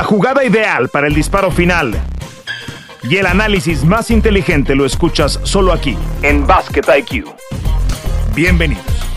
La 0.00 0.06
jugada 0.06 0.42
ideal 0.42 0.88
para 0.88 1.08
el 1.08 1.14
disparo 1.14 1.50
final 1.50 1.92
y 3.02 3.18
el 3.18 3.26
análisis 3.26 3.84
más 3.84 4.10
inteligente 4.10 4.74
lo 4.74 4.86
escuchas 4.86 5.38
solo 5.42 5.74
aquí, 5.74 5.94
en 6.22 6.46
Basket 6.46 6.84
IQ. 7.00 7.26
Bienvenidos. 8.34 9.10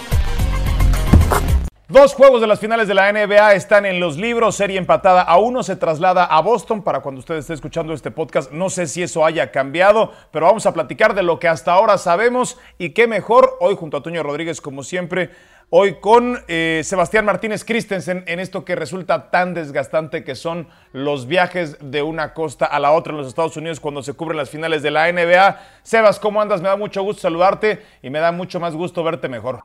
Dos 1.88 2.14
juegos 2.16 2.42
de 2.42 2.48
las 2.48 2.60
finales 2.60 2.90
de 2.90 2.96
la 2.96 3.14
NBA 3.14 3.54
están 3.54 3.86
en 3.86 4.02
los 4.02 4.18
libros, 4.18 4.56
serie 4.56 4.78
empatada 4.78 5.22
a 5.22 5.38
uno 5.38 5.64
se 5.64 5.78
traslada 5.78 6.26
a 6.26 6.42
Boston 6.42 6.82
para 6.82 7.00
cuando 7.00 7.20
usted 7.20 7.36
esté 7.36 7.54
escuchando 7.54 7.94
este 7.94 8.12
podcast. 8.12 8.52
No 8.52 8.70
sé 8.70 8.88
si 8.88 9.04
eso 9.04 9.26
haya 9.26 9.52
cambiado, 9.52 10.12
pero 10.32 10.48
vamos 10.48 10.66
a 10.66 10.74
platicar 10.74 11.14
de 11.14 11.24
lo 11.24 11.40
que 11.40 11.48
hasta 11.48 11.72
ahora 11.72 11.98
sabemos 11.98 12.58
y 12.78 12.90
qué 12.90 13.08
mejor 13.08 13.56
hoy 13.62 13.76
junto 13.76 13.96
a 13.96 14.04
Toño 14.04 14.22
Rodríguez 14.22 14.60
como 14.60 14.84
siempre 14.84 15.30
Hoy 15.76 16.00
con 16.00 16.38
eh, 16.48 16.84
Sebastián 16.84 17.26
Martínez 17.26 17.66
Christensen 17.66 18.24
en 18.28 18.40
esto 18.40 18.64
que 18.64 18.76
resulta 18.76 19.32
tan 19.32 19.56
desgastante 19.56 20.24
que 20.24 20.36
son 20.36 20.68
los 20.92 21.26
viajes 21.26 21.78
de 21.80 22.04
una 22.04 22.36
costa 22.36 22.68
a 22.68 22.80
la 22.80 22.92
otra 22.92 23.14
en 23.14 23.18
los 23.18 23.28
Estados 23.28 23.58
Unidos 23.58 23.80
cuando 23.80 24.04
se 24.04 24.14
cubren 24.14 24.38
las 24.38 24.52
finales 24.52 24.84
de 24.84 24.92
la 24.92 25.12
NBA. 25.12 25.80
Sebas, 25.82 26.20
¿cómo 26.20 26.40
andas? 26.40 26.62
Me 26.62 26.68
da 26.68 26.76
mucho 26.76 27.02
gusto 27.02 27.24
saludarte 27.24 27.84
y 28.04 28.12
me 28.12 28.20
da 28.20 28.32
mucho 28.32 28.60
más 28.60 28.76
gusto 28.76 29.04
verte 29.04 29.28
mejor. 29.28 29.64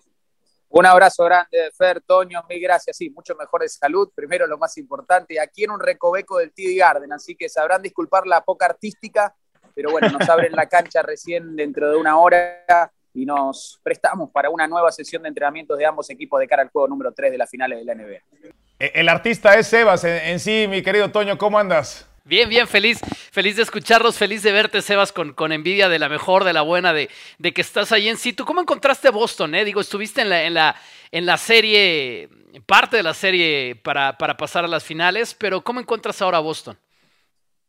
Un 0.70 0.86
abrazo 0.86 1.26
grande, 1.26 1.70
Fer, 1.76 2.00
Toño, 2.00 2.42
mil 2.48 2.58
gracias. 2.58 2.96
Sí, 2.96 3.10
mucho 3.10 3.34
mejor 3.36 3.60
de 3.60 3.68
salud. 3.68 4.10
Primero, 4.14 4.46
lo 4.46 4.56
más 4.56 4.78
importante, 4.78 5.38
aquí 5.38 5.64
en 5.64 5.72
un 5.72 5.80
recoveco 5.80 6.38
del 6.38 6.54
TD 6.54 6.74
Garden, 6.78 7.12
así 7.12 7.36
que 7.36 7.50
sabrán 7.50 7.82
disculpar 7.82 8.26
la 8.26 8.42
poca 8.42 8.64
artística, 8.64 9.36
pero 9.74 9.90
bueno, 9.90 10.08
nos 10.08 10.26
abren 10.26 10.52
la 10.56 10.70
cancha 10.70 11.02
recién 11.02 11.54
dentro 11.54 11.90
de 11.90 11.98
una 11.98 12.18
hora 12.18 12.94
y 13.18 13.26
nos 13.26 13.80
prestamos 13.82 14.30
para 14.30 14.48
una 14.48 14.68
nueva 14.68 14.92
sesión 14.92 15.22
de 15.22 15.28
entrenamientos 15.28 15.76
de 15.76 15.84
ambos 15.84 16.08
equipos 16.08 16.38
de 16.38 16.46
cara 16.46 16.62
al 16.62 16.68
juego 16.68 16.86
número 16.86 17.12
3 17.12 17.32
de 17.32 17.38
las 17.38 17.50
finales 17.50 17.80
de 17.80 17.84
la 17.84 17.94
NBA. 17.94 18.22
E, 18.78 18.92
el 18.94 19.08
artista 19.08 19.54
es 19.54 19.66
Sebas 19.66 20.04
en, 20.04 20.38
sí, 20.38 20.66
mi 20.68 20.82
querido 20.82 21.10
Toño, 21.10 21.36
¿cómo 21.36 21.58
andas? 21.58 22.08
Bien, 22.24 22.48
bien, 22.48 22.68
feliz, 22.68 23.00
feliz 23.32 23.56
de 23.56 23.62
escucharlos, 23.62 24.16
feliz 24.16 24.44
de 24.44 24.52
verte, 24.52 24.82
Sebas, 24.82 25.12
con, 25.12 25.32
con 25.32 25.50
envidia 25.50 25.88
de 25.88 25.98
la 25.98 26.08
mejor, 26.08 26.44
de 26.44 26.52
la 26.52 26.62
buena, 26.62 26.92
de, 26.92 27.10
de 27.38 27.52
que 27.52 27.60
estás 27.60 27.90
ahí 27.90 28.08
en 28.08 28.18
sí. 28.18 28.32
¿Tú 28.32 28.44
cómo 28.44 28.60
encontraste 28.60 29.10
Boston? 29.10 29.56
Eh? 29.56 29.64
Digo, 29.64 29.80
estuviste 29.80 30.20
en 30.20 30.28
la, 30.28 30.44
en 30.44 30.54
la, 30.54 30.76
en 31.10 31.26
la 31.26 31.38
serie, 31.38 32.28
parte 32.66 32.98
de 32.98 33.02
la 33.02 33.14
serie 33.14 33.74
para, 33.82 34.16
para 34.16 34.36
pasar 34.36 34.64
a 34.64 34.68
las 34.68 34.84
finales, 34.84 35.34
pero 35.34 35.64
¿cómo 35.64 35.80
encuentras 35.80 36.22
ahora 36.22 36.38
Boston? 36.38 36.78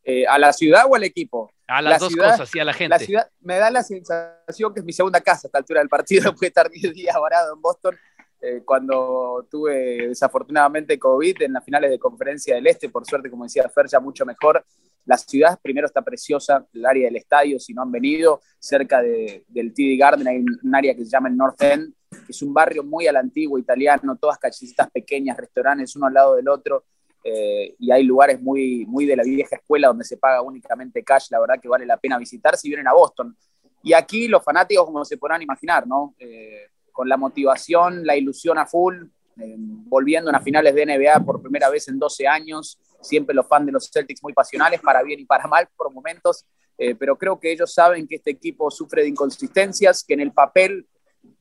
Eh, 0.03 0.27
¿A 0.27 0.37
la 0.37 0.53
ciudad 0.53 0.83
o 0.87 0.95
al 0.95 1.03
equipo? 1.05 1.51
A 1.69 1.83
las 1.83 1.99
dos 1.99 2.15
cosas, 2.15 2.49
sí, 2.49 2.59
a 2.59 2.65
la 2.65 2.73
gente. 2.73 2.89
La 2.89 2.99
ciudad 2.99 3.29
me 3.41 3.57
da 3.57 3.69
la 3.69 3.83
sensación 3.83 4.73
que 4.73 4.79
es 4.79 4.85
mi 4.85 4.91
segunda 4.91 5.21
casa 5.21 5.45
a 5.45 5.49
esta 5.49 5.59
altura 5.59 5.81
del 5.81 5.89
partido, 5.89 6.23
después 6.23 6.41
de 6.41 6.47
estar 6.47 6.69
10 6.69 6.93
días 6.93 7.15
varado 7.21 7.53
en 7.53 7.61
Boston, 7.61 7.95
eh, 8.41 8.63
cuando 8.65 9.45
tuve 9.51 10.07
desafortunadamente 10.07 10.97
COVID 10.97 11.43
en 11.43 11.53
las 11.53 11.63
finales 11.63 11.91
de 11.91 11.99
conferencia 11.99 12.55
del 12.55 12.65
Este, 12.65 12.89
por 12.89 13.05
suerte, 13.05 13.29
como 13.29 13.43
decía 13.43 13.69
Fer, 13.69 13.87
ya 13.87 13.99
mucho 13.99 14.25
mejor. 14.25 14.65
La 15.05 15.17
ciudad 15.17 15.59
primero 15.61 15.85
está 15.85 16.01
preciosa, 16.01 16.65
el 16.73 16.85
área 16.85 17.05
del 17.05 17.17
estadio, 17.17 17.59
si 17.59 17.73
no 17.73 17.83
han 17.83 17.91
venido, 17.91 18.41
cerca 18.57 19.01
de, 19.01 19.45
del 19.47 19.71
TD 19.71 19.97
Garden 19.97 20.27
hay 20.27 20.37
un 20.37 20.75
área 20.75 20.95
que 20.95 21.03
se 21.03 21.11
llama 21.11 21.29
el 21.29 21.37
North 21.37 21.61
End, 21.61 21.93
que 22.09 22.31
es 22.31 22.41
un 22.41 22.53
barrio 22.53 22.83
muy 22.83 23.05
a 23.07 23.11
la 23.11 23.19
antigua 23.19 23.59
italiano, 23.59 24.17
todas 24.17 24.39
callecitas 24.39 24.89
pequeñas, 24.89 25.37
restaurantes 25.37 25.95
uno 25.95 26.07
al 26.07 26.13
lado 26.13 26.35
del 26.35 26.47
otro, 26.49 26.85
eh, 27.23 27.75
y 27.77 27.91
hay 27.91 28.03
lugares 28.03 28.41
muy, 28.41 28.85
muy 28.85 29.05
de 29.05 29.15
la 29.15 29.23
vieja 29.23 29.57
escuela 29.57 29.89
donde 29.89 30.05
se 30.05 30.17
paga 30.17 30.41
únicamente 30.41 31.03
cash, 31.03 31.27
la 31.31 31.39
verdad 31.39 31.59
que 31.61 31.67
vale 31.67 31.85
la 31.85 31.97
pena 31.97 32.17
visitar 32.17 32.57
si 32.57 32.69
vienen 32.69 32.87
a 32.87 32.93
Boston. 32.93 33.35
Y 33.83 33.93
aquí 33.93 34.27
los 34.27 34.43
fanáticos, 34.43 34.85
como 34.85 35.03
se 35.05 35.17
podrán 35.17 35.41
imaginar, 35.41 35.87
¿no? 35.87 36.15
Eh, 36.19 36.67
con 36.91 37.07
la 37.07 37.17
motivación, 37.17 38.05
la 38.05 38.15
ilusión 38.15 38.57
a 38.57 38.65
full, 38.65 39.03
eh, 39.37 39.55
volviendo 39.57 40.29
a 40.29 40.33
las 40.33 40.43
finales 40.43 40.75
de 40.75 40.85
NBA 40.85 41.23
por 41.25 41.41
primera 41.41 41.69
vez 41.69 41.87
en 41.87 41.97
12 41.97 42.27
años, 42.27 42.77
siempre 43.01 43.33
los 43.33 43.47
fans 43.47 43.65
de 43.65 43.71
los 43.71 43.89
Celtics 43.89 44.21
muy 44.21 44.33
pasionales, 44.33 44.81
para 44.81 45.01
bien 45.01 45.19
y 45.19 45.25
para 45.25 45.47
mal 45.47 45.67
por 45.77 45.93
momentos, 45.93 46.45
pero 46.97 47.17
creo 47.17 47.37
que 47.37 47.51
ellos 47.51 47.73
saben 47.73 48.07
que 48.07 48.15
este 48.15 48.31
equipo 48.31 48.71
sufre 48.71 49.01
de 49.01 49.09
inconsistencias, 49.09 50.01
que 50.01 50.13
en 50.13 50.21
el 50.21 50.31
papel 50.31 50.87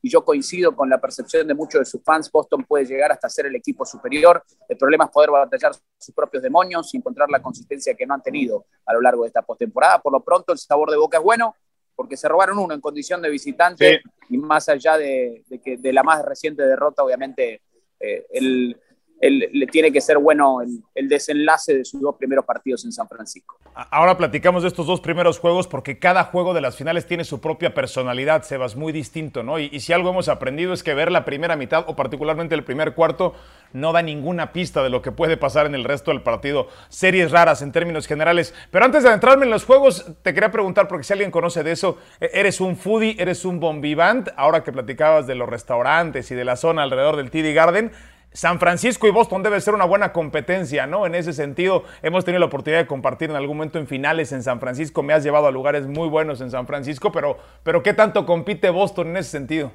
y 0.01 0.11
yo 0.11 0.25
coincido 0.25 0.75
con 0.75 0.89
la 0.89 1.01
percepción 1.01 1.47
de 1.47 1.55
muchos 1.55 1.81
de 1.81 1.85
sus 1.85 2.03
fans, 2.03 2.31
Boston 2.31 2.65
puede 2.65 2.85
llegar 2.85 3.13
hasta 3.13 3.29
ser 3.29 3.47
el 3.47 3.57
equipo 3.57 3.85
superior. 3.85 4.43
El 4.69 4.77
problema 4.77 5.05
es 5.05 5.11
poder 5.11 5.31
batallar 5.31 5.73
sus 5.99 6.15
propios 6.15 6.43
demonios 6.43 6.93
y 6.95 6.99
encontrar 6.99 7.29
la 7.31 7.43
consistencia 7.43 7.95
que 7.95 8.07
no 8.07 8.15
han 8.15 8.23
tenido 8.23 8.67
a 8.87 8.93
lo 8.93 9.01
largo 9.01 9.23
de 9.23 9.29
esta 9.29 9.43
postemporada. 9.43 10.01
Por 10.01 10.13
lo 10.13 10.21
pronto, 10.21 10.53
el 10.53 10.59
sabor 10.59 10.91
de 10.91 10.97
boca 10.97 11.19
es 11.19 11.25
bueno, 11.25 11.55
porque 11.97 12.17
se 12.17 12.29
robaron 12.29 12.59
uno 12.59 12.75
en 12.75 12.81
condición 12.81 13.21
de 13.21 13.29
visitante 13.29 14.03
y 14.29 14.39
más 14.39 14.69
allá 14.69 14.97
de, 14.97 15.45
que, 15.65 15.77
de 15.79 15.93
la 15.93 16.03
más 16.03 16.25
reciente 16.25 16.63
derrota, 16.63 17.03
obviamente, 17.03 17.63
eh, 17.99 18.25
el, 18.31 18.81
le 19.21 19.67
tiene 19.67 19.91
que 19.91 20.01
ser 20.01 20.19
bueno 20.19 20.59
el, 20.95 21.09
desenlace 21.09 21.75
de 21.75 21.85
sus 21.85 22.01
dos 22.01 22.17
primeros 22.17 22.45
partidos 22.45 22.85
en 22.85 22.93
San 22.93 23.09
Francisco. 23.09 23.59
Ahora 23.75 24.17
platicamos 24.17 24.63
de 24.63 24.69
estos 24.69 24.87
dos 24.87 25.01
primeros 25.01 25.39
juegos 25.39 25.67
porque 25.67 25.99
cada 25.99 26.25
juego 26.25 26.55
de 26.55 26.61
las 26.61 26.77
finales 26.77 27.07
tiene 27.07 27.25
su 27.25 27.41
propia 27.41 27.75
personalidad, 27.75 28.43
Sebas, 28.43 28.77
muy 28.77 28.93
distinto, 28.93 29.43
¿no? 29.43 29.59
Y, 29.59 29.81
si 29.81 29.93
algo 29.93 30.11
hemos 30.11 30.29
aprendido 30.29 30.73
es 30.73 30.83
que 30.83 30.95
ver 30.95 31.11
la 31.11 31.25
primera 31.25 31.57
mitad 31.57 31.85
o 31.89 31.97
particularmente 31.97 32.55
el 32.55 32.65
primer 32.65 32.95
cuarto 32.95 33.35
no 33.73 33.93
da 33.93 34.03
ninguna 34.03 34.53
pista 34.53 34.83
de 34.83 34.91
lo 34.91 35.03
que 35.03 35.13
puede 35.13 35.37
pasar 35.37 35.67
en 35.67 35.75
el 35.75 35.85
resto 35.85 36.11
del 36.11 36.23
partido. 36.23 36.69
Series 36.89 37.31
raras 37.31 37.63
en 37.63 37.73
términos 37.73 38.07
generales. 38.07 38.55
Pero 38.71 38.85
antes 38.85 39.03
de 39.03 39.09
adentrarme 39.09 39.45
en 39.45 39.51
los 39.51 39.65
juegos, 39.65 40.07
te 40.23 40.35
quería 40.35 40.51
preguntar, 40.51 40.89
porque 40.89 41.05
si 41.05 41.13
alguien 41.13 41.31
conoce 41.31 41.63
de 41.63 41.73
eso, 41.73 41.99
e, 42.21 42.31
¿eres 42.35 42.61
un 42.61 42.77
foodie, 42.77 43.17
eres 43.19 43.45
un 43.45 43.61
bombivant? 43.61 44.29
Ahora 44.37 44.63
que 44.63 44.73
platicabas 44.73 45.27
de 45.27 45.35
los 45.35 45.49
restaurantes 45.49 46.31
y 46.31 46.35
de 46.35 46.45
la 46.45 46.57
zona 46.57 46.83
alrededor 46.83 47.17
del 47.17 47.31
TD 47.31 47.55
Garden, 47.55 47.93
San 48.39 48.61
Francisco 48.61 49.09
y 49.09 49.11
Boston 49.11 49.43
debe 49.43 49.61
ser 49.61 49.75
una 49.75 49.85
buena 49.85 50.13
competencia, 50.13 50.87
¿no? 50.87 51.07
En 51.07 51.17
ese 51.17 51.33
sentido, 51.33 51.83
hemos 52.03 52.25
tenido 52.25 52.39
la 52.39 52.47
oportunidad 52.47 52.79
de 52.79 52.87
compartir 52.87 53.31
en 53.31 53.35
algún 53.35 53.57
momento 53.57 53.81
en 53.81 53.89
finales 53.89 54.31
en 54.31 54.45
San 54.45 54.61
Francisco. 54.61 55.03
Me 55.03 55.13
has 55.13 55.25
llevado 55.25 55.49
a 55.49 55.51
lugares 55.51 55.89
muy 55.89 56.09
buenos 56.09 56.41
en 56.41 56.49
San 56.49 56.65
Francisco, 56.65 57.11
pero, 57.11 57.37
pero 57.65 57.83
¿qué 57.83 57.95
tanto 57.95 58.25
compite 58.25 58.71
Boston 58.71 59.09
en 59.09 59.17
ese 59.17 59.31
sentido? 59.31 59.73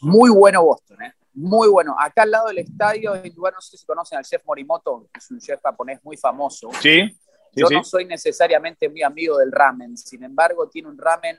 Muy 0.00 0.30
bueno 0.30 0.64
Boston, 0.64 1.02
¿eh? 1.02 1.12
Muy 1.34 1.68
bueno. 1.68 1.94
Acá 1.98 2.22
al 2.22 2.30
lado 2.30 2.48
del 2.48 2.60
estadio, 2.60 3.14
en 3.14 3.34
lugar, 3.34 3.52
no 3.52 3.60
sé 3.60 3.76
si 3.76 3.84
conocen 3.84 4.16
al 4.16 4.24
chef 4.24 4.42
Morimoto, 4.46 5.06
que 5.12 5.18
es 5.18 5.30
un 5.30 5.40
chef 5.40 5.60
japonés 5.62 6.02
muy 6.02 6.16
famoso. 6.16 6.70
Sí. 6.80 7.14
Yo 7.54 7.66
no 7.70 7.84
soy 7.84 8.06
necesariamente 8.06 8.88
muy 8.88 9.02
amigo 9.02 9.36
del 9.36 9.52
ramen, 9.52 9.94
sin 9.94 10.24
embargo, 10.24 10.70
tiene 10.70 10.88
un 10.88 10.96
ramen 10.96 11.36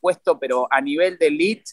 puesto, 0.00 0.38
pero 0.38 0.68
a 0.70 0.80
nivel 0.80 1.18
de 1.18 1.26
elite, 1.26 1.72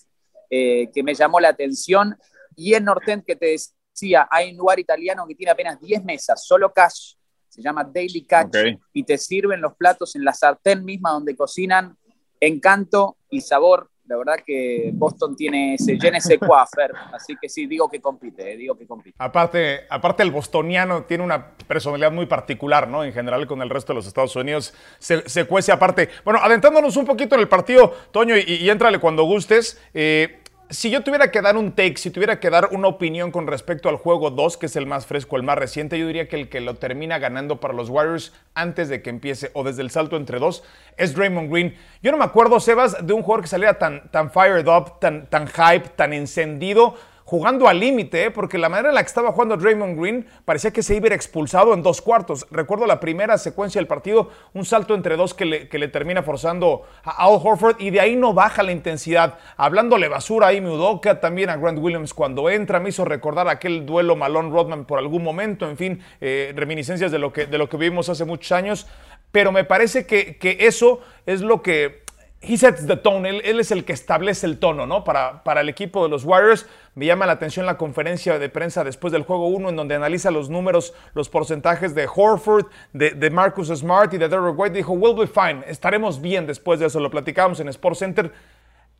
eh, 0.50 0.90
que 0.91 1.03
me 1.03 1.13
llamó 1.13 1.40
la 1.40 1.50
atención 1.50 2.18
y 2.55 2.73
en 2.73 2.85
Nortent, 2.85 3.25
que 3.25 3.35
te 3.35 3.57
decía, 3.93 4.27
hay 4.29 4.51
un 4.51 4.57
lugar 4.57 4.79
italiano 4.79 5.25
que 5.27 5.35
tiene 5.35 5.51
apenas 5.51 5.79
10 5.79 6.03
mesas, 6.03 6.45
solo 6.45 6.73
cash, 6.73 7.13
se 7.47 7.61
llama 7.61 7.83
Daily 7.83 8.25
Catch, 8.25 8.55
y 8.93 9.03
te 9.03 9.17
sirven 9.17 9.61
los 9.61 9.75
platos 9.75 10.15
en 10.15 10.25
la 10.25 10.33
sartén 10.33 10.83
misma 10.83 11.11
donde 11.11 11.35
cocinan 11.35 11.95
encanto 12.39 13.17
y 13.29 13.41
sabor. 13.41 13.89
La 14.05 14.17
verdad 14.17 14.35
que 14.45 14.91
Boston 14.93 15.35
tiene 15.35 15.75
ese 15.75 15.97
je 15.97 16.09
ese 16.09 16.37
así 17.13 17.35
que 17.41 17.47
sí, 17.47 17.67
digo 17.67 17.89
que 17.89 18.01
compite, 18.01 18.51
eh, 18.51 18.57
digo 18.57 18.75
que 18.75 18.85
compite. 18.85 19.15
Aparte, 19.17 19.85
aparte 19.89 20.23
el 20.23 20.31
bostoniano 20.31 21.05
tiene 21.05 21.23
una 21.23 21.55
personalidad 21.55 22.11
muy 22.11 22.25
particular, 22.25 22.87
¿no? 22.89 23.03
En 23.03 23.13
general 23.13 23.47
con 23.47 23.61
el 23.61 23.69
resto 23.69 23.93
de 23.93 23.97
los 23.97 24.07
Estados 24.07 24.35
Unidos 24.35 24.73
se, 24.99 25.27
se 25.29 25.45
cuece 25.45 25.71
aparte. 25.71 26.09
Bueno, 26.25 26.39
adentrándonos 26.43 26.97
un 26.97 27.05
poquito 27.05 27.35
en 27.35 27.41
el 27.41 27.47
partido, 27.47 27.95
Toño, 28.11 28.35
y, 28.35 28.41
y 28.41 28.69
éntrale 28.69 28.99
cuando 28.99 29.23
gustes. 29.23 29.81
Eh, 29.93 30.42
si 30.73 30.89
yo 30.89 31.03
tuviera 31.03 31.29
que 31.29 31.41
dar 31.41 31.56
un 31.56 31.72
take, 31.73 31.97
si 31.97 32.09
tuviera 32.09 32.39
que 32.39 32.50
dar 32.50 32.69
una 32.72 32.88
opinión 32.88 33.31
con 33.31 33.45
respecto 33.47 33.89
al 33.89 33.95
juego 33.95 34.31
2, 34.31 34.57
que 34.57 34.66
es 34.66 34.75
el 34.75 34.88
más 34.88 35.06
fresco, 35.06 35.38
el 35.38 35.44
más 35.44 35.57
reciente, 35.57 36.00
yo 36.00 36.07
diría 36.07 36.28
que 36.28 36.35
el 36.35 36.50
que 36.50 36.61
lo 36.61 36.75
termina 36.75 37.19
ganando 37.19 37.59
para 37.59 37.73
los 37.73 37.89
Warriors 37.89 38.34
antes 38.56 38.89
de 38.89 39.01
que 39.01 39.12
empiece 39.12 39.51
o 39.53 39.63
desde 39.63 39.83
el 39.83 39.91
salto 39.91 40.17
entre 40.17 40.39
dos 40.39 40.63
es 40.97 41.13
Draymond 41.13 41.51
Green. 41.51 41.75
Yo 42.01 42.12
no 42.12 42.17
me 42.17 42.25
acuerdo, 42.25 42.59
Sebas, 42.59 43.06
de 43.06 43.13
un 43.13 43.22
jugador 43.22 43.44
que 43.44 43.50
saliera 43.50 43.78
tan, 43.78 44.09
tan 44.09 44.31
fired 44.31 44.67
up, 44.67 45.00
tan, 45.00 45.28
tan 45.28 45.47
hype, 45.47 45.89
tan 45.95 46.12
encendido 46.12 46.95
jugando 47.33 47.67
al 47.67 47.79
límite, 47.79 48.25
¿eh? 48.25 48.29
porque 48.29 48.59
la 48.59 48.69
manera 48.69 48.89
en 48.89 48.95
la 48.95 49.01
que 49.01 49.07
estaba 49.07 49.31
jugando 49.31 49.57
Draymond 49.57 49.99
Green 49.99 50.27
parecía 50.45 50.69
que 50.69 50.83
se 50.83 50.95
iba 50.95 51.09
a 51.09 51.15
expulsado 51.15 51.74
en 51.74 51.81
dos 51.81 52.00
cuartos. 52.00 52.45
Recuerdo 52.51 52.85
la 52.85 53.00
primera 53.00 53.39
secuencia 53.39 53.80
del 53.80 53.88
partido, 53.88 54.30
un 54.53 54.65
salto 54.65 54.94
entre 54.94 55.18
dos 55.18 55.33
que 55.33 55.45
le, 55.45 55.88
termina 55.88 56.21
forzando 56.21 56.83
a 57.03 57.25
Al 57.25 57.39
Horford 57.41 57.81
y 57.81 57.89
de 57.89 58.01
ahí 58.01 58.15
no 58.15 58.35
baja 58.35 58.62
la 58.62 58.71
intensidad. 58.71 59.39
Hablándole 59.57 60.09
basura 60.09 60.50
a 60.50 60.50
Amy 60.51 60.68
Udoka, 60.68 61.19
también 61.21 61.50
a 61.50 61.57
Grant 61.57 61.80
Williams 61.80 62.13
cuando 62.13 62.51
entra, 62.51 62.80
me 62.80 62.89
hizo 62.89 63.03
recordar 63.03 63.47
aquel 63.47 63.83
duelo 63.83 64.15
Malone 64.15 64.51
Rodman 64.51 64.85
por 64.85 65.00
algún 65.00 65.24
momento, 65.24 65.68
en 65.68 65.75
fin, 65.75 66.03
eh, 66.21 66.53
reminiscencias 66.56 67.12
de 67.12 67.18
lo, 67.18 67.33
que, 67.33 67.47
de 67.47 67.57
lo 67.57 67.68
que 67.68 67.77
vivimos 67.77 68.09
hace 68.09 68.25
muchos 68.25 68.51
años. 68.51 68.85
Pero 69.31 69.51
me 69.51 69.63
parece 69.63 70.06
que 70.06 70.38
eso 70.59 71.00
es 71.25 71.41
lo 71.41 71.63
que 71.63 72.02
he 72.44 72.57
sets 72.57 72.86
the 72.86 72.98
tone, 72.98 73.28
él, 73.30 73.60
es 73.60 73.72
el 73.72 73.86
que 73.86 73.94
establece 73.94 74.45
el 74.45 74.60
tono, 74.60 74.86
¿no? 74.86 75.04
Para, 75.04 75.44
para 75.44 75.62
el 75.62 75.69
equipo 75.69 76.04
de 76.04 76.10
los 76.10 76.25
Warriors. 76.25 76.68
Me 76.94 77.06
llama 77.06 77.25
la 77.25 77.34
atención 77.34 77.66
la 77.66 77.78
conferencia 77.78 78.38
de 78.38 78.50
prensa 78.50 78.84
después 78.84 79.13
del 79.13 79.24
juego 79.24 79.48
1, 79.48 79.69
en 79.69 79.75
donde 79.75 79.95
analiza 79.95 80.30
los 80.30 80.50
números, 80.50 80.94
los 81.13 81.30
porcentajes 81.30 81.95
de 81.95 82.07
Horford, 82.13 82.66
de, 82.92 83.30
Marcus 83.30 83.69
Smart 83.69 84.13
y 84.13 84.18
de 84.18 84.28
Derrick 84.28 84.60
White. 84.60 84.75
Dijo, 84.75 84.94
we'll 84.94 85.16
be 85.16 85.28
fine, 85.28 85.63
estaremos 85.68 86.22
bien 86.22 86.45
después 86.45 86.80
de 86.80 86.88
eso. 86.88 87.00
Lo 87.00 87.10
platicábamos 87.10 87.60
en 87.62 87.69
Sports 87.69 88.00
Center. 88.00 88.31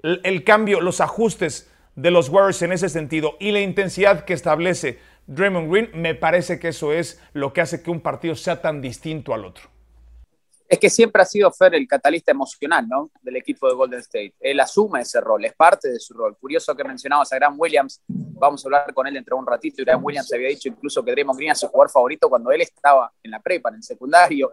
El, 0.02 0.22
el 0.24 0.44
cambio, 0.44 0.80
los 0.80 1.02
ajustes 1.02 1.70
de 1.96 2.12
los 2.12 2.30
Warriors 2.30 2.62
en 2.62 2.72
ese 2.72 2.90
sentido 2.90 3.36
y 3.40 3.52
la 3.52 3.60
intensidad 3.60 4.26
que 4.26 4.34
establece 4.34 5.00
Draymond 5.28 5.72
Green, 5.72 5.90
me 5.94 6.16
parece 6.16 6.60
que 6.60 6.70
eso 6.70 6.92
es 6.92 7.22
lo 7.34 7.54
que 7.54 7.62
hace 7.62 7.82
que 7.82 7.92
un 7.92 8.02
partido 8.02 8.36
sea 8.36 8.62
tan 8.62 8.82
distinto 8.82 9.34
al 9.34 9.46
otro. 9.46 9.73
Es 10.68 10.80
que 10.80 10.90
siempre 10.90 11.22
ha 11.22 11.26
sido 11.26 11.52
Fer 11.52 11.76
el 11.76 11.88
catalista 11.88 12.32
emocional 12.32 12.88
¿no? 12.88 13.12
del 13.22 13.36
equipo 13.36 13.68
de 13.68 13.76
Golden 13.76 14.00
State. 14.00 14.34
Él 14.40 14.60
asume 14.60 15.02
ese 15.02 15.22
rol, 15.22 15.46
es 15.46 15.54
parte 15.54 15.90
de 15.90 16.00
su 16.00 16.14
rol. 16.14 16.38
Curioso 16.38 16.76
que 16.76 16.84
mencionabas 16.84 17.32
a 17.32 17.36
Graham 17.36 17.56
Williams, 17.60 18.02
vamos 18.08 18.64
a 18.64 18.68
hablar 18.68 18.94
con 18.94 19.06
él 19.08 19.14
dentro 19.14 19.36
de 19.36 19.42
un 19.42 19.48
ratito, 19.48 19.82
y 19.82 19.86
Graham 19.86 20.04
Williams 20.04 20.32
había 20.34 20.50
dicho 20.50 20.70
incluso 20.70 21.04
que 21.04 21.12
Draymond 21.12 21.38
Green 21.38 21.50
era 21.50 21.56
su 21.56 21.68
jugador 21.68 21.92
favorito 21.92 22.30
cuando 22.30 22.52
él 22.52 22.62
estaba 22.62 23.12
en 23.22 23.32
la 23.32 23.40
prepa, 23.40 23.70
en 23.70 23.76
el 23.76 23.84
secundario. 23.84 24.52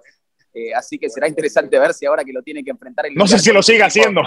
Eh, 0.52 0.74
así 0.74 0.98
que 0.98 1.08
será 1.08 1.28
interesante 1.28 1.78
ver 1.78 1.94
si 1.94 2.06
ahora 2.06 2.24
que 2.24 2.32
lo 2.32 2.42
tiene 2.42 2.64
que 2.64 2.70
enfrentar. 2.70 3.06
El 3.06 3.14
no 3.14 3.26
sé 3.26 3.38
si 3.38 3.52
lo 3.52 3.62
sigue 3.62 3.84
haciendo. 3.84 4.22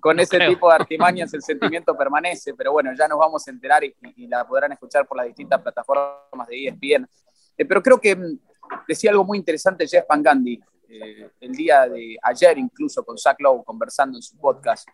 con 0.00 0.20
ese 0.20 0.38
tipo 0.46 0.68
de 0.68 0.74
artimañas 0.74 1.32
el 1.32 1.42
sentimiento 1.42 1.96
permanece, 1.96 2.54
pero 2.54 2.72
bueno, 2.72 2.92
ya 2.96 3.08
nos 3.08 3.18
vamos 3.18 3.46
a 3.48 3.50
enterar 3.50 3.82
y, 3.84 3.94
la 4.26 4.46
podrán 4.46 4.72
escuchar 4.72 5.06
por 5.06 5.16
las 5.16 5.26
distintas 5.26 5.62
plataformas 5.62 6.46
de 6.48 6.66
ESPN. 6.66 7.08
Eh, 7.56 7.64
pero 7.64 7.82
creo 7.82 7.98
que 7.98 8.14
mm, 8.14 8.38
decía 8.86 9.10
algo 9.10 9.24
muy 9.24 9.38
interesante 9.38 9.86
Jeff 9.86 10.04
Van 10.08 10.22
Gandhi 10.22 10.60
eh, 10.94 11.30
el 11.40 11.52
día 11.52 11.88
de 11.88 12.16
ayer, 12.22 12.58
incluso 12.58 13.04
con 13.04 13.18
Zach 13.18 13.40
Lowe 13.40 13.64
conversando 13.64 14.18
en 14.18 14.22
su 14.22 14.36
podcast. 14.36 14.88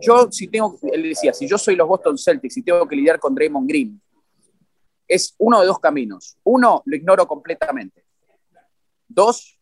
yo, 0.00 0.30
si 0.30 0.48
tengo, 0.48 0.78
él 0.92 1.02
decía, 1.02 1.32
si 1.32 1.46
yo 1.46 1.58
soy 1.58 1.76
los 1.76 1.88
Boston 1.88 2.16
Celtics 2.16 2.56
y 2.56 2.62
tengo 2.62 2.86
que 2.86 2.96
lidiar 2.96 3.18
con 3.18 3.34
Draymond 3.34 3.68
Green, 3.68 4.00
es 5.08 5.34
uno 5.38 5.60
de 5.60 5.66
dos 5.66 5.78
caminos. 5.78 6.36
Uno, 6.44 6.82
lo 6.84 6.96
ignoro 6.96 7.26
completamente 7.26 8.06
Dos, 9.08 9.58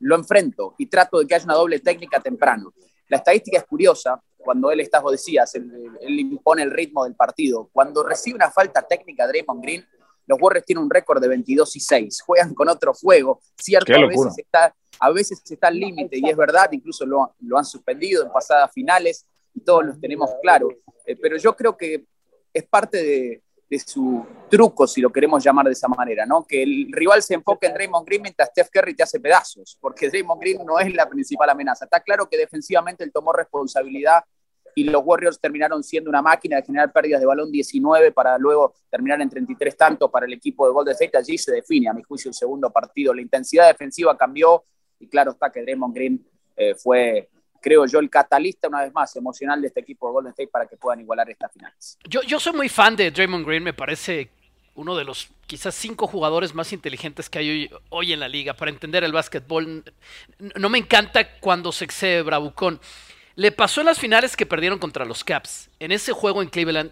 lo 0.00 0.16
enfrento 0.16 0.74
y 0.78 0.86
trato 0.86 1.18
de 1.18 1.26
que 1.26 1.34
haya 1.34 1.44
una 1.44 1.54
doble 1.54 1.80
técnica 1.80 2.20
temprano. 2.20 2.72
La 3.08 3.18
estadística 3.18 3.58
es 3.58 3.64
curiosa, 3.64 4.22
cuando 4.36 4.70
él 4.70 4.80
está, 4.80 5.00
vos 5.00 5.12
decías, 5.12 5.54
él, 5.54 6.18
impone 6.18 6.62
el 6.62 6.70
ritmo 6.70 7.04
del 7.04 7.14
partido. 7.14 7.68
Cuando 7.72 8.02
recibe 8.02 8.36
una 8.36 8.50
falta 8.50 8.82
técnica 8.82 9.26
Draymond 9.26 9.62
Green, 9.62 9.86
los 10.28 10.38
Warriors 10.40 10.66
tienen 10.66 10.84
un 10.84 10.90
récord 10.90 11.20
de 11.20 11.28
22 11.28 11.76
y 11.76 11.80
6, 11.80 12.20
juegan 12.20 12.54
con 12.54 12.68
otro 12.68 12.94
fuego, 12.94 13.40
cierto, 13.56 13.92
a 13.94 14.06
veces, 14.06 14.38
está, 14.38 14.74
a 15.00 15.10
veces 15.10 15.42
está 15.50 15.68
al 15.68 15.80
límite 15.80 16.18
y 16.18 16.28
es 16.28 16.36
verdad, 16.36 16.68
incluso 16.70 17.04
lo, 17.04 17.34
han 17.56 17.64
suspendido 17.64 18.24
en 18.24 18.30
pasadas 18.30 18.70
finales 18.72 19.26
y 19.54 19.60
todos 19.60 19.84
los 19.84 20.00
tenemos 20.00 20.30
claro, 20.42 20.68
eh, 21.06 21.16
pero 21.16 21.36
yo 21.38 21.56
creo 21.56 21.76
que 21.76 22.04
es 22.52 22.64
parte 22.66 23.02
de, 23.02 23.42
de 23.68 23.78
su 23.78 24.24
truco, 24.48 24.86
si 24.86 25.00
lo 25.00 25.10
queremos 25.10 25.44
llamar 25.44 25.66
de 25.66 25.72
esa 25.72 25.88
manera, 25.88 26.24
¿no? 26.24 26.44
Que 26.44 26.62
el 26.62 26.88
rival 26.90 27.22
se 27.22 27.34
enfoque 27.34 27.66
en 27.66 27.74
Draymond 27.74 28.06
Green 28.06 28.22
mientras 28.22 28.48
Steph 28.48 28.70
Curry 28.70 28.94
te 28.94 29.02
hace 29.02 29.20
pedazos, 29.20 29.76
porque 29.80 30.08
Draymond 30.08 30.40
Green 30.40 30.64
no 30.64 30.78
es 30.78 30.92
la 30.94 31.08
principal 31.08 31.50
amenaza. 31.50 31.84
Está 31.84 32.00
claro 32.00 32.28
que 32.28 32.38
defensivamente 32.38 33.04
él 33.04 33.12
tomó 33.12 33.32
responsabilidad 33.32 34.24
y 34.80 34.84
los 34.84 35.02
Warriors 35.04 35.40
terminaron 35.40 35.82
siendo 35.82 36.10
una 36.10 36.22
máquina 36.22 36.56
de 36.56 36.62
generar 36.62 36.92
pérdidas 36.92 37.20
de 37.20 37.26
balón 37.26 37.50
19 37.50 38.12
para 38.12 38.38
luego 38.38 38.74
terminar 38.90 39.20
en 39.20 39.28
33 39.28 39.76
tantos 39.76 40.10
para 40.10 40.26
el 40.26 40.32
equipo 40.32 40.66
de 40.66 40.72
Golden 40.72 40.92
State. 40.92 41.16
Allí 41.16 41.36
se 41.36 41.52
define, 41.52 41.88
a 41.88 41.92
mi 41.92 42.02
juicio, 42.02 42.28
el 42.28 42.34
segundo 42.34 42.70
partido. 42.70 43.12
La 43.12 43.22
intensidad 43.22 43.66
defensiva 43.68 44.16
cambió 44.16 44.64
y 45.00 45.08
claro 45.08 45.32
está 45.32 45.50
que 45.50 45.62
Draymond 45.62 45.94
Green 45.94 46.26
eh, 46.56 46.74
fue 46.74 47.28
creo 47.60 47.86
yo, 47.86 47.98
el 47.98 48.08
catalista 48.08 48.68
una 48.68 48.82
vez 48.82 48.92
más 48.92 49.14
emocional 49.16 49.60
de 49.60 49.66
este 49.66 49.80
equipo 49.80 50.06
de 50.06 50.12
Golden 50.12 50.30
State 50.30 50.48
para 50.48 50.66
que 50.66 50.76
puedan 50.76 51.00
igualar 51.00 51.28
estas 51.28 51.52
finales. 51.52 51.98
Yo, 52.08 52.22
yo 52.22 52.38
soy 52.38 52.52
muy 52.52 52.68
fan 52.68 52.94
de 52.94 53.10
Draymond 53.10 53.44
Green, 53.44 53.64
me 53.64 53.72
parece 53.72 54.30
uno 54.78 54.94
de 54.94 55.04
los 55.04 55.28
quizás 55.46 55.74
cinco 55.74 56.06
jugadores 56.06 56.54
más 56.54 56.72
inteligentes 56.72 57.28
que 57.28 57.40
hay 57.40 57.70
hoy, 57.88 58.12
en 58.12 58.20
la 58.20 58.28
liga 58.28 58.54
para 58.54 58.70
entender 58.70 59.02
el 59.02 59.12
básquetbol. 59.12 59.82
No 60.38 60.68
me 60.68 60.78
encanta 60.78 61.38
cuando 61.40 61.72
se 61.72 61.84
excede 61.84 62.22
bravucón. 62.22 62.80
Le 63.38 63.52
pasó 63.52 63.82
en 63.82 63.86
las 63.86 64.00
finales 64.00 64.36
que 64.36 64.46
perdieron 64.46 64.80
contra 64.80 65.04
los 65.04 65.22
Caps. 65.22 65.70
En 65.78 65.92
ese 65.92 66.12
juego 66.12 66.42
en 66.42 66.48
Cleveland 66.48 66.90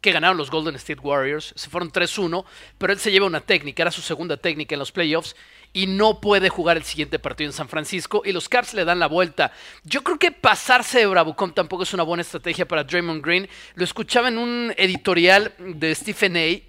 que 0.00 0.12
ganaron 0.12 0.36
los 0.36 0.48
Golden 0.48 0.76
State 0.76 1.00
Warriors, 1.00 1.52
se 1.56 1.68
fueron 1.68 1.90
3-1, 1.90 2.44
pero 2.78 2.92
él 2.92 3.00
se 3.00 3.10
lleva 3.10 3.26
una 3.26 3.40
técnica, 3.40 3.82
era 3.82 3.90
su 3.90 4.00
segunda 4.00 4.36
técnica 4.36 4.76
en 4.76 4.78
los 4.78 4.92
playoffs 4.92 5.34
y 5.72 5.88
no 5.88 6.20
puede 6.20 6.48
jugar 6.48 6.76
el 6.76 6.84
siguiente 6.84 7.18
partido 7.18 7.50
en 7.50 7.52
San 7.52 7.68
Francisco 7.68 8.22
y 8.24 8.30
los 8.30 8.48
Caps 8.48 8.72
le 8.74 8.84
dan 8.84 9.00
la 9.00 9.08
vuelta. 9.08 9.50
Yo 9.82 10.04
creo 10.04 10.16
que 10.16 10.30
pasarse 10.30 11.00
de 11.00 11.06
Bravucón 11.06 11.54
tampoco 11.54 11.82
es 11.82 11.92
una 11.92 12.04
buena 12.04 12.20
estrategia 12.20 12.68
para 12.68 12.84
Draymond 12.84 13.26
Green. 13.26 13.48
Lo 13.74 13.82
escuchaba 13.82 14.28
en 14.28 14.38
un 14.38 14.72
editorial 14.76 15.52
de 15.58 15.92
Stephen 15.96 16.36
A. 16.36 16.60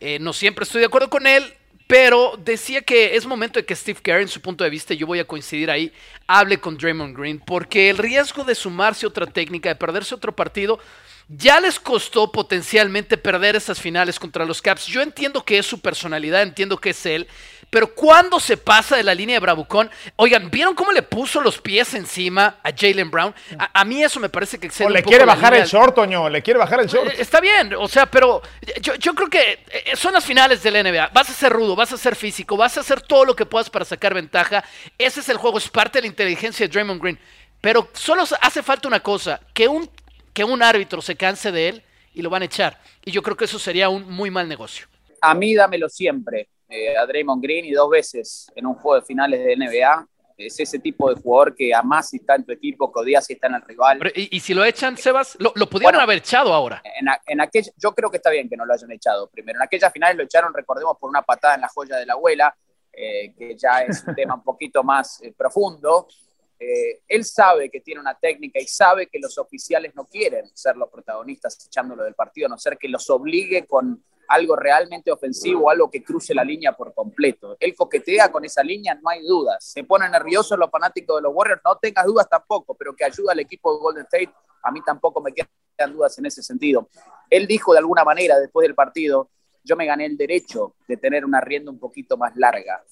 Eh, 0.00 0.18
no 0.18 0.32
siempre 0.32 0.64
estoy 0.64 0.80
de 0.80 0.86
acuerdo 0.86 1.08
con 1.08 1.28
él, 1.28 1.54
pero 1.86 2.34
decía 2.38 2.82
que 2.82 3.14
es 3.16 3.26
momento 3.26 3.60
de 3.60 3.64
que 3.64 3.76
Steve 3.76 4.00
Kerr, 4.02 4.20
en 4.20 4.28
su 4.28 4.40
punto 4.40 4.64
de 4.64 4.70
vista, 4.70 4.94
yo 4.94 5.06
voy 5.06 5.20
a 5.20 5.26
coincidir 5.26 5.70
ahí, 5.70 5.92
hable 6.26 6.58
con 6.58 6.76
Draymond 6.76 7.16
Green, 7.16 7.38
porque 7.38 7.90
el 7.90 7.98
riesgo 7.98 8.42
de 8.44 8.54
sumarse 8.54 9.06
otra 9.06 9.26
técnica, 9.26 9.68
de 9.68 9.76
perderse 9.76 10.14
otro 10.14 10.34
partido, 10.34 10.80
ya 11.28 11.60
les 11.60 11.80
costó 11.80 12.30
potencialmente 12.30 13.16
perder 13.16 13.56
esas 13.56 13.80
finales 13.80 14.18
contra 14.18 14.44
los 14.44 14.62
Caps. 14.62 14.86
Yo 14.86 15.02
entiendo 15.02 15.44
que 15.44 15.58
es 15.58 15.66
su 15.66 15.80
personalidad, 15.80 16.42
entiendo 16.42 16.78
que 16.78 16.90
es 16.90 17.06
él, 17.06 17.26
pero 17.68 17.92
cuando 17.94 18.38
se 18.38 18.56
pasa 18.56 18.96
de 18.96 19.02
la 19.02 19.14
línea 19.14 19.34
de 19.34 19.40
Bravucón, 19.40 19.90
oigan, 20.14 20.50
¿vieron 20.50 20.74
cómo 20.74 20.92
le 20.92 21.02
puso 21.02 21.40
los 21.40 21.60
pies 21.60 21.94
encima 21.94 22.58
a 22.62 22.70
Jalen 22.70 23.10
Brown? 23.10 23.34
A, 23.58 23.84
mí 23.84 24.04
eso 24.04 24.20
me 24.20 24.28
parece 24.28 24.58
que 24.58 24.68
excede 24.68 24.86
o 24.86 24.90
le 24.90 25.02
quiere 25.02 25.24
bajar 25.24 25.52
el 25.54 25.66
short, 25.66 25.94
Toño, 25.94 26.28
le 26.28 26.42
quiere 26.42 26.58
bajar 26.58 26.80
el 26.80 26.86
short. 26.86 27.10
Eh, 27.10 27.16
está 27.18 27.40
bien, 27.40 27.74
o 27.74 27.88
sea, 27.88 28.06
pero 28.06 28.40
yo, 28.80 29.14
creo 29.14 29.28
que 29.28 29.64
eh, 29.68 29.96
son 29.96 30.12
las 30.12 30.24
finales 30.24 30.62
de 30.62 30.70
la 30.70 30.82
NBA. 30.84 31.10
Vas 31.12 31.28
a 31.28 31.32
ser 31.32 31.52
rudo, 31.52 31.74
vas 31.74 31.92
a 31.92 31.98
ser 31.98 32.14
físico, 32.14 32.56
vas 32.56 32.76
a 32.78 32.80
hacer 32.80 33.00
todo 33.00 33.24
lo 33.24 33.34
que 33.34 33.46
puedas 33.46 33.68
para 33.68 33.84
sacar 33.84 34.14
ventaja. 34.14 34.64
Ese 34.96 35.20
es 35.20 35.28
el 35.28 35.36
juego, 35.36 35.58
es 35.58 35.68
parte 35.68 35.98
de 35.98 36.02
la 36.02 36.08
inteligencia 36.08 36.66
de 36.66 36.72
Draymond 36.72 37.02
Green. 37.02 37.18
Pero 37.60 37.88
solo 37.94 38.22
hace 38.40 38.62
falta 38.62 38.86
una 38.86 39.00
cosa, 39.00 39.40
que 39.52 39.66
un, 39.66 39.90
que 40.36 40.44
un 40.44 40.62
árbitro 40.62 41.00
se 41.00 41.16
canse 41.16 41.50
de 41.50 41.70
él 41.70 41.82
y 42.12 42.20
lo 42.20 42.28
van 42.28 42.42
a 42.42 42.44
echar. 42.44 42.78
Y 43.02 43.10
yo 43.10 43.22
creo 43.22 43.38
que 43.38 43.46
eso 43.46 43.58
sería 43.58 43.88
un 43.88 44.06
muy 44.06 44.30
mal 44.30 44.46
negocio. 44.46 44.86
A 45.22 45.34
mí 45.34 45.54
dámelo 45.54 45.88
siempre 45.88 46.50
eh, 46.68 46.94
a 46.94 47.06
Draymond 47.06 47.42
Green 47.42 47.64
y 47.64 47.72
dos 47.72 47.88
veces 47.88 48.52
en 48.54 48.66
un 48.66 48.74
juego 48.74 49.00
de 49.00 49.06
finales 49.06 49.42
de 49.42 49.56
NBA. 49.56 50.06
Es 50.36 50.60
ese 50.60 50.78
tipo 50.78 51.08
de 51.08 51.18
jugador 51.18 51.54
que 51.54 51.72
más 51.82 52.10
si 52.10 52.18
está 52.18 52.34
en 52.34 52.44
tu 52.44 52.52
equipo, 52.52 52.92
que 52.92 53.00
odias 53.00 53.24
si 53.24 53.32
está 53.32 53.46
en 53.46 53.54
el 53.54 53.62
rival. 53.62 54.12
y, 54.14 54.38
si 54.40 54.52
lo 54.52 54.62
echan, 54.62 54.98
Sebas, 54.98 55.38
lo, 55.40 55.54
pudieron 55.70 55.98
haber 55.98 56.18
echado 56.18 56.52
ahora. 56.52 56.82
En, 56.84 57.06
en 57.26 57.40
aquella, 57.40 57.72
yo 57.78 57.94
creo 57.94 58.10
que 58.10 58.18
está 58.18 58.28
bien 58.28 58.46
que 58.46 58.58
no 58.58 58.66
lo 58.66 58.74
hayan 58.74 58.92
echado 58.92 59.30
primero. 59.30 59.58
En 59.58 59.62
aquellas 59.62 59.90
finales 59.90 60.18
lo 60.18 60.24
echaron, 60.24 60.52
recordemos, 60.52 60.98
por 61.00 61.08
una 61.08 61.22
patada 61.22 61.54
en 61.54 61.62
la 61.62 61.68
joya 61.68 61.96
de 61.96 62.04
la 62.04 62.12
abuela, 62.12 62.54
eh, 62.92 63.32
que 63.38 63.56
ya 63.56 63.80
es 63.80 64.04
un 64.06 64.14
tema 64.14 64.34
un 64.34 64.42
poquito 64.42 64.84
más 64.84 65.22
eh, 65.22 65.32
profundo. 65.34 66.08
Él 66.58 67.24
sabe 67.24 67.70
que 67.70 67.80
tiene 67.80 68.00
una 68.00 68.18
técnica 68.18 68.60
y 68.60 68.66
sabe 68.66 69.06
que 69.08 69.18
los 69.18 69.36
oficiales 69.38 69.94
no 69.94 70.06
quieren 70.06 70.46
ser 70.54 70.76
los 70.76 70.88
protagonistas 70.88 71.66
echándolo 71.66 72.02
del 72.04 72.14
partido, 72.14 72.46
a 72.46 72.50
no 72.50 72.58
ser 72.58 72.78
que 72.78 72.88
los 72.88 73.08
obligue 73.10 73.66
con 73.66 74.02
algo 74.28 74.56
realmente 74.56 75.10
ofensivo, 75.10 75.70
algo 75.70 75.90
que 75.90 76.02
cruce 76.02 76.34
la 76.34 76.44
línea 76.44 76.72
por 76.72 76.94
completo. 76.94 77.56
Él 77.60 77.74
coquetea 77.74 78.30
con 78.30 78.44
esa 78.44 78.62
línea, 78.62 78.94
no 78.94 79.08
hay 79.08 79.22
dudas. 79.22 79.64
Se 79.64 79.84
pone 79.84 80.08
nervioso 80.08 80.56
los 80.56 80.70
fanáticos 80.70 81.16
de 81.16 81.22
los 81.22 81.32
Warriors, 81.34 81.60
no 81.64 81.76
tengas 81.76 82.06
dudas 82.06 82.28
tampoco, 82.28 82.74
pero 82.74 82.94
que 82.94 83.04
ayuda 83.04 83.32
al 83.32 83.40
equipo 83.40 83.72
de 83.72 83.80
Golden 83.80 84.04
State, 84.04 84.32
a 84.62 84.72
mí 84.72 84.80
tampoco 84.84 85.20
me 85.20 85.32
quedan 85.32 85.92
dudas 85.92 86.18
en 86.18 86.26
ese 86.26 86.42
sentido. 86.42 86.88
Él 87.30 87.46
dijo 87.46 87.72
de 87.72 87.78
alguna 87.78 88.04
manera 88.04 88.38
después 88.38 88.66
del 88.66 88.74
partido, 88.74 89.30
yo 89.62 89.76
me 89.76 89.86
gané 89.86 90.06
el 90.06 90.16
derecho 90.16 90.74
de 90.86 90.96
tener 90.96 91.24
una 91.24 91.40
rienda 91.40 91.70
un 91.70 91.78
poquito 91.78 92.16
más 92.16 92.36
larga 92.36 92.82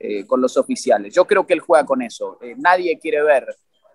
eh, 0.00 0.26
con 0.26 0.40
los 0.40 0.56
oficiales. 0.56 1.14
Yo 1.14 1.24
creo 1.24 1.46
que 1.46 1.54
él 1.54 1.60
juega 1.60 1.86
con 1.86 2.02
eso. 2.02 2.38
Eh, 2.40 2.56
nadie 2.58 2.98
quiere 2.98 3.22
ver 3.22 3.46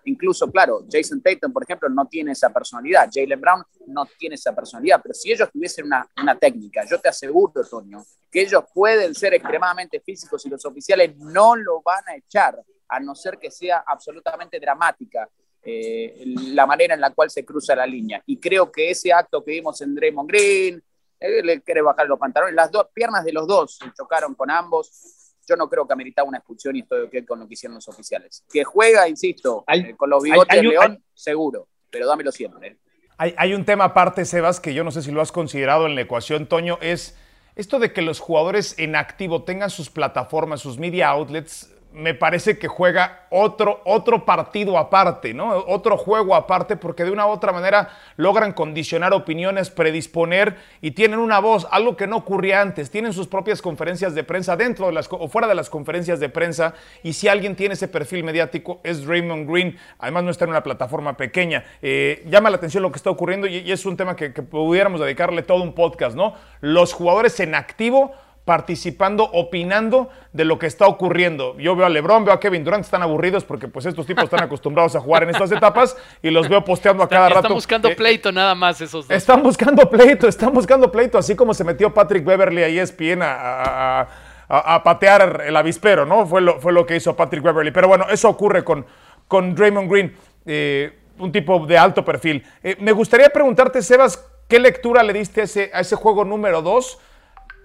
Incluso, 0.06 0.50
claro, 0.50 0.86
Jason 0.90 1.20
Tatum, 1.20 1.52
por 1.52 1.64
ejemplo, 1.64 1.88
no 1.88 2.06
tiene 2.06 2.32
esa 2.32 2.50
personalidad. 2.50 3.10
Jalen 3.12 3.40
Brown 3.40 3.64
no 3.88 4.06
tiene 4.18 4.36
esa 4.36 4.54
personalidad. 4.54 5.00
Pero 5.02 5.14
si 5.14 5.32
ellos 5.32 5.50
tuviesen 5.52 5.86
una, 5.86 6.08
una 6.22 6.38
técnica, 6.38 6.84
yo 6.88 7.00
te 7.00 7.08
aseguro, 7.08 7.64
Toño, 7.68 8.04
que 8.30 8.42
ellos 8.42 8.64
pueden 8.72 9.14
ser 9.14 9.34
extremadamente 9.34 10.00
físicos 10.00 10.46
y 10.46 10.48
los 10.48 10.64
oficiales 10.64 11.16
no 11.16 11.56
lo 11.56 11.82
van 11.82 12.08
a 12.08 12.14
echar, 12.14 12.62
a 12.88 13.00
no 13.00 13.16
ser 13.16 13.36
que 13.38 13.50
sea 13.50 13.82
absolutamente 13.84 14.60
dramática. 14.60 15.28
Eh, 15.60 16.22
la 16.52 16.66
manera 16.66 16.94
en 16.94 17.00
la 17.00 17.10
cual 17.10 17.28
se 17.28 17.44
cruza 17.44 17.74
la 17.74 17.84
línea. 17.84 18.22
Y 18.26 18.38
creo 18.38 18.70
que 18.70 18.90
ese 18.90 19.12
acto 19.12 19.44
que 19.44 19.50
vimos 19.50 19.80
en 19.80 19.92
Draymond 19.92 20.28
Green, 20.28 20.84
él 21.18 21.46
le 21.46 21.60
quiere 21.62 21.82
bajar 21.82 22.06
los 22.06 22.20
pantalones, 22.20 22.54
las 22.54 22.70
dos 22.70 22.86
piernas 22.94 23.24
de 23.24 23.32
los 23.32 23.48
dos 23.48 23.80
chocaron 23.96 24.36
con 24.36 24.52
ambos 24.52 25.25
yo 25.46 25.56
no 25.56 25.68
creo 25.68 25.86
que 25.86 25.92
ameritaba 25.92 26.28
una 26.28 26.38
expulsión 26.38 26.76
y 26.76 26.80
estoy 26.80 27.02
ok 27.02 27.26
con 27.26 27.40
lo 27.40 27.46
que 27.46 27.54
hicieron 27.54 27.76
los 27.76 27.88
oficiales. 27.88 28.44
Que 28.52 28.64
juega, 28.64 29.08
insisto, 29.08 29.64
eh, 29.68 29.94
con 29.96 30.10
los 30.10 30.22
bigotes 30.22 30.56
de 30.56 30.62
León, 30.62 31.02
seguro, 31.14 31.68
pero 31.90 32.06
dámelo 32.06 32.32
siempre. 32.32 32.78
Hay, 33.18 33.54
un 33.54 33.64
tema 33.64 33.84
aparte, 33.84 34.26
Sebas, 34.26 34.60
que 34.60 34.74
yo 34.74 34.84
no 34.84 34.90
sé 34.90 35.00
si 35.00 35.10
lo 35.10 35.22
has 35.22 35.32
considerado 35.32 35.86
en 35.86 35.94
la 35.94 36.02
ecuación, 36.02 36.46
Toño, 36.46 36.78
es 36.82 37.16
esto 37.54 37.78
de 37.78 37.94
que 37.94 38.02
los 38.02 38.20
jugadores 38.20 38.78
en 38.78 38.94
activo 38.94 39.44
tengan 39.44 39.70
sus 39.70 39.88
plataformas, 39.88 40.60
sus 40.60 40.78
media 40.78 41.08
outlets 41.08 41.72
me 41.96 42.12
parece 42.12 42.58
que 42.58 42.68
juega 42.68 43.26
otro, 43.30 43.80
otro 43.86 44.26
partido 44.26 44.76
aparte, 44.76 45.32
¿no? 45.32 45.64
Otro 45.66 45.96
juego 45.96 46.34
aparte, 46.34 46.76
porque 46.76 47.04
de 47.04 47.10
una 47.10 47.26
u 47.26 47.30
otra 47.30 47.52
manera 47.52 47.88
logran 48.16 48.52
condicionar 48.52 49.14
opiniones, 49.14 49.70
predisponer 49.70 50.56
y 50.82 50.90
tienen 50.90 51.18
una 51.18 51.38
voz, 51.38 51.66
algo 51.70 51.96
que 51.96 52.06
no 52.06 52.18
ocurría 52.18 52.60
antes. 52.60 52.90
Tienen 52.90 53.14
sus 53.14 53.28
propias 53.28 53.62
conferencias 53.62 54.14
de 54.14 54.24
prensa 54.24 54.58
dentro 54.58 54.88
de 54.88 54.92
las, 54.92 55.08
o 55.10 55.26
fuera 55.28 55.48
de 55.48 55.54
las 55.54 55.70
conferencias 55.70 56.20
de 56.20 56.28
prensa. 56.28 56.74
Y 57.02 57.14
si 57.14 57.28
alguien 57.28 57.56
tiene 57.56 57.72
ese 57.72 57.88
perfil 57.88 58.24
mediático, 58.24 58.78
es 58.84 59.06
Raymond 59.06 59.50
Green. 59.50 59.78
Además, 59.98 60.24
no 60.24 60.30
está 60.30 60.44
en 60.44 60.50
una 60.50 60.62
plataforma 60.62 61.16
pequeña. 61.16 61.64
Eh, 61.80 62.26
llama 62.28 62.50
la 62.50 62.58
atención 62.58 62.82
lo 62.82 62.92
que 62.92 62.98
está 62.98 63.08
ocurriendo 63.08 63.46
y, 63.46 63.72
es 63.72 63.86
un 63.86 63.96
tema 63.96 64.16
que, 64.16 64.34
que 64.34 64.42
pudiéramos 64.42 65.00
dedicarle 65.00 65.42
todo 65.42 65.62
un 65.62 65.72
podcast, 65.72 66.14
¿no? 66.14 66.34
Los 66.60 66.92
jugadores 66.92 67.40
en 67.40 67.54
activo 67.54 68.12
participando, 68.46 69.24
opinando 69.24 70.08
de 70.32 70.44
lo 70.44 70.56
que 70.56 70.66
está 70.66 70.86
ocurriendo. 70.86 71.58
Yo 71.58 71.74
veo 71.74 71.84
a 71.84 71.88
LeBron, 71.88 72.24
veo 72.24 72.32
a 72.32 72.38
Kevin 72.38 72.62
Durant, 72.62 72.84
están 72.84 73.02
aburridos 73.02 73.44
porque 73.44 73.66
pues 73.66 73.86
estos 73.86 74.06
tipos 74.06 74.22
están 74.22 74.44
acostumbrados 74.44 74.94
a 74.94 75.00
jugar 75.00 75.24
en 75.24 75.30
estas 75.30 75.50
etapas 75.50 75.96
y 76.22 76.30
los 76.30 76.48
veo 76.48 76.64
posteando 76.64 77.02
a 77.02 77.08
cada 77.08 77.28
rato. 77.28 77.40
Están 77.40 77.54
buscando 77.54 77.88
eh, 77.88 77.96
pleito 77.96 78.30
nada 78.30 78.54
más 78.54 78.80
esos 78.80 79.08
dos. 79.08 79.16
Están 79.16 79.42
buscando 79.42 79.90
pleito, 79.90 80.28
están 80.28 80.54
buscando 80.54 80.92
pleito, 80.92 81.18
así 81.18 81.34
como 81.34 81.52
se 81.54 81.64
metió 81.64 81.92
Patrick 81.92 82.24
Beverly 82.24 82.62
a 82.62 82.68
ESPN 82.68 83.22
a, 83.22 84.06
a, 84.48 84.82
patear 84.84 85.42
el 85.44 85.56
avispero, 85.56 86.06
¿no? 86.06 86.24
Fue 86.24 86.40
lo, 86.40 86.60
fue 86.60 86.72
lo 86.72 86.86
que 86.86 86.94
hizo 86.94 87.16
Patrick 87.16 87.42
Beverly. 87.42 87.72
Pero 87.72 87.88
bueno, 87.88 88.06
eso 88.08 88.28
ocurre 88.28 88.62
con, 88.62 88.86
con 89.26 89.56
Draymond 89.56 89.90
Green, 89.90 90.16
eh, 90.46 90.96
un 91.18 91.32
tipo 91.32 91.66
de 91.66 91.76
alto 91.76 92.04
perfil. 92.04 92.46
Eh, 92.62 92.76
me 92.78 92.92
gustaría 92.92 93.28
preguntarte, 93.28 93.82
Sebas, 93.82 94.24
¿qué 94.46 94.60
lectura 94.60 95.02
le 95.02 95.14
diste 95.14 95.40
a 95.40 95.44
ese, 95.44 95.70
a 95.74 95.80
ese 95.80 95.96
juego 95.96 96.24
número 96.24 96.62
2? 96.62 96.98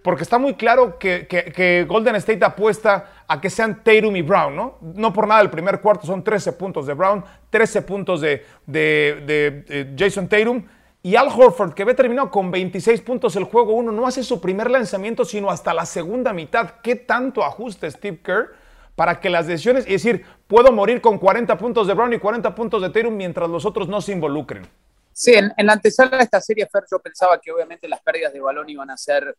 Porque 0.03 0.23
está 0.23 0.39
muy 0.39 0.55
claro 0.55 0.97
que, 0.97 1.85
Golden 1.87 2.15
State 2.15 2.43
apuesta 2.43 3.23
a 3.27 3.39
que 3.39 3.49
sean 3.49 3.83
Tatum 3.83 4.15
y 4.15 4.21
Brown, 4.21 4.55
¿no? 4.55 4.77
No 4.81 5.13
por 5.13 5.27
nada 5.27 5.41
el 5.41 5.49
primer 5.49 5.79
cuarto 5.79 6.07
son 6.07 6.23
13 6.23 6.53
puntos 6.53 6.87
de 6.87 6.93
Brown, 6.93 7.23
13 7.49 7.81
puntos 7.83 8.21
de, 8.21 9.93
Jason 9.97 10.27
Tatum. 10.27 10.65
Y 11.03 11.15
Al 11.15 11.29
Horford, 11.29 11.73
que 11.73 11.83
ve 11.83 11.95
terminado 11.95 12.29
con 12.29 12.51
26 12.51 13.01
puntos 13.01 13.35
el 13.35 13.45
juego 13.45 13.73
1, 13.73 13.91
no 13.91 14.05
hace 14.05 14.23
su 14.23 14.39
primer 14.39 14.69
lanzamiento 14.69 15.25
sino 15.25 15.49
hasta 15.49 15.73
la 15.73 15.85
segunda 15.85 16.31
mitad. 16.31 16.75
¿Qué 16.83 16.95
tanto 16.95 17.43
ajuste 17.43 17.89
Steve 17.89 18.19
Kerr 18.23 18.53
para 18.95 19.19
que 19.19 19.31
las 19.31 19.47
decisiones, 19.47 19.87
y 19.87 19.93
decir, 19.93 20.23
puedo 20.45 20.71
morir 20.71 21.01
con 21.01 21.17
40 21.17 21.57
puntos 21.57 21.87
de 21.87 21.95
Brown 21.95 22.13
y 22.13 22.19
40 22.19 22.53
puntos 22.53 22.83
de 22.83 22.91
Tatum 22.91 23.15
mientras 23.15 23.49
los 23.49 23.65
otros 23.65 23.87
no 23.87 23.99
se 23.99 24.11
involucren? 24.11 24.67
Sí, 25.11 25.33
en, 25.33 25.51
en 25.57 25.65
la 25.65 25.73
antesala 25.73 26.17
de 26.17 26.23
esta 26.23 26.39
serie, 26.39 26.67
Fer, 26.71 26.83
yo 26.89 26.99
pensaba 26.99 27.39
que 27.39 27.51
obviamente 27.51 27.87
las 27.87 28.01
pérdidas 28.01 28.31
de 28.33 28.39
balón 28.39 28.69
iban 28.69 28.89
a 28.91 28.97
ser 28.97 29.35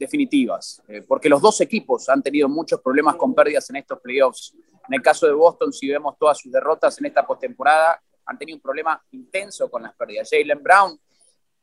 definitivas, 0.00 0.82
eh, 0.88 1.02
porque 1.06 1.28
los 1.28 1.42
dos 1.42 1.60
equipos 1.60 2.08
han 2.08 2.22
tenido 2.22 2.48
muchos 2.48 2.80
problemas 2.80 3.16
con 3.16 3.34
pérdidas 3.34 3.68
en 3.68 3.76
estos 3.76 4.00
playoffs. 4.00 4.54
En 4.88 4.94
el 4.94 5.02
caso 5.02 5.26
de 5.26 5.32
Boston, 5.34 5.70
si 5.74 5.88
vemos 5.88 6.16
todas 6.18 6.38
sus 6.38 6.50
derrotas 6.50 6.98
en 6.98 7.06
esta 7.06 7.26
postemporada, 7.26 8.02
han 8.24 8.38
tenido 8.38 8.56
un 8.56 8.62
problema 8.62 9.00
intenso 9.10 9.70
con 9.70 9.82
las 9.82 9.94
pérdidas. 9.94 10.30
Jalen 10.30 10.62
Brown 10.62 10.98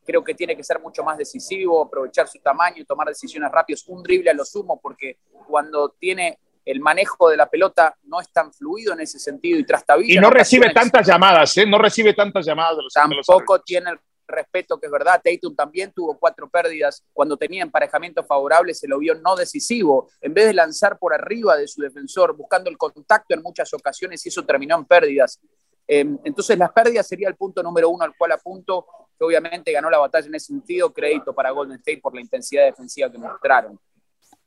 creo 0.05 0.23
que 0.23 0.35
tiene 0.35 0.55
que 0.55 0.63
ser 0.63 0.79
mucho 0.79 1.03
más 1.03 1.17
decisivo, 1.17 1.81
aprovechar 1.81 2.27
su 2.27 2.39
tamaño 2.39 2.77
y 2.77 2.85
tomar 2.85 3.07
decisiones 3.07 3.51
rápidas, 3.51 3.83
un 3.87 4.03
drible 4.03 4.29
a 4.29 4.33
lo 4.35 4.45
sumo, 4.45 4.79
porque 4.79 5.17
cuando 5.47 5.89
tiene 5.99 6.37
el 6.63 6.79
manejo 6.79 7.29
de 7.29 7.37
la 7.37 7.49
pelota 7.49 7.95
no 8.03 8.21
es 8.21 8.31
tan 8.31 8.53
fluido 8.53 8.93
en 8.93 8.99
ese 8.99 9.17
sentido 9.19 9.57
y 9.57 9.65
trastabilla. 9.65 10.13
Y 10.13 10.21
no 10.21 10.29
recibe 10.29 10.71
tantas 10.71 11.07
llamadas, 11.07 11.57
¿eh? 11.57 11.65
No 11.65 11.79
recibe 11.79 12.13
tantas 12.13 12.45
llamadas 12.45 12.77
de 12.77 12.83
los 12.83 12.93
Tampoco 12.93 13.61
tiene 13.61 13.91
el 13.91 13.99
respeto, 14.27 14.79
que 14.79 14.87
es 14.87 14.91
verdad. 14.91 15.21
Tatum 15.23 15.55
también 15.55 15.91
tuvo 15.91 16.17
cuatro 16.17 16.49
pérdidas. 16.49 17.03
Cuando 17.13 17.37
tenía 17.37 17.63
emparejamiento 17.63 18.23
favorable, 18.23 18.73
se 18.73 18.87
lo 18.87 18.99
vio 18.99 19.15
no 19.15 19.35
decisivo. 19.35 20.09
En 20.21 20.33
vez 20.33 20.47
de 20.47 20.53
lanzar 20.53 20.97
por 20.99 21.13
arriba 21.13 21.57
de 21.57 21.67
su 21.67 21.81
defensor, 21.81 22.35
buscando 22.35 22.69
el 22.69 22.77
contacto 22.77 23.33
en 23.33 23.41
muchas 23.41 23.73
ocasiones, 23.73 24.25
y 24.25 24.29
eso 24.29 24.45
terminó 24.45 24.75
en 24.77 24.85
pérdidas. 24.85 25.39
Em, 25.87 26.17
entonces, 26.23 26.57
las 26.57 26.71
pérdidas 26.71 27.07
sería 27.07 27.29
el 27.29 27.35
punto 27.35 27.63
número 27.63 27.89
uno 27.89 28.03
al 28.03 28.15
cual 28.17 28.33
apunto, 28.33 28.85
que 29.17 29.23
obviamente 29.23 29.71
ganó 29.71 29.89
la 29.89 29.99
batalla 29.99 30.27
en 30.27 30.35
ese 30.35 30.47
sentido. 30.47 30.93
Crédito 30.93 31.33
para 31.33 31.51
Golden 31.51 31.77
State 31.77 32.01
por 32.01 32.13
la 32.13 32.21
intensidad 32.21 32.65
defensiva 32.65 33.11
que 33.11 33.17
mostraron. 33.17 33.79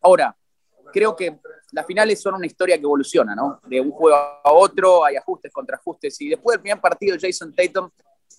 Ahora, 0.03 0.37
creo 0.93 1.17
que 1.17 1.39
las 1.73 1.87
finales 1.87 2.21
son 2.21 2.35
una 2.35 2.47
historia 2.47 2.77
que 2.77 2.83
evoluciona, 2.83 3.35
¿no? 3.35 3.61
De 3.67 3.81
un 3.81 3.91
juego 3.91 4.17
a 4.17 4.53
otro, 4.53 5.05
hay 5.05 5.17
ajustes, 5.17 5.53
contraajustes. 5.53 6.21
Y 6.21 6.29
después 6.31 6.55
del 6.55 6.63
primer 6.63 6.81
partido, 6.81 7.17
Jason 7.21 7.55
Tatum 7.55 7.91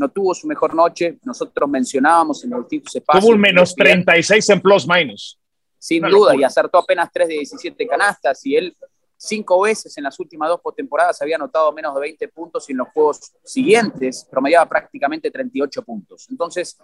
no 0.01 0.09
tuvo 0.09 0.33
su 0.33 0.47
mejor 0.47 0.73
noche. 0.73 1.19
Nosotros 1.23 1.69
mencionábamos 1.69 2.43
en 2.43 2.53
el 2.53 2.61
distintos 2.61 2.95
espacios. 2.95 3.23
Tuvo 3.23 3.35
un 3.35 3.39
menos 3.39 3.73
36 3.75 4.49
en 4.49 4.61
plus 4.61 4.87
minus. 4.87 5.37
Sin 5.77 6.03
duda, 6.03 6.35
y 6.35 6.43
acertó 6.43 6.79
apenas 6.79 7.09
3 7.11 7.27
de 7.27 7.33
17 7.35 7.87
canastas. 7.87 8.45
Y 8.45 8.55
él 8.55 8.75
cinco 9.17 9.61
veces 9.61 9.95
en 9.97 10.03
las 10.03 10.19
últimas 10.19 10.49
dos 10.49 10.59
postemporadas 10.61 11.21
había 11.21 11.35
anotado 11.35 11.71
menos 11.71 11.93
de 11.93 12.01
20 12.01 12.27
puntos 12.29 12.67
y 12.67 12.71
en 12.71 12.79
los 12.79 12.87
juegos 12.89 13.31
siguientes 13.43 14.27
promediaba 14.29 14.67
prácticamente 14.67 15.29
38 15.29 15.83
puntos. 15.83 16.27
Entonces, 16.29 16.77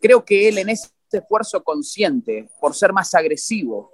creo 0.00 0.24
que 0.24 0.48
él 0.48 0.58
en 0.58 0.70
ese 0.70 0.88
esfuerzo 1.12 1.62
consciente, 1.62 2.48
por 2.60 2.74
ser 2.74 2.92
más 2.92 3.14
agresivo 3.14 3.92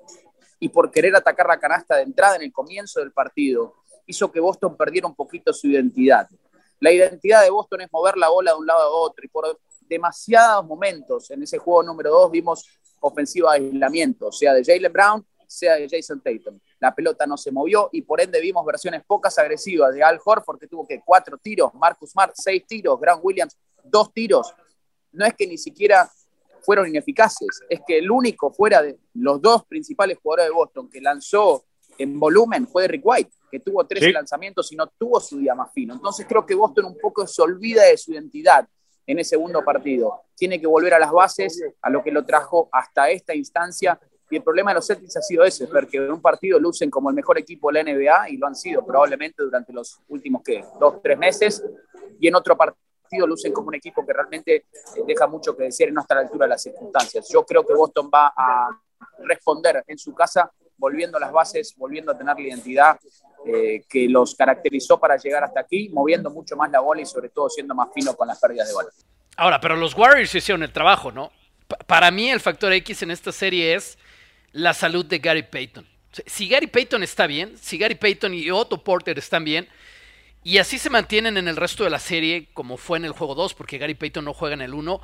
y 0.61 0.69
por 0.69 0.91
querer 0.93 1.17
atacar 1.17 1.47
la 1.47 1.59
canasta 1.59 1.97
de 1.97 2.03
entrada 2.03 2.37
en 2.37 2.43
el 2.43 2.53
comienzo 2.53 3.01
del 3.01 3.13
partido, 3.13 3.75
hizo 4.07 4.31
que 4.31 4.41
Boston 4.41 4.77
perdiera 4.77 5.09
un 5.09 5.15
poquito 5.15 5.53
su 5.53 5.67
identidad. 5.67 6.29
La 6.83 6.91
identidad 6.91 7.45
de 7.45 7.51
Boston 7.51 7.83
es 7.83 7.93
mover 7.93 8.17
la 8.17 8.29
bola 8.29 8.51
de 8.51 8.59
un 8.59 8.67
lado 8.67 8.81
a 8.81 8.91
otro 8.91 9.25
y 9.25 9.29
por 9.29 9.57
demasiados 9.83 10.67
momentos 10.67 11.31
en 11.31 11.41
ese 11.41 11.57
juego 11.57 11.85
número 11.85 12.11
dos 12.11 12.29
vimos 12.29 12.69
ofensiva 12.99 13.53
de 13.53 13.67
aislamiento, 13.67 14.33
sea 14.33 14.53
de 14.53 14.65
Jalen 14.65 14.93
Brown, 14.93 15.27
sea 15.47 15.77
de 15.77 15.89
Jason 15.89 16.21
Tatum. 16.21 16.59
La 16.81 16.93
pelota 16.93 17.25
no 17.25 17.37
se 17.37 17.53
movió 17.53 17.89
y 17.93 18.03
por 18.03 18.21
ende 18.21 18.41
vimos 18.41 18.67
versiones 18.67 19.05
pocas 19.07 19.39
agresivas 19.39 19.95
de 19.95 20.03
Al 20.03 20.19
Horford 20.25 20.59
que 20.59 20.67
tuvo 20.67 20.85
que 20.85 21.01
cuatro 21.05 21.39
tiros, 21.39 21.73
Marcus 21.75 22.11
Smart 22.11 22.33
seis 22.35 22.67
tiros, 22.67 22.99
Grant 22.99 23.21
Williams 23.23 23.57
dos 23.85 24.13
tiros. 24.13 24.53
No 25.13 25.25
es 25.25 25.35
que 25.35 25.47
ni 25.47 25.59
siquiera 25.59 26.11
fueron 26.63 26.89
ineficaces, 26.89 27.61
es 27.69 27.81
que 27.87 27.99
el 27.99 28.11
único 28.11 28.51
fuera 28.51 28.83
de 28.83 28.99
los 29.15 29.41
dos 29.41 29.65
principales 29.67 30.19
jugadores 30.21 30.47
de 30.47 30.53
Boston 30.53 30.91
que 30.91 31.01
lanzó 31.01 31.65
en 31.99 32.19
volumen 32.19 32.67
fue 32.67 32.89
Rick 32.89 33.03
White 33.05 33.31
que 33.53 33.61
tuvo 33.61 33.85
tres 33.85 34.11
lanzamientos 34.13 34.73
y 34.73 34.77
no 34.77 34.87
tuvo 34.87 35.21
su 35.21 35.37
día 35.39 35.55
más 35.55 35.71
fino. 35.73 35.93
Entonces 35.93 36.25
creo 36.27 36.47
que 36.47 36.55
Boston 36.55 36.87
un 36.87 36.99
poco 36.99 37.27
se 37.27 37.43
olvida 37.43 37.85
de 37.85 37.99
su 37.99 38.13
identidad 38.13 38.67
en 39.07 39.19
ese 39.19 39.31
segundo 39.31 39.63
partido. 39.63 40.23
Tiene 40.35 40.59
que 40.59 40.67
volver 40.67 40.95
a 40.95 40.99
las 40.99 41.13
bases, 41.13 41.63
a 41.83 41.91
lo 41.91 42.03
que 42.03 42.11
lo 42.11 42.25
trajo 42.25 42.71
hasta 42.73 43.11
esta 43.11 43.35
instancia. 43.35 44.01
Y 44.31 44.37
el 44.37 44.43
problema 44.43 44.71
de 44.71 44.77
los 44.77 44.87
Celtics 44.87 45.19
ha 45.19 45.21
sido 45.21 45.45
ese, 45.45 45.67
porque 45.67 45.99
en 45.99 46.11
un 46.11 46.23
partido 46.23 46.59
lucen 46.59 46.89
como 46.89 47.11
el 47.11 47.15
mejor 47.15 47.37
equipo 47.39 47.71
de 47.71 47.83
la 47.83 47.93
NBA 47.93 48.31
y 48.31 48.37
lo 48.39 48.47
han 48.47 48.55
sido 48.55 48.87
probablemente 48.87 49.43
durante 49.43 49.71
los 49.71 50.01
últimos, 50.09 50.43
¿qué? 50.43 50.65
Dos, 50.81 51.03
tres 51.03 51.19
meses. 51.19 51.63
Y 52.19 52.29
en 52.29 52.35
otro 52.35 52.57
partido 52.57 53.27
lucen 53.27 53.53
como 53.53 53.69
un 53.69 53.75
equipo 53.75 54.07
que 54.07 54.15
realmente 54.15 54.55
eh, 54.57 54.65
deja 55.07 55.27
mucho 55.27 55.55
que 55.55 55.65
decir 55.65 55.91
y 55.91 55.93
no 55.93 56.01
está 56.01 56.15
a 56.15 56.19
la 56.19 56.23
altura 56.23 56.47
de 56.47 56.51
las 56.51 56.63
circunstancias. 56.63 57.29
Yo 57.29 57.45
creo 57.45 57.67
que 57.67 57.75
Boston 57.75 58.11
va 58.13 58.33
a 58.35 58.71
responder 59.19 59.85
en 59.87 59.99
su 59.99 60.15
casa 60.15 60.51
volviendo 60.83 61.17
a 61.17 61.21
las 61.21 61.31
bases, 61.33 61.75
volviendo 61.79 62.11
a 62.11 62.19
tener 62.19 62.35
la 62.35 62.43
identidad 62.43 62.99
eh, 63.47 63.85
que 63.89 64.09
los 64.09 64.35
caracterizó 64.35 64.99
para 64.99 65.17
llegar 65.17 65.45
hasta 65.45 65.61
aquí, 65.61 65.89
moviendo 65.91 66.29
mucho 66.29 66.57
más 66.57 66.73
la 66.73 66.81
bola 66.81 67.01
y 67.01 67.07
sobre 67.07 67.29
todo 67.29 67.49
siendo 67.49 67.73
más 67.73 67.89
fino 67.95 68.17
con 68.17 68.27
las 68.27 68.41
pérdidas 68.41 68.67
de 68.67 68.75
bola. 68.75 68.89
Ahora, 69.37 69.61
pero 69.61 69.77
los 69.77 69.97
Warriors 69.97 70.35
hicieron 70.35 70.65
el 70.65 70.73
trabajo, 70.73 71.13
¿no? 71.13 71.31
para 71.87 72.11
mí 72.11 72.29
el 72.29 72.41
factor 72.41 72.73
X 72.73 73.03
en 73.03 73.11
esta 73.11 73.33
serie 73.33 73.75
es 73.75 73.97
la 74.53 74.75
salud 74.75 75.07
de 75.07 75.19
Gary 75.19 75.45
Payton. 75.45 75.87
Si 76.27 76.49
Gary 76.49 76.67
Payton 76.67 77.03
está 77.03 77.27
bien, 77.27 77.57
si 77.57 77.79
Gary 77.79 77.95
Payton 77.95 78.35
y 78.35 78.51
Otto 78.51 78.83
Porter 78.85 79.19
están 79.19 79.45
bien, 79.45 79.69
y 80.45 80.59
así 80.59 80.79
se 80.79 80.91
mantienen 80.91 81.37
en 81.37 81.49
el 81.49 81.57
resto 81.57 81.85
de 81.85 81.91
la 81.91 82.01
serie, 82.01 82.49
como 82.53 82.77
fue 82.77 82.99
en 82.99 83.05
el 83.05 83.13
juego 83.13 83.35
2, 83.35 83.55
porque 83.55 83.79
Gary 83.79 83.95
Payton 83.95 84.25
no 84.25 84.35
juega 84.35 84.55
en 84.55 84.61
el 84.61 84.75
1, 84.75 85.01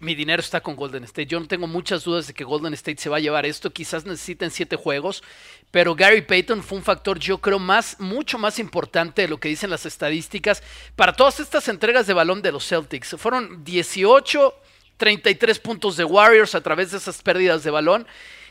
mi 0.00 0.14
dinero 0.14 0.40
está 0.40 0.60
con 0.60 0.76
Golden 0.76 1.04
State. 1.04 1.26
Yo 1.26 1.40
no 1.40 1.46
tengo 1.46 1.66
muchas 1.66 2.04
dudas 2.04 2.26
de 2.26 2.34
que 2.34 2.44
Golden 2.44 2.74
State 2.74 3.00
se 3.00 3.08
va 3.08 3.16
a 3.16 3.20
llevar 3.20 3.46
esto. 3.46 3.72
Quizás 3.72 4.04
necesiten 4.04 4.50
siete 4.50 4.76
juegos, 4.76 5.22
pero 5.70 5.94
Gary 5.94 6.22
Payton 6.22 6.62
fue 6.62 6.78
un 6.78 6.84
factor, 6.84 7.18
yo 7.18 7.38
creo, 7.38 7.58
más, 7.58 7.98
mucho 7.98 8.38
más 8.38 8.58
importante 8.58 9.22
de 9.22 9.28
lo 9.28 9.38
que 9.38 9.48
dicen 9.48 9.70
las 9.70 9.86
estadísticas 9.86 10.62
para 10.96 11.12
todas 11.12 11.40
estas 11.40 11.68
entregas 11.68 12.06
de 12.06 12.14
balón 12.14 12.42
de 12.42 12.52
los 12.52 12.66
Celtics. 12.66 13.16
Fueron 13.18 13.64
18, 13.64 14.54
33 14.96 15.58
puntos 15.58 15.96
de 15.96 16.04
Warriors 16.04 16.54
a 16.54 16.60
través 16.60 16.90
de 16.90 16.98
esas 16.98 17.22
pérdidas 17.22 17.64
de 17.64 17.70
balón. 17.70 18.06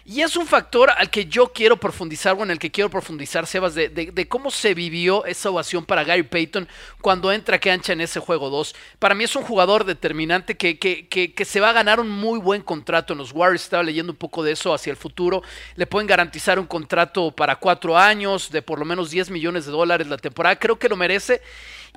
Y 0.09 0.23
es 0.23 0.35
un 0.35 0.47
factor 0.47 0.89
al 0.97 1.11
que 1.11 1.27
yo 1.27 1.53
quiero 1.53 1.77
profundizar, 1.77 2.35
o 2.35 2.41
en 2.41 2.49
el 2.49 2.57
que 2.57 2.71
quiero 2.71 2.89
profundizar, 2.89 3.45
Sebas, 3.45 3.75
de, 3.75 4.27
cómo 4.27 4.49
se 4.49 4.73
vivió 4.73 5.23
esa 5.25 5.51
ovación 5.51 5.85
para 5.85 6.03
Gary 6.03 6.23
Payton 6.23 6.67
cuando 6.99 7.31
entra 7.31 7.59
que 7.59 7.69
ancha 7.69 7.93
en 7.93 8.01
ese 8.01 8.19
juego 8.19 8.49
2. 8.49 8.73
Para 8.97 9.13
mí 9.13 9.25
es 9.25 9.35
un 9.35 9.43
jugador 9.43 9.85
determinante 9.85 10.57
que, 10.57 10.79
que, 10.79 11.07
que, 11.07 11.45
se 11.45 11.59
va 11.59 11.69
a 11.69 11.73
ganar 11.73 11.99
un 11.99 12.09
muy 12.09 12.39
buen 12.39 12.63
contrato 12.63 13.13
en 13.13 13.19
los 13.19 13.33
Warriors. 13.33 13.61
Estaba 13.61 13.83
leyendo 13.83 14.11
un 14.11 14.17
poco 14.17 14.41
de 14.41 14.53
eso 14.53 14.73
hacia 14.73 14.89
el 14.89 14.97
futuro. 14.97 15.43
Le 15.75 15.85
pueden 15.85 16.07
garantizar 16.07 16.57
un 16.57 16.65
contrato 16.65 17.29
para 17.29 17.57
cuatro 17.57 17.95
años 17.95 18.49
de 18.49 18.63
por 18.63 18.79
lo 18.79 18.85
menos 18.85 19.11
10 19.11 19.29
millones 19.29 19.67
de 19.67 19.71
dólares 19.71 20.07
la 20.07 20.17
temporada. 20.17 20.55
Creo 20.57 20.79
que 20.79 20.89
lo 20.89 20.95
merece. 20.95 21.39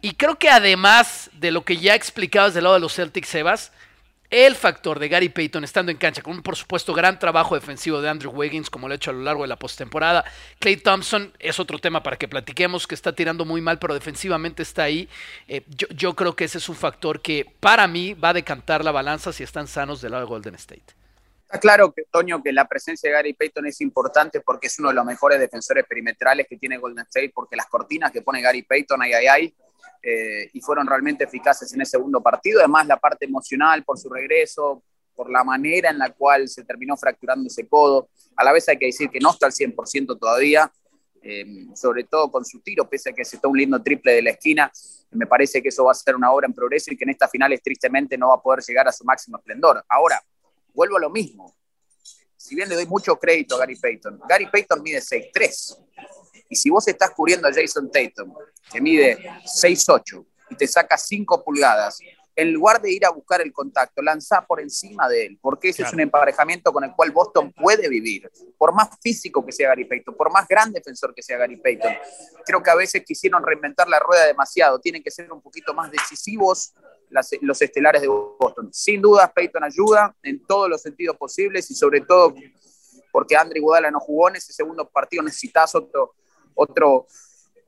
Y 0.02 0.16
creo 0.16 0.38
que 0.38 0.50
además 0.50 1.30
de 1.32 1.50
lo 1.50 1.64
que 1.64 1.78
ya 1.78 1.94
explicabas 1.94 2.52
del 2.52 2.64
lado 2.64 2.74
de 2.74 2.80
los 2.80 2.92
Celtics, 2.92 3.28
Sebas, 3.28 3.72
el 4.32 4.56
factor 4.56 4.98
de 4.98 5.10
Gary 5.10 5.28
Payton 5.28 5.62
estando 5.62 5.92
en 5.92 5.98
cancha, 5.98 6.22
con 6.22 6.32
un 6.32 6.42
por 6.42 6.56
supuesto 6.56 6.94
gran 6.94 7.18
trabajo 7.18 7.54
defensivo 7.54 8.00
de 8.00 8.08
Andrew 8.08 8.32
Wiggins, 8.32 8.70
como 8.70 8.88
lo 8.88 8.94
ha 8.94 8.96
hecho 8.96 9.10
a 9.10 9.12
lo 9.14 9.20
largo 9.20 9.42
de 9.42 9.48
la 9.48 9.58
postemporada. 9.58 10.24
Clay 10.58 10.78
Thompson 10.78 11.34
es 11.38 11.60
otro 11.60 11.78
tema 11.78 12.02
para 12.02 12.16
que 12.16 12.28
platiquemos, 12.28 12.86
que 12.86 12.94
está 12.94 13.14
tirando 13.14 13.44
muy 13.44 13.60
mal, 13.60 13.78
pero 13.78 13.92
defensivamente 13.92 14.62
está 14.62 14.84
ahí. 14.84 15.06
Eh, 15.48 15.62
yo, 15.68 16.16
creo 16.16 16.34
que 16.34 16.44
ese 16.44 16.56
es 16.56 16.68
un 16.70 16.76
factor 16.76 17.20
que 17.20 17.46
para 17.60 17.86
mí 17.86 18.14
va 18.14 18.30
a 18.30 18.32
decantar 18.32 18.82
la 18.82 18.90
balanza 18.90 19.34
si 19.34 19.42
están 19.42 19.68
sanos 19.68 20.00
del 20.00 20.12
lado 20.12 20.24
de 20.24 20.30
Golden 20.30 20.54
State. 20.54 20.94
Está 21.44 21.60
claro, 21.60 21.92
que, 21.92 22.04
Toño, 22.10 22.42
que 22.42 22.54
la 22.54 22.66
presencia 22.66 23.10
de 23.10 23.16
Gary 23.16 23.34
Payton 23.34 23.66
es 23.66 23.82
importante 23.82 24.40
porque 24.40 24.68
es 24.68 24.78
uno 24.78 24.88
de 24.88 24.94
los 24.94 25.04
mejores 25.04 25.40
defensores 25.40 25.84
perimetrales 25.86 26.46
que 26.48 26.56
tiene 26.56 26.78
Golden 26.78 27.04
State, 27.04 27.32
porque 27.34 27.54
las 27.54 27.66
cortinas 27.66 28.10
que 28.10 28.22
pone 28.22 28.40
Gary 28.40 28.62
Payton, 28.62 29.02
ay, 29.02 29.12
ay, 29.12 29.26
ay, 29.26 29.54
eh, 30.02 30.50
y 30.52 30.60
fueron 30.60 30.86
realmente 30.86 31.24
eficaces 31.24 31.72
en 31.72 31.80
ese 31.80 31.92
segundo 31.92 32.20
partido. 32.20 32.58
Además, 32.60 32.86
la 32.86 32.98
parte 32.98 33.24
emocional 33.24 33.84
por 33.84 33.98
su 33.98 34.08
regreso, 34.08 34.82
por 35.14 35.30
la 35.30 35.44
manera 35.44 35.90
en 35.90 35.98
la 35.98 36.10
cual 36.10 36.48
se 36.48 36.64
terminó 36.64 36.96
fracturando 36.96 37.46
ese 37.46 37.68
codo. 37.68 38.08
A 38.36 38.44
la 38.44 38.52
vez 38.52 38.68
hay 38.68 38.78
que 38.78 38.86
decir 38.86 39.10
que 39.10 39.20
no 39.20 39.30
está 39.30 39.46
al 39.46 39.52
100% 39.52 40.18
todavía, 40.18 40.72
eh, 41.22 41.66
sobre 41.74 42.04
todo 42.04 42.30
con 42.30 42.44
su 42.44 42.60
tiro, 42.60 42.88
pese 42.88 43.10
a 43.10 43.12
que 43.12 43.24
se 43.24 43.36
está 43.36 43.46
un 43.46 43.56
lindo 43.56 43.80
triple 43.82 44.12
de 44.12 44.22
la 44.22 44.30
esquina. 44.30 44.72
Me 45.12 45.26
parece 45.26 45.62
que 45.62 45.68
eso 45.68 45.84
va 45.84 45.92
a 45.92 45.94
ser 45.94 46.16
una 46.16 46.32
obra 46.32 46.46
en 46.46 46.54
progreso 46.54 46.92
y 46.92 46.96
que 46.96 47.04
en 47.04 47.10
estas 47.10 47.30
finales 47.30 47.62
tristemente 47.62 48.18
no 48.18 48.30
va 48.30 48.36
a 48.36 48.42
poder 48.42 48.64
llegar 48.64 48.88
a 48.88 48.92
su 48.92 49.04
máximo 49.04 49.36
esplendor. 49.36 49.84
Ahora, 49.88 50.20
vuelvo 50.74 50.96
a 50.96 51.00
lo 51.00 51.10
mismo. 51.10 51.54
Si 52.36 52.56
bien 52.56 52.68
le 52.68 52.74
doy 52.74 52.86
mucho 52.86 53.16
crédito 53.16 53.54
a 53.54 53.60
Gary 53.60 53.76
Payton, 53.76 54.20
Gary 54.28 54.48
Payton 54.50 54.82
mide 54.82 54.98
6'3". 54.98 55.78
Y 56.52 56.54
si 56.54 56.68
vos 56.68 56.86
estás 56.86 57.12
cubriendo 57.12 57.48
a 57.48 57.50
Jason 57.50 57.90
Tatum, 57.90 58.34
que 58.70 58.78
mide 58.78 59.16
6'8", 59.42 60.26
y 60.50 60.54
te 60.54 60.66
saca 60.66 60.98
5 60.98 61.42
pulgadas, 61.42 61.98
en 62.36 62.52
lugar 62.52 62.82
de 62.82 62.92
ir 62.92 63.06
a 63.06 63.10
buscar 63.10 63.40
el 63.40 63.50
contacto, 63.54 64.02
lanza 64.02 64.44
por 64.44 64.60
encima 64.60 65.08
de 65.08 65.24
él, 65.24 65.38
porque 65.40 65.70
ese 65.70 65.82
es 65.82 65.92
un 65.94 66.00
emparejamiento 66.00 66.70
con 66.70 66.84
el 66.84 66.92
cual 66.94 67.10
Boston 67.10 67.54
puede 67.54 67.88
vivir. 67.88 68.30
Por 68.58 68.74
más 68.74 68.90
físico 69.00 69.42
que 69.46 69.50
sea 69.50 69.68
Gary 69.68 69.86
Payton, 69.86 70.14
por 70.14 70.30
más 70.30 70.46
gran 70.46 70.70
defensor 70.70 71.14
que 71.14 71.22
sea 71.22 71.38
Gary 71.38 71.56
Payton, 71.56 71.92
creo 72.44 72.62
que 72.62 72.70
a 72.70 72.74
veces 72.74 73.02
quisieron 73.02 73.42
reinventar 73.42 73.88
la 73.88 73.98
rueda 73.98 74.26
demasiado, 74.26 74.78
tienen 74.78 75.02
que 75.02 75.10
ser 75.10 75.32
un 75.32 75.40
poquito 75.40 75.72
más 75.72 75.90
decisivos 75.90 76.74
los 77.40 77.62
estelares 77.62 78.02
de 78.02 78.08
Boston. 78.08 78.68
Sin 78.74 79.00
duda, 79.00 79.32
Peyton 79.32 79.64
ayuda 79.64 80.14
en 80.22 80.44
todos 80.44 80.68
los 80.68 80.82
sentidos 80.82 81.16
posibles 81.16 81.70
y 81.70 81.74
sobre 81.74 82.02
todo 82.02 82.34
porque 83.10 83.36
Andre 83.36 83.58
Iguodala 83.58 83.90
no 83.90 84.00
jugó 84.00 84.28
en 84.28 84.36
ese 84.36 84.52
segundo 84.52 84.86
partido, 84.88 85.22
necesitas 85.22 85.74
otro, 85.74 86.14
otro, 86.54 87.06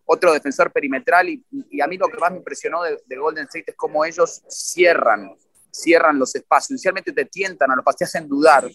otro 0.04 0.32
defensor 0.32 0.72
perimetral 0.72 1.28
y, 1.28 1.80
a 1.80 1.86
mí 1.86 1.96
lo 1.96 2.08
que 2.08 2.18
más 2.18 2.30
me 2.30 2.38
impresionó 2.38 2.82
de, 2.82 3.16
Golden 3.16 3.44
State 3.44 3.72
es 3.72 3.76
cómo 3.76 4.04
ellos 4.04 4.42
cierran, 4.48 5.36
cierran 5.70 6.18
los 6.18 6.34
espacios, 6.34 6.72
inicialmente 6.72 7.12
te 7.12 7.24
tientan 7.24 7.70
a 7.70 7.76
los 7.76 7.84
pases, 7.84 7.98
te 7.98 8.04
hacen 8.04 8.28
dudar 8.28 8.68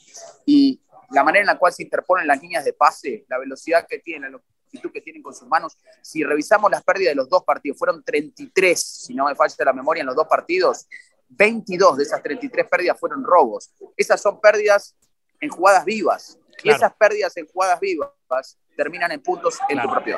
y 0.45 0.81
la 1.11 1.23
manera 1.23 1.41
en 1.41 1.47
la 1.47 1.57
cual 1.57 1.73
se 1.73 1.83
interponen 1.83 2.27
las 2.27 2.41
líneas 2.41 2.63
de 2.65 2.73
pase, 2.73 3.25
la 3.27 3.37
velocidad 3.37 3.85
que 3.87 3.99
tienen, 3.99 4.35
que 4.71 5.01
tienen 5.01 5.23
con 5.23 5.33
sus 5.33 5.47
manos. 5.47 5.77
Si 6.01 6.23
revisamos 6.23 6.69
las 6.69 6.83
pérdidas 6.83 7.11
de 7.11 7.15
los 7.15 7.29
dos 7.29 7.43
partidos, 7.43 7.77
fueron 7.77 8.03
33, 8.03 8.79
si 8.79 9.13
no 9.15 9.25
me 9.25 9.35
falla 9.35 9.65
la 9.65 9.73
memoria, 9.73 10.01
en 10.01 10.07
los 10.07 10.15
dos 10.15 10.27
partidos. 10.27 10.87
22 11.29 11.97
de 11.97 12.03
esas 12.03 12.23
33 12.23 12.67
pérdidas 12.67 12.99
fueron 12.99 13.23
robos. 13.23 13.71
Esas 13.95 14.21
son 14.21 14.39
pérdidas 14.39 14.95
en 15.39 15.49
jugadas 15.49 15.85
vivas. 15.85 16.38
Y 16.63 16.69
esas 16.69 16.93
pérdidas 16.93 17.35
en 17.37 17.47
jugadas 17.47 17.79
vivas 17.79 18.57
terminan 18.75 19.11
en 19.11 19.21
puntos 19.21 19.59
en 19.69 19.81
tu 19.81 19.89
propio 19.89 20.17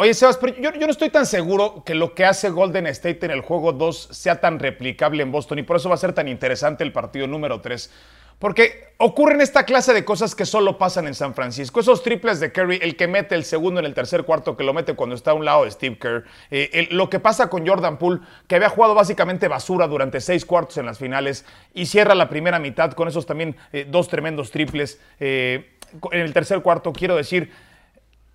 Oye, 0.00 0.14
Sebas, 0.14 0.36
pero 0.36 0.54
yo, 0.54 0.72
yo, 0.74 0.86
no 0.86 0.92
estoy 0.92 1.10
tan 1.10 1.26
seguro 1.26 1.82
que 1.84 1.92
lo 1.92 2.14
que 2.14 2.24
hace 2.24 2.50
Golden 2.50 2.86
State 2.86 3.26
en 3.26 3.32
el 3.32 3.40
juego 3.40 3.72
2 3.72 4.10
sea 4.12 4.40
tan 4.40 4.60
replicable 4.60 5.24
en 5.24 5.32
Boston 5.32 5.58
y 5.58 5.64
por 5.64 5.76
eso 5.76 5.88
va 5.88 5.96
a 5.96 5.98
ser 5.98 6.12
tan 6.12 6.28
interesante 6.28 6.84
el 6.84 6.92
partido 6.92 7.26
número 7.26 7.60
3. 7.60 7.90
Porque 8.38 8.92
ocurren 8.98 9.40
esta 9.40 9.64
clase 9.64 9.92
de 9.92 10.04
cosas 10.04 10.34
que 10.34 10.46
solo 10.46 10.78
pasan 10.78 11.08
en 11.08 11.14
San 11.14 11.34
Francisco. 11.34 11.80
Esos 11.80 12.02
triples 12.04 12.38
de 12.38 12.52
Curry, 12.52 12.78
el 12.82 12.96
que 12.96 13.08
mete 13.08 13.34
el 13.34 13.44
segundo 13.44 13.80
en 13.80 13.86
el 13.86 13.94
tercer 13.94 14.24
cuarto, 14.24 14.56
que 14.56 14.62
lo 14.62 14.72
mete 14.72 14.94
cuando 14.94 15.16
está 15.16 15.32
a 15.32 15.34
un 15.34 15.44
lado 15.44 15.64
de 15.64 15.72
Steve 15.72 15.98
Kerr. 15.98 16.24
Eh, 16.50 16.88
lo 16.92 17.10
que 17.10 17.18
pasa 17.18 17.50
con 17.50 17.66
Jordan 17.66 17.98
Poole, 17.98 18.20
que 18.46 18.54
había 18.54 18.68
jugado 18.68 18.94
básicamente 18.94 19.48
basura 19.48 19.88
durante 19.88 20.20
seis 20.20 20.44
cuartos 20.44 20.76
en 20.78 20.86
las 20.86 20.98
finales 20.98 21.44
y 21.74 21.86
cierra 21.86 22.14
la 22.14 22.28
primera 22.28 22.60
mitad 22.60 22.92
con 22.92 23.08
esos 23.08 23.26
también 23.26 23.56
eh, 23.72 23.86
dos 23.88 24.08
tremendos 24.08 24.52
triples. 24.52 25.00
Eh, 25.18 25.74
en 26.12 26.20
el 26.20 26.32
tercer 26.32 26.60
cuarto, 26.62 26.92
quiero 26.92 27.16
decir, 27.16 27.50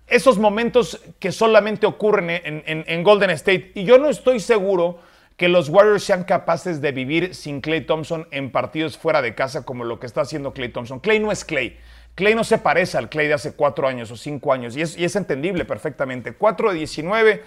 esos 0.06 0.38
momentos 0.38 1.00
que 1.18 1.32
solamente 1.32 1.86
ocurren 1.86 2.28
en 2.28 3.04
Golden 3.04 3.30
State. 3.30 3.72
Y 3.74 3.84
yo 3.84 3.96
no 3.96 4.10
estoy 4.10 4.38
seguro 4.40 4.98
que 5.36 5.48
los 5.48 5.68
Warriors 5.68 6.04
sean 6.04 6.24
capaces 6.24 6.80
de 6.80 6.92
vivir 6.92 7.34
sin 7.34 7.60
Clay 7.60 7.80
Thompson 7.80 8.28
en 8.30 8.52
partidos 8.52 8.96
fuera 8.96 9.20
de 9.20 9.34
casa 9.34 9.64
como 9.64 9.84
lo 9.84 9.98
que 9.98 10.06
está 10.06 10.20
haciendo 10.20 10.52
Clay 10.52 10.68
Thompson. 10.68 11.00
Clay 11.00 11.18
no 11.18 11.32
es 11.32 11.44
Clay. 11.44 11.76
Clay 12.14 12.36
no 12.36 12.44
se 12.44 12.58
parece 12.58 12.96
al 12.96 13.08
Clay 13.08 13.26
de 13.26 13.34
hace 13.34 13.54
cuatro 13.54 13.88
años 13.88 14.10
o 14.12 14.16
cinco 14.16 14.52
años 14.52 14.76
y 14.76 14.82
es, 14.82 15.16
entendible 15.16 15.64
perfectamente. 15.64 16.32
4 16.32 16.70
de 16.70 16.78
19, 16.78 17.42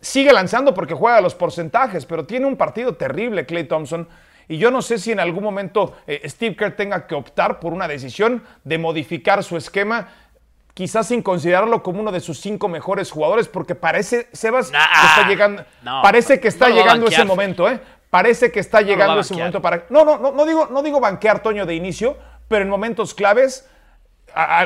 sigue 0.00 0.32
lanzando 0.32 0.72
porque 0.72 0.94
juega 0.94 1.20
los 1.20 1.34
porcentajes, 1.34 2.06
pero 2.06 2.24
tiene 2.24 2.46
un 2.46 2.56
partido 2.56 2.94
terrible 2.94 3.44
Clay 3.44 3.64
Thompson. 3.64 4.08
Y 4.48 4.56
yo 4.56 4.70
no 4.70 4.80
sé 4.80 4.98
si 4.98 5.12
en 5.12 5.20
algún 5.20 5.44
momento 5.44 5.94
eh, 6.06 6.22
Steve 6.24 6.56
Kerr 6.56 6.76
tenga 6.76 7.06
que 7.06 7.14
optar 7.14 7.60
por 7.60 7.74
una 7.74 7.88
decisión 7.88 8.42
de 8.64 8.78
modificar 8.78 9.42
su 9.42 9.56
esquema 9.56 10.08
quizás 10.76 11.08
sin 11.08 11.22
considerarlo 11.22 11.82
como 11.82 12.00
uno 12.00 12.12
de 12.12 12.20
sus 12.20 12.38
cinco 12.38 12.68
mejores 12.68 13.10
jugadores, 13.10 13.48
porque 13.48 13.74
parece, 13.74 14.28
Sebas, 14.34 14.70
que 14.70 14.76
está 14.76 15.26
llegando, 15.26 15.64
parece 16.02 16.38
que 16.38 16.48
está 16.48 16.68
llegando 16.68 17.06
ese 17.06 17.24
momento, 17.24 17.66
¿eh? 17.66 17.80
Parece 18.10 18.52
que 18.52 18.60
está 18.60 18.82
llegando 18.82 19.20
ese 19.20 19.32
momento 19.32 19.62
para. 19.62 19.86
No, 19.88 20.04
no, 20.04 20.18
no, 20.18 20.32
no 20.32 20.44
digo, 20.44 20.66
no 20.66 20.82
digo 20.82 21.00
banquear 21.00 21.42
Toño 21.42 21.64
de 21.64 21.74
inicio, 21.74 22.18
pero 22.46 22.62
en 22.62 22.68
momentos 22.68 23.14
claves. 23.14 23.66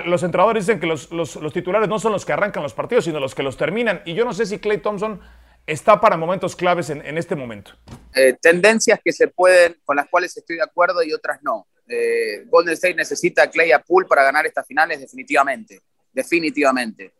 los 0.04 0.24
entrenadores 0.24 0.66
dicen 0.66 0.80
que 0.80 0.88
los, 0.88 1.08
titulares 1.52 1.88
no 1.88 2.00
son 2.00 2.10
los 2.10 2.26
que 2.26 2.32
arrancan 2.32 2.64
los 2.64 2.74
partidos, 2.74 3.04
sino 3.04 3.20
los 3.20 3.36
que 3.36 3.44
los 3.44 3.56
terminan. 3.56 4.02
Y 4.04 4.14
yo 4.14 4.24
no 4.24 4.32
sé 4.32 4.46
si 4.46 4.58
Clay 4.58 4.78
Thompson 4.78 5.20
está 5.64 6.00
para 6.00 6.16
momentos 6.16 6.56
claves 6.56 6.90
en, 6.90 7.18
este 7.18 7.36
momento. 7.36 7.70
Eh, 8.16 8.36
tendencias 8.42 8.98
que 9.04 9.12
se 9.12 9.28
pueden, 9.28 9.76
con 9.84 9.94
las 9.94 10.08
cuales 10.08 10.36
estoy 10.36 10.56
de 10.56 10.64
acuerdo 10.64 11.04
y 11.04 11.12
otras 11.12 11.40
no. 11.42 11.68
Eh, 11.86 12.46
Golden 12.46 12.74
State 12.74 12.94
necesita 12.94 13.44
a 13.44 13.46
Clay 13.46 13.70
a 13.70 13.78
Pool 13.78 14.06
para 14.08 14.24
ganar 14.24 14.44
estas 14.44 14.66
finales 14.66 15.00
definitivamente 15.00 15.80
definitivamente. 16.12 17.14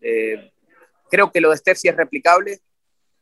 Eh, 0.00 0.52
creo 1.10 1.30
que 1.30 1.40
lo 1.40 1.50
de 1.50 1.56
Steph 1.56 1.78
sí 1.78 1.88
es 1.88 1.96
replicable, 1.96 2.60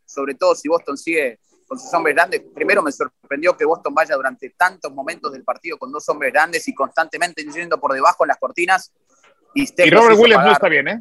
sobre 0.04 0.35
todo 0.35 0.54
si 0.54 0.68
Boston 0.68 0.96
sigue 0.96 1.38
con 1.66 1.78
sus 1.78 1.92
hombres 1.94 2.16
grandes. 2.16 2.42
Primero 2.54 2.83
me 2.83 2.90
sorprendió 2.90 3.56
que 3.56 3.64
Boston 3.64 3.94
vaya 3.94 4.16
durante 4.16 4.50
tantos 4.50 4.92
momentos 4.92 5.33
del 5.33 5.44
partido 5.44 5.78
con 5.78 5.92
dos 5.92 6.09
hombres 6.09 6.33
grandes 6.33 6.66
y 6.66 6.74
constantemente 6.74 7.44
yendo 7.44 7.78
por 7.78 7.92
debajo 7.92 8.24
en 8.24 8.28
las 8.28 8.38
cortinas. 8.38 8.92
Y, 9.54 9.66
Robert 9.90 10.18
Williams 10.18 10.44
no 10.44 10.52
está 10.52 10.68
bien, 10.68 10.88
¿eh? 10.88 11.00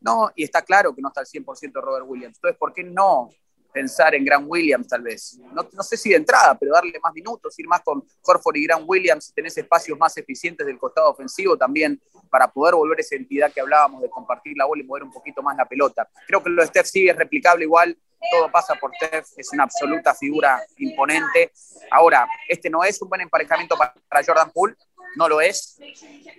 No, 0.00 0.30
y 0.34 0.44
está 0.44 0.62
claro 0.62 0.94
que 0.94 1.02
no 1.02 1.08
está 1.08 1.20
al 1.20 1.26
100% 1.26 1.80
Robert 1.80 2.04
Williams. 2.06 2.36
Entonces, 2.36 2.58
¿por 2.58 2.72
qué 2.72 2.84
no 2.84 3.30
pensar 3.76 4.14
en 4.14 4.24
Grant 4.24 4.46
Williams 4.48 4.88
tal 4.88 5.02
vez. 5.02 5.38
No, 5.52 5.68
no, 5.70 5.82
sé 5.82 5.98
si 5.98 6.08
de 6.08 6.16
entrada, 6.16 6.56
pero 6.58 6.72
darle 6.72 6.98
más 6.98 7.12
minutos, 7.12 7.58
ir 7.58 7.68
más 7.68 7.82
con 7.82 8.02
Horford 8.22 8.56
y 8.56 8.64
Grant 8.64 8.84
Williams, 8.86 9.34
tener 9.34 9.52
espacios 9.54 9.98
más 9.98 10.16
eficientes 10.16 10.66
del 10.66 10.78
costado 10.78 11.10
ofensivo 11.10 11.58
también 11.58 12.00
para 12.30 12.50
poder 12.50 12.74
volver 12.74 12.96
a 12.96 13.00
esa 13.02 13.16
entidad 13.16 13.52
que 13.52 13.60
hablábamos 13.60 14.00
de 14.00 14.08
compartir 14.08 14.56
la 14.56 14.64
bola 14.64 14.82
y 14.82 14.86
mover 14.86 15.02
un 15.02 15.12
poquito 15.12 15.42
más 15.42 15.58
la 15.58 15.66
pelota. 15.66 16.08
Creo 16.26 16.42
que 16.42 16.48
lo 16.48 16.62
de 16.62 16.68
Steph 16.68 16.86
sigue 16.86 17.10
es 17.10 17.16
replicable 17.16 17.64
igual, 17.64 17.98
todo 18.30 18.50
pasa 18.50 18.74
por 18.76 18.92
Steph, 18.96 19.26
es 19.36 19.52
una 19.52 19.64
absoluta 19.64 20.14
figura 20.14 20.58
imponente. 20.78 21.52
Ahora, 21.90 22.26
este 22.48 22.70
no 22.70 22.82
es 22.82 23.00
un 23.02 23.10
buen 23.10 23.20
emparejamiento 23.20 23.76
para 23.76 24.24
Jordan 24.24 24.50
Poole, 24.52 24.74
no 25.16 25.28
lo 25.28 25.42
es. 25.42 25.78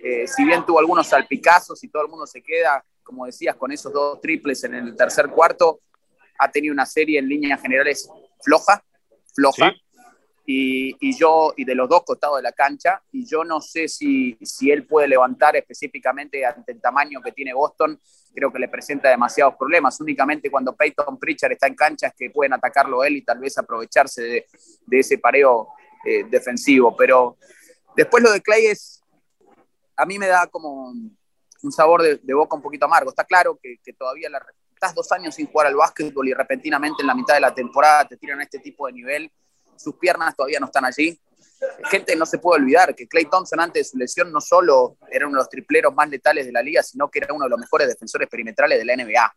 Eh, 0.02 0.26
si 0.26 0.44
bien 0.44 0.66
tuvo 0.66 0.80
algunos 0.80 1.06
salpicazos 1.06 1.84
y 1.84 1.88
todo 1.88 2.02
el 2.02 2.08
mundo 2.08 2.26
se 2.26 2.42
queda, 2.42 2.84
como 3.04 3.26
decías, 3.26 3.54
con 3.54 3.70
esos 3.70 3.92
dos 3.92 4.20
triples 4.20 4.64
en 4.64 4.74
el 4.74 4.96
tercer 4.96 5.28
cuarto, 5.28 5.80
ha 6.38 6.50
tenido 6.50 6.72
una 6.72 6.86
serie 6.86 7.18
en 7.18 7.28
líneas 7.28 7.60
generales 7.60 8.08
floja, 8.42 8.82
floja. 9.34 9.74
Y, 10.50 11.14
yo, 11.14 11.52
y 11.58 11.66
de 11.66 11.74
los 11.74 11.90
dos 11.90 12.04
costados 12.04 12.38
de 12.38 12.42
la 12.42 12.52
cancha, 12.52 13.02
y 13.12 13.26
yo 13.26 13.44
no 13.44 13.60
sé 13.60 13.86
si, 13.86 14.34
si 14.40 14.70
él 14.70 14.86
puede 14.86 15.06
levantar 15.06 15.54
específicamente 15.56 16.46
ante 16.46 16.72
el 16.72 16.80
tamaño 16.80 17.20
que 17.20 17.32
tiene 17.32 17.52
Boston, 17.52 18.00
creo 18.34 18.50
que 18.50 18.58
le 18.58 18.68
presenta 18.68 19.10
demasiados 19.10 19.56
problemas. 19.56 20.00
Únicamente 20.00 20.50
cuando 20.50 20.74
Peyton 20.74 21.18
Pritchard 21.18 21.52
está 21.52 21.66
en 21.66 21.74
cancha 21.74 22.06
es 22.06 22.14
que 22.16 22.30
pueden 22.30 22.54
atacarlo 22.54 23.04
él 23.04 23.16
y 23.16 23.22
tal 23.22 23.40
vez 23.40 23.58
aprovecharse 23.58 24.22
de, 24.22 24.46
de 24.86 24.98
ese 24.98 25.18
pareo 25.18 25.68
eh, 26.06 26.24
defensivo. 26.30 26.96
Pero 26.96 27.36
después 27.94 28.22
lo 28.22 28.32
de 28.32 28.40
Clay 28.40 28.68
es, 28.68 29.02
a 29.98 30.06
mí 30.06 30.18
me 30.18 30.28
da 30.28 30.46
como 30.46 30.94
un 31.62 31.72
sabor 31.72 32.02
de, 32.02 32.34
boca 32.34 32.56
un 32.56 32.62
poquito 32.62 32.86
amargo. 32.86 33.10
Está 33.10 33.24
claro 33.24 33.58
que, 33.62 33.76
que 33.84 33.92
todavía 33.92 34.30
la, 34.30 34.40
estás 34.78 34.94
dos 34.94 35.10
años 35.10 35.34
sin 35.34 35.48
jugar 35.48 35.66
al 35.66 35.74
básquetbol 35.74 36.28
y 36.28 36.32
repentinamente 36.32 37.02
en 37.02 37.08
la 37.08 37.14
mitad 37.14 37.34
de 37.34 37.40
la 37.40 37.52
temporada 37.52 38.06
te 38.06 38.16
tiran 38.16 38.38
a 38.38 38.44
este 38.44 38.60
tipo 38.60 38.86
de 38.86 38.92
nivel, 38.92 39.30
sus 39.76 39.96
piernas 39.96 40.36
todavía 40.36 40.60
no 40.60 40.66
están 40.66 40.84
allí. 40.84 41.20
Gente, 41.90 42.14
no 42.14 42.24
se 42.24 42.38
puede 42.38 42.60
olvidar 42.60 42.94
que 42.94 43.08
Clay 43.08 43.24
Thompson 43.24 43.58
antes 43.58 43.86
de 43.86 43.90
su 43.90 43.98
lesión 43.98 44.32
no 44.32 44.40
solo 44.40 44.96
era 45.10 45.26
uno 45.26 45.36
de 45.36 45.40
los 45.40 45.48
tripleros 45.48 45.92
más 45.92 46.08
letales 46.08 46.46
de 46.46 46.52
la 46.52 46.62
liga, 46.62 46.84
sino 46.84 47.10
que 47.10 47.18
era 47.18 47.34
uno 47.34 47.44
de 47.44 47.50
los 47.50 47.58
mejores 47.58 47.88
defensores 47.88 48.28
perimetrales 48.28 48.78
de 48.78 48.84
la 48.84 48.96
NBA. 48.96 49.36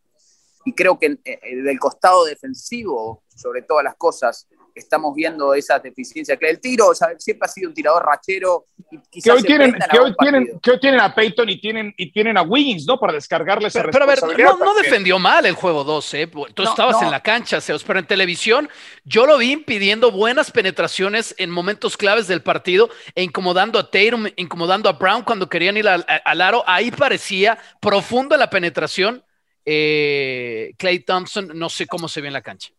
Y 0.66 0.74
creo 0.74 1.00
que 1.00 1.18
eh, 1.26 1.56
del 1.56 1.80
costado 1.80 2.26
defensivo, 2.26 3.24
sobre 3.36 3.64
todas 3.64 3.84
las 3.84 3.96
cosas, 3.96 4.48
estamos 4.76 5.14
viendo 5.16 5.54
esas 5.54 5.82
deficiencias. 5.82 6.38
El 6.42 6.60
tiro 6.60 6.92
siempre 7.18 7.46
ha 7.46 7.48
sido 7.48 7.70
un 7.70 7.74
tirador 7.74 8.06
rachero. 8.06 8.68
Y 9.14 9.22
que, 9.22 9.32
hoy 9.32 9.44
tienen, 9.44 9.76
que, 9.90 10.00
hoy 10.00 10.14
tienen, 10.18 10.60
que 10.62 10.72
hoy 10.72 10.80
tienen 10.80 11.00
a 11.00 11.14
Peyton 11.14 11.50
y 11.50 11.62
tienen, 11.62 11.94
y 11.98 12.12
tienen 12.12 12.38
a 12.38 12.42
Wiggins, 12.42 12.86
¿no? 12.86 13.00
Para 13.00 13.14
descargarle 13.14 13.68
esa 13.68 13.80
pero, 13.80 13.92
pero 13.92 14.04
a 14.04 14.08
ver, 14.08 14.20
no, 14.60 14.74
defendió 14.76 15.18
mal 15.20 15.46
el 15.46 15.56
juego 15.56 15.84
12. 15.84 16.22
¿eh? 16.24 16.28
Tú 16.54 16.64
estabas 16.64 17.02
en 17.02 17.12
la 17.12 17.22
cancha, 17.22 17.62
Seos, 17.62 17.84
pero 17.84 18.00
en 18.00 18.06
televisión 18.06 18.70
yo 19.04 19.26
lo 19.26 19.38
vi 19.38 19.52
impidiendo 19.52 20.12
buenas 20.12 20.52
penetraciones 20.52 21.36
en 21.38 21.50
momentos 21.50 21.98
claves 21.98 22.28
del 22.28 22.42
partido 22.42 22.90
e 23.16 23.24
incomodando 23.24 23.80
a 23.80 23.90
Tatum, 23.90 24.28
incomodando 24.36 24.90
a 24.90 24.94
Brown 24.94 25.24
cuando 25.24 25.48
querían 25.48 25.78
ir 25.78 25.88
al, 25.88 26.42
aro. 26.42 26.64
Ahí 26.68 26.92
parecía 26.92 27.58
profunda 27.80 28.38
la 28.38 28.50
penetración. 28.50 29.24
Eh, 29.64 30.74
Clay 30.78 31.00
Thompson, 31.00 31.52
no 31.54 31.70
sé 31.70 31.86
cómo 31.86 32.08
se 32.08 32.20
ve 32.22 32.28
en 32.28 32.34
la 32.34 32.42
cancha. 32.42 32.72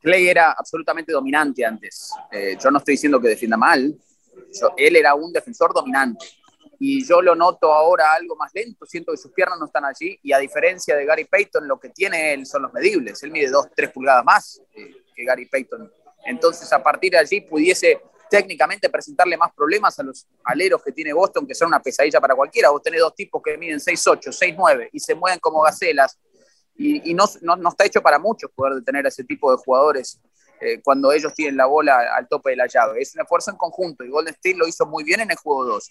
Clay 0.00 0.28
era 0.28 0.52
absolutamente 0.52 1.12
dominante 1.12 1.64
antes. 1.64 2.12
Eh, 2.30 2.56
yo 2.62 2.70
no 2.70 2.78
estoy 2.78 2.94
diciendo 2.94 3.20
que 3.20 3.28
defienda 3.28 3.56
mal. 3.56 3.94
él 4.76 4.96
era 4.96 5.14
un 5.14 5.32
defensor 5.32 5.74
dominante. 5.74 6.26
Y 6.80 7.04
yo 7.04 7.20
lo 7.20 7.34
noto 7.34 7.72
ahora 7.72 8.12
algo 8.12 8.36
más 8.36 8.52
lento. 8.54 8.86
Siento 8.86 9.10
que 9.10 9.18
sus 9.18 9.32
piernas 9.32 9.58
no 9.58 9.66
están 9.66 9.84
allí. 9.84 10.18
Y 10.22 10.32
a 10.32 10.38
diferencia 10.38 10.94
de 10.94 11.04
Gary 11.04 11.24
Payton, 11.24 11.66
lo 11.66 11.80
que 11.80 11.88
tiene 11.88 12.32
él 12.34 12.46
son 12.46 12.62
los 12.62 12.72
medibles. 12.72 13.20
Él 13.24 13.32
mide 13.32 13.50
2, 13.50 13.68
3 13.74 13.90
pulgadas 13.90 14.24
más 14.24 14.62
eh, 14.74 14.94
que 15.14 15.24
Gary 15.24 15.46
Payton. 15.46 15.92
Entonces, 16.24 16.72
a 16.72 16.82
partir 16.82 17.12
de 17.12 17.18
allí 17.18 17.40
pudiese 17.40 18.00
técnicamente 18.30 18.90
presentarle 18.90 19.36
más 19.36 19.52
problemas 19.54 19.98
a 19.98 20.02
los 20.02 20.26
aleros 20.44 20.82
que 20.82 20.92
tiene 20.92 21.12
Boston, 21.12 21.46
que 21.46 21.54
son 21.54 21.68
una 21.68 21.80
pesadilla 21.80 22.20
para 22.20 22.34
cualquiera. 22.34 22.70
Vos 22.70 22.82
tenés 22.82 23.00
dos 23.00 23.14
tipos 23.14 23.42
que 23.42 23.56
miden 23.56 23.78
6'8, 23.78 24.28
6'9 24.56 24.90
y 24.92 25.00
se 25.00 25.14
mueven 25.14 25.40
como 25.40 25.62
gacelas 25.62 26.18
y, 26.78 27.12
no, 27.12 27.24
no, 27.42 27.68
está 27.68 27.84
hecho 27.84 28.00
para 28.00 28.18
muchos 28.18 28.50
poder 28.52 28.74
detener 28.74 29.04
a 29.04 29.08
ese 29.08 29.24
tipo 29.24 29.50
de 29.50 29.56
jugadores 29.58 30.20
eh, 30.60 30.80
cuando 30.82 31.10
ellos 31.12 31.34
tienen 31.34 31.56
la 31.56 31.66
bola 31.66 32.14
al 32.16 32.28
tope 32.28 32.50
de 32.50 32.56
la 32.56 32.66
llave. 32.66 33.02
Es 33.02 33.14
un 33.14 33.22
esfuerzo 33.22 33.50
en 33.50 33.56
conjunto 33.56 34.04
y 34.04 34.08
Golden 34.08 34.34
State 34.34 34.56
lo 34.56 34.66
hizo 34.66 34.86
muy 34.86 35.02
bien 35.02 35.20
en 35.20 35.30
el 35.30 35.36
juego 35.36 35.64
2. 35.64 35.90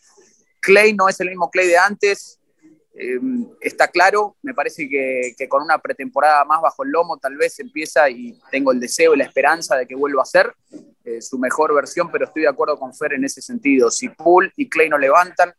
Clay 0.62 0.94
no 0.94 1.10
es 1.10 1.20
el 1.20 1.30
mismo 1.30 1.50
Clay 1.52 1.68
de 1.68 1.78
antes, 1.78 2.40
eh, 3.00 3.20
está 3.62 3.90
claro, 3.90 4.38
me 4.42 4.56
parece 4.56 4.90
que, 4.90 5.36
que, 5.38 5.48
con 5.48 5.62
una 5.62 5.78
pretemporada 5.78 6.44
más 6.46 6.62
bajo 6.62 6.84
el 6.84 6.90
lomo 6.90 7.18
tal 7.18 7.38
vez 7.38 7.60
empieza 7.60 8.10
y 8.10 8.40
tengo 8.50 8.72
el 8.72 8.80
deseo 8.80 9.14
y 9.14 9.18
la 9.18 9.26
esperanza 9.26 9.76
de 9.76 9.86
que 9.86 9.94
vuelva 9.94 10.24
a 10.24 10.26
ser 10.26 10.52
eh, 11.04 11.22
su 11.22 11.38
mejor 11.38 11.76
versión, 11.76 12.10
pero 12.12 12.26
estoy 12.26 12.42
de 12.42 12.48
acuerdo 12.48 12.80
con 12.80 12.94
Fer 12.96 13.14
en 13.14 13.24
ese 13.24 13.42
sentido. 13.42 13.92
Si 13.92 14.10
Poole 14.10 14.52
y 14.56 14.68
Clay 14.68 14.90
no 14.90 14.98
levantan, 14.98 15.54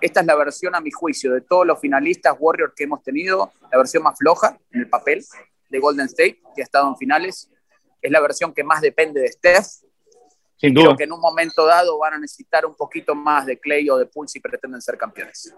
esta 0.00 0.20
es 0.20 0.26
la 0.26 0.36
versión, 0.36 0.74
a 0.74 0.80
mi 0.80 0.90
juicio, 0.90 1.32
de 1.32 1.40
todos 1.40 1.66
los 1.66 1.80
finalistas 1.80 2.36
Warriors 2.38 2.72
que 2.74 2.84
hemos 2.84 3.02
tenido, 3.02 3.52
la 3.70 3.78
versión 3.78 4.02
más 4.02 4.18
floja 4.18 4.58
en 4.72 4.80
el 4.80 4.88
papel 4.88 5.24
de 5.68 5.78
Golden 5.78 6.06
State, 6.06 6.40
que 6.54 6.62
ha 6.62 6.64
estado 6.64 6.88
en 6.88 6.96
finales. 6.96 7.50
Es 8.00 8.10
la 8.10 8.20
versión 8.20 8.52
que 8.52 8.64
más 8.64 8.80
depende 8.80 9.20
de 9.20 9.28
Steph. 9.28 9.66
Sin 10.56 10.74
duda. 10.74 10.86
Creo 10.86 10.96
que 10.96 11.04
en 11.04 11.12
un 11.12 11.20
momento 11.20 11.66
dado 11.66 11.98
van 11.98 12.14
a 12.14 12.18
necesitar 12.18 12.66
un 12.66 12.74
poquito 12.74 13.14
más 13.14 13.46
de 13.46 13.58
Clay 13.58 13.88
o 13.90 13.96
de 13.96 14.06
Poole 14.06 14.28
si 14.28 14.40
pretenden 14.40 14.80
ser 14.82 14.98
campeones 14.98 15.54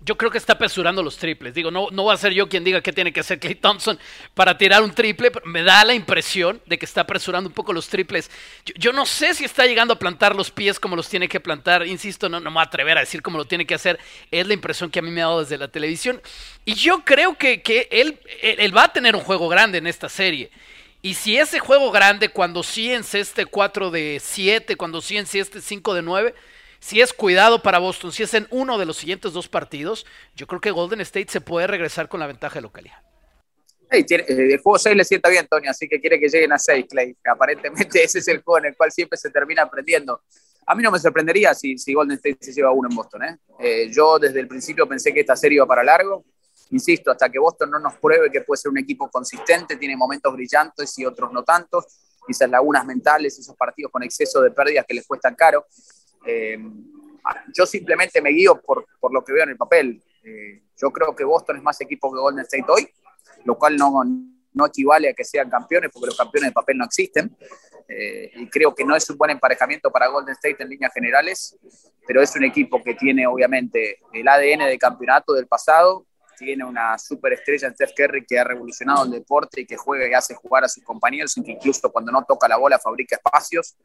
yo 0.00 0.16
creo 0.16 0.30
que 0.30 0.38
está 0.38 0.52
apresurando 0.52 1.02
los 1.02 1.16
triples. 1.16 1.54
Digo, 1.54 1.70
no, 1.70 1.88
no 1.90 2.04
va 2.04 2.14
a 2.14 2.16
ser 2.18 2.32
yo 2.32 2.48
quien 2.48 2.62
diga 2.62 2.82
qué 2.82 2.92
tiene 2.92 3.12
que 3.12 3.20
hacer 3.20 3.40
Clay 3.40 3.54
Thompson 3.54 3.98
para 4.34 4.56
tirar 4.58 4.82
un 4.82 4.92
triple, 4.92 5.30
pero 5.30 5.46
me 5.46 5.62
da 5.62 5.84
la 5.84 5.94
impresión 5.94 6.60
de 6.66 6.78
que 6.78 6.84
está 6.84 7.00
apresurando 7.00 7.48
un 7.48 7.54
poco 7.54 7.72
los 7.72 7.88
triples. 7.88 8.30
Yo, 8.76 8.92
no 8.92 9.06
sé 9.06 9.34
si 9.34 9.44
está 9.44 9.66
llegando 9.66 9.94
a 9.94 9.98
plantar 9.98 10.36
los 10.36 10.50
pies 10.50 10.78
como 10.78 10.96
los 10.96 11.08
tiene 11.08 11.28
que 11.28 11.40
plantar. 11.40 11.86
Insisto, 11.86 12.28
no, 12.28 12.40
no 12.40 12.50
me 12.50 12.54
voy 12.54 12.60
a 12.60 12.66
atrever 12.66 12.98
a 12.98 13.00
decir 13.00 13.22
cómo 13.22 13.38
lo 13.38 13.46
tiene 13.46 13.66
que 13.66 13.74
hacer. 13.74 13.98
Es 14.30 14.46
la 14.46 14.54
impresión 14.54 14.90
que 14.90 14.98
a 14.98 15.02
mí 15.02 15.10
me 15.10 15.22
ha 15.22 15.26
dado 15.26 15.40
desde 15.40 15.56
la 15.56 15.68
televisión. 15.68 16.20
Y 16.66 16.74
yo 16.74 17.02
creo 17.04 17.38
que, 17.38 17.62
que 17.62 17.88
él, 17.90 18.20
él, 18.42 18.76
va 18.76 18.84
a 18.84 18.92
tener 18.92 19.16
un 19.16 19.22
juego 19.22 19.48
grande 19.48 19.78
en 19.78 19.86
esta 19.86 20.10
serie. 20.10 20.50
Y 21.00 21.14
si 21.14 21.38
ese 21.38 21.58
juego 21.58 21.90
grande, 21.90 22.28
cuando 22.28 22.62
sí 22.62 22.92
este 22.92 23.46
4 23.46 23.90
de 23.90 24.20
7, 24.22 24.76
cuando 24.76 25.00
sí 25.00 25.16
este 25.16 25.60
5 25.60 25.94
de 25.94 26.02
9 26.02 26.34
si 26.86 27.00
es 27.00 27.12
cuidado 27.12 27.62
para 27.62 27.80
Boston, 27.80 28.12
si 28.12 28.22
es 28.22 28.32
en 28.34 28.46
uno 28.50 28.78
de 28.78 28.86
los 28.86 28.96
siguientes 28.96 29.32
dos 29.32 29.48
partidos, 29.48 30.06
yo 30.36 30.46
creo 30.46 30.60
que 30.60 30.70
Golden 30.70 31.00
State 31.00 31.26
se 31.30 31.40
puede 31.40 31.66
regresar 31.66 32.08
con 32.08 32.20
la 32.20 32.28
ventaja 32.28 32.54
de 32.54 32.60
localidad. 32.60 32.98
Eh, 33.90 34.06
el 34.08 34.58
juego 34.60 34.78
6 34.78 34.96
le 34.96 35.04
sienta 35.04 35.28
bien, 35.28 35.48
Tony, 35.50 35.66
así 35.66 35.88
que 35.88 36.00
quiere 36.00 36.20
que 36.20 36.28
lleguen 36.28 36.52
a 36.52 36.60
6, 36.60 36.86
Clay. 36.88 37.16
Aparentemente 37.28 38.00
ese 38.04 38.20
es 38.20 38.28
el 38.28 38.40
juego 38.40 38.58
en 38.58 38.66
el 38.66 38.76
cual 38.76 38.92
siempre 38.92 39.18
se 39.18 39.30
termina 39.30 39.62
aprendiendo. 39.62 40.22
A 40.64 40.76
mí 40.76 40.82
no 40.84 40.92
me 40.92 41.00
sorprendería 41.00 41.54
si, 41.54 41.76
si 41.76 41.92
Golden 41.92 42.18
State 42.18 42.38
se 42.40 42.52
lleva 42.52 42.70
uno 42.70 42.88
en 42.88 42.94
Boston. 42.94 43.24
¿eh? 43.24 43.38
¿eh? 43.58 43.90
yo 43.90 44.20
desde 44.20 44.38
el 44.38 44.46
principio 44.46 44.86
pensé 44.86 45.12
que 45.12 45.20
esta 45.20 45.34
serie 45.34 45.56
iba 45.56 45.66
para 45.66 45.82
largo. 45.82 46.24
Insisto, 46.70 47.10
hasta 47.10 47.28
que 47.28 47.40
Boston 47.40 47.68
no 47.72 47.80
nos 47.80 47.94
pruebe 47.94 48.30
que 48.30 48.42
puede 48.42 48.58
ser 48.58 48.70
un 48.70 48.78
equipo 48.78 49.10
consistente, 49.10 49.76
tiene 49.76 49.96
momentos 49.96 50.32
brillantes 50.32 50.96
y 51.00 51.04
otros 51.04 51.32
no 51.32 51.42
tantos, 51.42 51.84
esas 52.28 52.48
lagunas 52.48 52.86
mentales, 52.86 53.36
esos 53.40 53.56
partidos 53.56 53.90
con 53.90 54.04
exceso 54.04 54.40
de 54.40 54.52
pérdidas 54.52 54.86
que 54.86 54.94
les 54.94 55.04
cuestan 55.04 55.34
caro. 55.34 55.66
Eh, 56.26 56.58
yo 57.54 57.66
simplemente 57.66 58.20
me 58.20 58.30
guío 58.30 58.60
por, 58.60 58.86
por, 59.00 59.12
lo 59.12 59.24
que 59.24 59.32
veo 59.32 59.44
en 59.44 59.50
el 59.50 59.56
papel. 59.56 60.02
Eh, 60.22 60.62
yo 60.76 60.90
creo 60.90 61.14
que 61.14 61.24
Boston 61.24 61.56
es 61.56 61.62
más 61.62 61.80
equipo 61.80 62.12
que 62.12 62.18
Golden 62.18 62.44
State 62.44 62.64
hoy, 62.68 62.88
lo 63.44 63.56
cual 63.56 63.76
no, 63.76 64.02
no 64.52 64.66
equivale 64.66 65.10
a 65.10 65.14
que 65.14 65.24
sean 65.24 65.50
campeones, 65.50 65.90
porque 65.92 66.06
los 66.06 66.16
campeones 66.16 66.50
de 66.50 66.54
papel 66.54 66.78
no 66.78 66.84
existen. 66.84 67.36
Eh, 67.88 68.32
y 68.34 68.48
creo 68.48 68.74
que 68.74 68.84
no 68.84 68.96
es 68.96 69.08
un 69.10 69.16
buen 69.16 69.30
emparejamiento 69.30 69.90
para 69.90 70.08
Golden 70.08 70.34
State 70.34 70.62
en 70.62 70.68
líneas 70.68 70.92
generales, 70.92 71.56
pero 72.06 72.20
es 72.20 72.34
un 72.34 72.44
equipo 72.44 72.82
que 72.82 72.94
tiene 72.94 73.26
obviamente 73.26 74.00
el 74.12 74.26
ADN 74.26 74.66
de 74.66 74.78
campeonato 74.78 75.32
del 75.34 75.46
pasado, 75.46 76.06
tiene 76.36 76.64
una 76.64 76.98
superestrella 76.98 77.68
en 77.68 77.74
Steph 77.74 77.94
Curry 77.96 78.26
que 78.26 78.38
ha 78.38 78.44
revolucionado 78.44 79.04
el 79.04 79.10
deporte 79.12 79.62
y 79.62 79.66
que 79.66 79.76
juega 79.76 80.08
y 80.08 80.12
hace 80.12 80.34
jugar 80.34 80.64
a 80.64 80.68
sus 80.68 80.84
compañeros, 80.84 81.36
incluso 81.38 81.90
cuando 81.90 82.12
no 82.12 82.24
toca 82.24 82.48
la 82.48 82.56
bola 82.56 82.78
fabrica 82.78 83.16
espacios. 83.16 83.76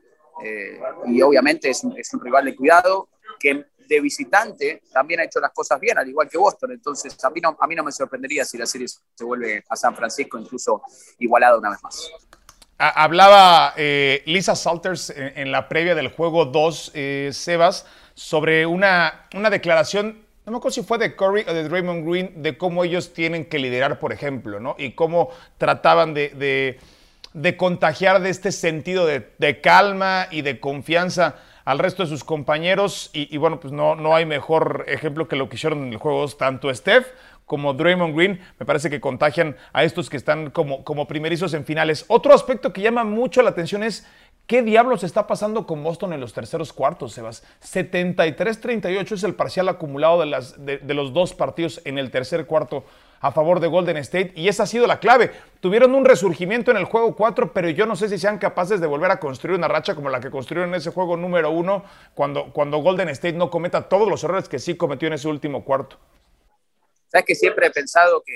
Eh, 0.43 0.79
y 1.07 1.21
obviamente 1.21 1.69
es 1.69 1.83
es 1.95 2.13
un, 2.13 2.21
rival 2.21 2.45
de 2.45 2.55
cuidado 2.55 3.09
que 3.39 3.65
de 3.87 3.99
visitante 3.99 4.81
también 4.93 5.19
ha 5.19 5.25
hecho 5.25 5.39
las 5.39 5.51
cosas 5.51 5.79
bien, 5.79 5.97
al 5.97 6.07
igual 6.07 6.29
que 6.29 6.37
Boston. 6.37 6.71
Entonces, 6.71 7.21
a 7.23 7.29
mí 7.29 7.41
no, 7.41 7.57
a 7.59 7.67
mí 7.67 7.75
no 7.75 7.83
me 7.83 7.91
sorprendería 7.91 8.45
si 8.45 8.57
la 8.57 8.65
serie 8.65 8.87
se 8.87 9.23
vuelve 9.23 9.63
a 9.67 9.75
San 9.75 9.95
Francisco, 9.95 10.39
incluso 10.39 10.81
igualada 11.19 11.57
una 11.57 11.71
vez 11.71 11.83
más. 11.83 12.09
Hablaba 12.77 13.73
eh, 13.77 14.23
Lisa 14.25 14.55
Salters 14.55 15.13
en, 15.15 15.51
la 15.51 15.69
previa 15.69 15.93
del 15.93 16.07
juego 16.07 16.45
2, 16.45 16.91
eh, 16.95 17.29
Sebas, 17.31 17.85
sobre 18.15 18.65
una, 18.65 19.27
una 19.35 19.49
declaración 19.49 20.25
no 20.45 20.53
me 20.53 20.57
acuerdo 20.57 20.73
si 20.73 20.83
fue 20.83 20.97
de 20.97 21.15
Curry 21.15 21.45
o 21.47 21.53
de 21.53 21.69
Draymond 21.69 22.07
Green, 22.07 22.41
de 22.41 22.57
cómo 22.57 22.83
ellos 22.83 23.13
tienen 23.13 23.45
que 23.45 23.59
liderar, 23.59 23.99
por 23.99 24.11
ejemplo, 24.11 24.59
¿no? 24.59 24.75
Y 24.77 24.93
cómo 24.93 25.29
trataban 25.59 26.15
de 26.15 26.29
de 26.29 26.79
contagiar 27.57 28.21
de 28.21 28.29
este 28.29 28.51
sentido 28.51 29.05
de, 29.05 29.61
calma 29.61 30.27
y 30.31 30.41
de 30.41 30.59
confianza 30.59 31.35
al 31.65 31.79
resto 31.79 32.03
de 32.03 32.09
sus 32.09 32.23
compañeros. 32.23 33.09
Y, 33.13 33.37
bueno, 33.37 33.59
pues 33.59 33.73
no, 33.73 33.95
no 33.95 34.15
hay 34.15 34.25
mejor 34.25 34.85
ejemplo 34.87 35.27
que 35.27 35.35
lo 35.35 35.49
que 35.49 35.55
hicieron 35.55 35.83
en 35.83 35.93
el 35.93 35.97
juego 35.97 36.27
tanto 36.29 36.73
Steph 36.73 37.07
como 37.45 37.73
Draymond 37.73 38.15
Green, 38.15 38.39
me 38.59 38.65
parece 38.65 38.89
que 38.89 39.01
contagian 39.01 39.57
a 39.73 39.83
estos 39.83 40.09
que 40.09 40.15
están 40.15 40.51
como, 40.51 40.85
como 40.85 41.05
primerizos 41.05 41.53
en 41.53 41.65
finales. 41.65 42.05
Otro 42.07 42.33
aspecto 42.33 42.71
que 42.71 42.79
llama 42.79 43.03
mucho 43.03 43.41
la 43.41 43.49
atención 43.49 43.83
es 43.83 44.07
¿Qué 44.51 44.63
diablos 44.63 45.05
está 45.05 45.27
pasando 45.27 45.65
con 45.65 45.81
Boston 45.81 46.11
en 46.11 46.19
los 46.19 46.33
terceros 46.33 46.73
cuartos, 46.73 47.13
Sebas? 47.13 47.41
73-38 47.63 49.11
es 49.13 49.23
el 49.23 49.33
parcial 49.33 49.69
acumulado 49.69 50.19
de, 50.19 50.25
las, 50.25 50.65
de, 50.65 50.93
los 50.93 51.13
dos 51.13 51.33
partidos 51.33 51.81
en 51.85 51.97
el 51.97 52.11
tercer 52.11 52.45
cuarto 52.45 52.83
a 53.21 53.31
favor 53.31 53.59
de 53.59 53.67
Golden 53.67 53.97
State 53.97 54.33
y 54.35 54.47
esa 54.47 54.63
ha 54.63 54.67
sido 54.67 54.87
la 54.87 54.99
clave. 54.99 55.31
Tuvieron 55.59 55.93
un 55.93 56.05
resurgimiento 56.05 56.71
en 56.71 56.77
el 56.77 56.85
juego 56.85 57.15
4, 57.15 57.53
pero 57.53 57.69
yo 57.69 57.85
no 57.85 57.95
sé 57.95 58.09
si 58.09 58.17
sean 58.17 58.39
capaces 58.39 58.81
de 58.81 58.87
volver 58.87 59.11
a 59.11 59.19
construir 59.19 59.57
una 59.57 59.67
racha 59.67 59.95
como 59.95 60.09
la 60.09 60.19
que 60.19 60.31
construyeron 60.31 60.69
en 60.69 60.75
ese 60.75 60.91
juego 60.91 61.15
número 61.15 61.51
1 61.51 61.85
cuando, 62.15 62.51
cuando 62.51 62.79
Golden 62.79 63.09
State 63.09 63.37
no 63.37 63.49
cometa 63.49 63.87
todos 63.87 64.09
los 64.09 64.23
errores 64.23 64.49
que 64.49 64.59
sí 64.59 64.75
cometió 64.75 65.07
en 65.07 65.13
ese 65.13 65.27
último 65.27 65.63
cuarto. 65.63 65.99
Sabes 67.07 67.25
que 67.25 67.35
siempre 67.35 67.67
he 67.67 67.71
pensado 67.71 68.23
que 68.25 68.33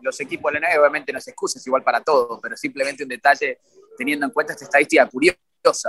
los 0.00 0.18
equipos 0.20 0.52
de 0.52 0.60
la 0.60 0.68
NBA 0.68 0.80
obviamente 0.80 1.12
no 1.12 1.18
es 1.18 1.66
igual 1.66 1.82
para 1.82 2.00
todos, 2.00 2.40
pero 2.42 2.56
simplemente 2.56 3.02
un 3.02 3.08
detalle 3.08 3.60
teniendo 3.96 4.26
en 4.26 4.32
cuenta 4.32 4.54
esta 4.54 4.64
estadística 4.64 5.06
curiosa 5.06 5.38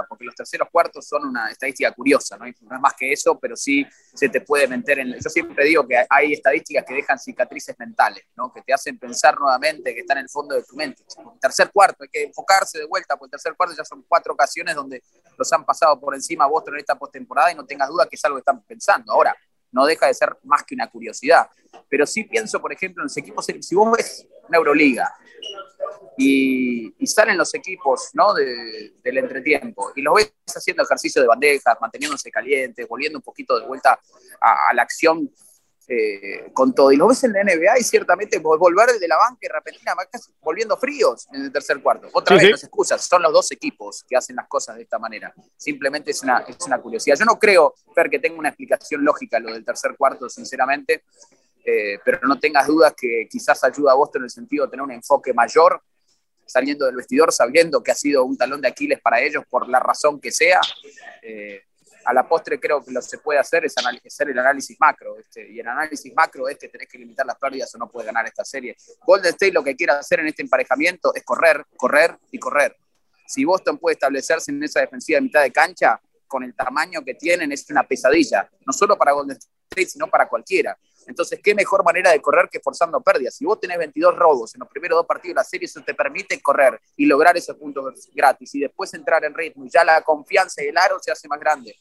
porque 0.07 0.25
los 0.25 0.36
terceros 0.36 0.67
cuartos 0.71 1.07
son 1.07 1.25
una 1.25 1.49
estadística 1.49 1.91
curiosa, 1.91 2.38
¿no? 2.38 2.45
es 2.45 2.55
más 2.62 2.93
que 2.93 3.12
eso, 3.12 3.39
pero 3.39 3.55
sí 3.55 3.86
se 4.13 4.29
te 4.29 4.41
puede 4.41 4.67
meter 4.67 4.99
en... 4.99 5.13
Yo 5.13 5.29
siempre 5.29 5.65
digo 5.65 5.88
que 5.88 6.05
hay 6.09 6.33
estadísticas 6.33 6.86
que 6.86 6.93
dejan 6.93 7.17
cicatrices 7.17 7.77
mentales, 7.79 8.23
¿no? 8.36 8.53
que 8.53 8.62
te 8.62 8.73
hacen 8.73 8.97
pensar 8.99 9.39
nuevamente, 9.39 9.93
que 9.93 10.01
están 10.01 10.17
en 10.17 10.23
el 10.23 10.29
fondo 10.29 10.55
de 10.55 10.63
tu 10.63 10.75
mente. 10.75 11.03
Tercer 11.41 11.71
cuarto, 11.71 12.03
hay 12.03 12.09
que 12.09 12.23
enfocarse 12.23 12.79
de 12.79 12.86
vuelta, 12.86 13.15
porque 13.17 13.36
el 13.36 13.41
tercer 13.41 13.55
cuarto 13.55 13.75
ya 13.75 13.83
son 13.83 14.03
cuatro 14.07 14.33
ocasiones 14.33 14.75
donde 14.75 15.01
los 15.38 15.51
han 15.51 15.65
pasado 15.65 15.99
por 15.99 16.13
encima 16.13 16.45
a 16.45 16.47
Boston 16.47 16.75
en 16.75 16.79
esta 16.81 16.95
postemporada 16.95 17.51
y 17.51 17.55
no 17.55 17.65
tengas 17.65 17.89
duda 17.89 18.07
que 18.07 18.15
es 18.15 18.25
algo 18.25 18.38
que 18.38 18.41
están 18.41 18.62
pensando. 18.63 19.12
Ahora, 19.12 19.36
no 19.71 19.86
deja 19.86 20.05
de 20.05 20.13
ser 20.13 20.38
más 20.43 20.63
que 20.63 20.75
una 20.75 20.88
curiosidad. 20.88 21.47
Pero 21.89 22.05
sí 22.05 22.23
pienso, 22.23 22.62
por 22.62 22.71
ejemplo, 22.71 23.01
en 23.01 23.05
los 23.05 23.17
equipos, 23.17 23.45
si 23.45 23.75
vos 23.75 23.91
ves 23.97 24.27
una 24.47 24.57
Euroliga 24.57 25.13
y, 26.17 26.93
salen 27.06 27.38
los 27.38 27.53
equipos 27.53 28.10
¿no? 28.13 28.34
del 28.34 29.17
entretiempo 29.17 29.91
y 29.95 30.01
los 30.01 30.15
ves 30.15 30.34
haciendo 30.56 30.84
ejercicio 30.84 31.21
de 31.21 31.27
bandejas, 31.27 31.77
manteniéndose 31.79 32.32
calientes, 32.32 32.88
volviendo 32.88 33.19
un 33.19 33.23
poquito 33.23 33.60
de 33.60 33.67
vuelta 33.67 33.99
a, 34.41 34.73
la 34.73 34.82
acción 34.82 35.29
eh, 35.88 36.49
con 36.53 36.73
todo. 36.73 36.91
Y 36.91 36.95
lo 36.95 37.08
ves 37.08 37.23
en 37.23 37.34
la 37.34 37.43
NBA 37.43 37.79
y 37.79 37.84
ciertamente 37.84 38.39
volver 38.39 38.97
de 38.99 39.08
la 39.08 39.17
banca 39.17 39.39
y 39.41 39.47
repentinamente 39.47 40.17
volviendo 40.41 40.77
fríos 40.77 41.27
en 41.34 41.43
el 41.43 41.51
tercer 41.51 41.82
cuarto. 41.82 42.08
Otra 42.13 42.38
vez, 42.38 42.51
no 42.51 42.58
se 42.58 42.65
excusas, 42.67 43.06
son 43.06 43.21
los 43.21 43.34
dos 43.34 43.51
equipos 43.51 44.03
que 44.08 44.15
hacen 44.15 44.36
las 44.36 44.47
cosas 44.47 44.77
de 44.77 44.84
esta 44.84 44.97
manera. 44.97 45.34
Simplemente 45.58 46.12
es 46.12 46.23
una, 46.23 46.39
es 46.47 46.58
una 46.65 46.82
curiosidad. 46.82 47.17
Yo 47.17 47.25
no 47.25 47.38
creo, 47.38 47.75
Fer, 47.93 48.10
que 48.10 48.19
tenga 48.19 48.39
una 48.39 48.49
explicación 48.49 49.03
lógica 49.03 49.39
lo 49.39 49.53
del 49.53 49.65
tercer 49.65 49.95
cuarto, 49.97 50.29
sinceramente. 50.29 51.03
Eh, 51.65 51.99
pero 52.04 52.19
no 52.23 52.39
tengas 52.39 52.67
dudas 52.67 52.93
que 52.95 53.28
quizás 53.30 53.63
ayuda 53.63 53.93
a 53.93 53.95
Boston 53.95 54.21
en 54.21 54.26
el 54.26 54.30
sentido 54.30 54.65
de 54.65 54.71
tener 54.71 54.84
un 54.84 54.91
enfoque 54.91 55.34
mayor, 55.34 55.82
saliendo 56.45 56.86
del 56.86 56.95
vestidor, 56.95 57.32
sabiendo 57.32 57.82
que 57.82 57.91
ha 57.91 57.95
sido 57.95 58.26
un 58.26 58.38
talón 58.38 58.62
de 58.62 58.67
Aquiles 58.67 58.99
para 59.02 59.21
ellos 59.21 59.43
por 59.49 59.69
la 59.69 59.80
razón 59.80 60.19
que 60.19 60.32
sea. 60.32 60.60
Eh, 61.21 61.62
a 62.06 62.13
la 62.13 62.28
postre 62.28 62.60
creo 62.60 62.84
que 62.84 62.91
lo 62.91 62.99
que 62.99 63.08
se 63.08 63.17
puede 63.17 63.39
hacer 63.39 63.63
es 63.63 63.76
hacer 63.78 64.30
el 64.30 64.38
análisis 64.38 64.78
macro. 64.80 65.17
Este, 65.17 65.49
y 65.49 65.60
el 65.60 65.67
análisis 65.67 66.13
macro 66.13 66.49
es 66.49 66.58
que 66.58 66.67
tenés 66.67 66.88
que 66.89 66.97
limitar 66.97 67.26
las 67.26 67.38
pérdidas 67.38 67.73
o 67.76 67.78
no 67.78 67.89
puedes 67.89 68.06
ganar 68.06 68.26
esta 68.26 68.43
serie. 68.43 68.76
Golden 69.06 69.32
State 69.32 69.54
lo 69.54 69.63
que 69.63 69.76
quiere 69.76 69.93
hacer 69.93 70.19
en 70.19 70.28
este 70.28 70.41
emparejamiento 70.41 71.13
es 71.15 71.23
correr, 71.23 71.65
correr 71.78 72.17
y 72.32 72.39
correr. 72.39 72.76
Si 73.26 73.45
Boston 73.45 73.78
puede 73.78 73.93
establecerse 73.93 74.52
en 74.52 74.62
esa 74.63 74.82
defensiva 74.82 75.17
de 75.17 75.21
mitad 75.21 75.41
de 75.41 75.52
cancha, 75.52 75.99
con 76.28 76.43
el 76.43 76.56
tamaño 76.56 77.04
que 77.04 77.13
tienen, 77.13 77.52
es 77.52 77.69
una 77.69 77.84
pesadilla. 77.84 78.49
No 78.65 78.73
solo 78.73 78.97
para 78.97 79.12
Golden 79.12 79.38
State, 79.38 79.86
sino 79.86 80.08
para 80.08 80.28
cualquiera. 80.28 80.78
Entonces, 81.07 81.39
¿qué 81.43 81.53
mejor 81.55 81.83
manera 81.83 82.11
de 82.11 82.21
correr 82.21 82.49
que 82.49 82.59
forzando 82.59 83.01
pérdidas? 83.01 83.35
Si 83.35 83.45
vos 83.45 83.59
tenés 83.59 83.77
22 83.77 84.15
robos 84.15 84.55
en 84.55 84.59
los 84.59 84.69
primeros 84.69 84.97
dos 84.97 85.05
partidos 85.05 85.35
de 85.35 85.39
la 85.39 85.43
serie, 85.43 85.65
eso 85.65 85.81
te 85.81 85.93
permite 85.93 86.41
correr 86.41 86.79
y 86.97 87.05
lograr 87.05 87.35
esos 87.37 87.55
puntos 87.57 88.09
gratis 88.13 88.55
y 88.55 88.61
después 88.61 88.93
entrar 88.93 89.23
en 89.25 89.33
ritmo 89.33 89.65
y 89.65 89.69
ya 89.69 89.83
la 89.83 90.01
confianza 90.01 90.63
y 90.63 90.67
el 90.67 90.77
aro 90.77 90.99
se 90.99 91.11
hace 91.11 91.27
más 91.27 91.39
grande. 91.39 91.75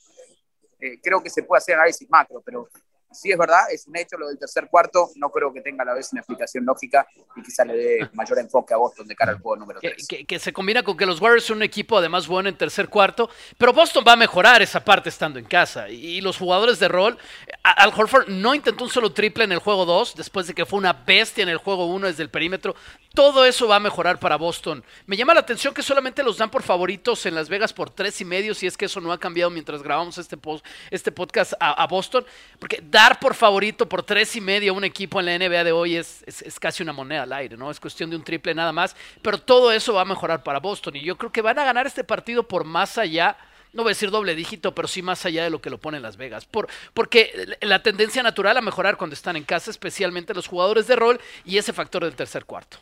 Eh, 0.80 1.00
creo 1.02 1.22
que 1.22 1.30
se 1.30 1.42
puede 1.42 1.58
hacer 1.58 1.76
análisis 1.76 2.08
macro, 2.10 2.42
pero 2.44 2.68
sí 3.12 3.30
es 3.30 3.38
verdad, 3.38 3.70
es 3.70 3.86
un 3.86 3.96
hecho 3.96 4.16
lo 4.16 4.28
del 4.28 4.38
tercer 4.38 4.68
cuarto, 4.68 5.10
no 5.16 5.30
creo 5.30 5.52
que 5.52 5.60
tenga 5.60 5.82
a 5.82 5.86
la 5.86 5.94
vez 5.94 6.12
una 6.12 6.20
explicación 6.20 6.64
lógica 6.64 7.06
y 7.36 7.42
quizá 7.42 7.64
le 7.64 7.76
dé 7.76 8.10
mayor 8.12 8.38
enfoque 8.38 8.74
a 8.74 8.76
Boston 8.76 9.06
de 9.06 9.16
cara 9.16 9.32
al 9.32 9.38
juego 9.38 9.56
número 9.56 9.80
3. 9.80 10.06
Que, 10.26 10.38
se 10.38 10.52
combina 10.52 10.82
con 10.82 10.96
que 10.96 11.06
los 11.06 11.20
Warriors 11.20 11.44
son 11.44 11.58
un 11.58 11.62
equipo 11.62 11.96
además 11.98 12.26
bueno 12.26 12.48
en 12.48 12.56
tercer 12.56 12.88
cuarto, 12.88 13.30
pero 13.58 13.72
Boston 13.72 14.04
va 14.06 14.12
a 14.12 14.16
mejorar 14.16 14.62
esa 14.62 14.84
parte 14.84 15.08
estando 15.08 15.38
en 15.38 15.44
casa. 15.44 15.88
Y, 15.88 16.20
los 16.22 16.38
jugadores 16.38 16.78
de 16.78 16.88
rol, 16.88 17.18
Al 17.62 17.92
Horford 17.94 18.28
no 18.28 18.54
intentó 18.54 18.84
un 18.84 18.90
solo 18.90 19.12
triple 19.12 19.44
en 19.44 19.52
el 19.52 19.58
juego 19.58 19.84
2, 19.84 20.14
después 20.14 20.46
de 20.46 20.54
que 20.54 20.66
fue 20.66 20.78
una 20.78 20.92
bestia 20.92 21.42
en 21.42 21.48
el 21.48 21.58
juego 21.58 21.86
1 21.86 22.06
desde 22.06 22.22
el 22.22 22.30
perímetro. 22.30 22.76
Todo 23.14 23.44
eso 23.44 23.68
va 23.68 23.76
a 23.76 23.80
mejorar 23.80 24.18
para 24.18 24.36
Boston. 24.36 24.84
Me 25.06 25.16
llama 25.16 25.34
la 25.34 25.40
atención 25.40 25.74
que 25.74 25.82
solamente 25.82 26.22
los 26.22 26.38
dan 26.38 26.50
por 26.50 26.62
favoritos 26.62 27.26
en 27.26 27.34
Las 27.34 27.48
Vegas 27.48 27.72
por 27.72 27.90
tres 27.90 28.20
y 28.20 28.24
medio, 28.24 28.54
si 28.54 28.66
es 28.66 28.76
que 28.76 28.86
eso 28.86 29.00
no 29.00 29.12
ha 29.12 29.18
cambiado 29.18 29.50
mientras 29.50 29.82
grabamos 29.82 30.16
este, 30.18 30.36
post, 30.36 30.64
este 30.90 31.12
podcast 31.12 31.52
a, 31.60 31.82
a 31.82 31.86
Boston, 31.86 32.24
porque 32.58 32.82
dar 33.02 33.18
por 33.18 33.34
favorito 33.34 33.88
por 33.88 34.04
tres 34.04 34.36
y 34.36 34.40
medio 34.40 34.74
un 34.74 34.84
equipo 34.84 35.18
en 35.18 35.26
la 35.26 35.36
NBA 35.36 35.64
de 35.64 35.72
hoy 35.72 35.96
es, 35.96 36.22
es, 36.24 36.60
casi 36.60 36.84
una 36.84 36.92
moneda 36.92 37.24
al 37.24 37.32
aire, 37.32 37.56
¿no? 37.56 37.68
Es 37.68 37.80
cuestión 37.80 38.08
de 38.08 38.14
un 38.14 38.22
triple 38.22 38.54
nada 38.54 38.72
más, 38.72 38.94
pero 39.22 39.38
todo 39.38 39.72
eso 39.72 39.92
va 39.92 40.02
a 40.02 40.04
mejorar 40.04 40.44
para 40.44 40.60
Boston 40.60 40.94
y 40.94 41.02
yo 41.02 41.18
creo 41.18 41.32
que 41.32 41.42
van 41.42 41.58
a 41.58 41.64
ganar 41.64 41.84
este 41.84 42.04
partido 42.04 42.46
por 42.46 42.64
más 42.64 42.98
allá 42.98 43.36
no 43.72 43.82
voy 43.82 43.92
a 43.92 43.94
decir 43.94 44.10
doble 44.10 44.34
dígito, 44.34 44.74
pero 44.74 44.86
sí 44.86 45.00
más 45.00 45.24
allá 45.24 45.44
de 45.44 45.50
lo 45.50 45.62
que 45.62 45.70
lo 45.70 45.78
pone 45.78 45.96
en 45.96 46.02
Las 46.02 46.18
Vegas. 46.18 46.44
Por, 46.44 46.68
porque 46.92 47.56
la 47.62 47.82
tendencia 47.82 48.22
natural 48.22 48.54
a 48.58 48.60
mejorar 48.60 48.98
cuando 48.98 49.14
están 49.14 49.34
en 49.34 49.44
casa, 49.44 49.70
especialmente 49.70 50.34
los 50.34 50.46
jugadores 50.46 50.86
de 50.86 50.94
rol 50.94 51.18
y 51.46 51.56
ese 51.56 51.72
factor 51.72 52.04
del 52.04 52.14
tercer 52.14 52.44
cuarto. 52.44 52.76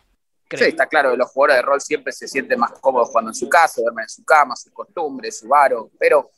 Sí, 0.50 0.64
está 0.64 0.88
claro 0.88 1.12
que 1.12 1.16
los 1.16 1.30
jugadores 1.30 1.58
de 1.58 1.62
rol 1.62 1.80
siempre 1.80 2.12
se 2.12 2.26
sienten 2.26 2.58
más 2.58 2.72
cómodos 2.80 3.10
cuando 3.12 3.30
en 3.30 3.36
su 3.36 3.48
casa, 3.48 3.80
duermen 3.80 4.02
en 4.02 4.08
su 4.08 4.24
cama, 4.24 4.56
su 4.56 4.72
costumbre, 4.72 5.30
su 5.30 5.46
varo, 5.46 5.92
pero 5.96 6.28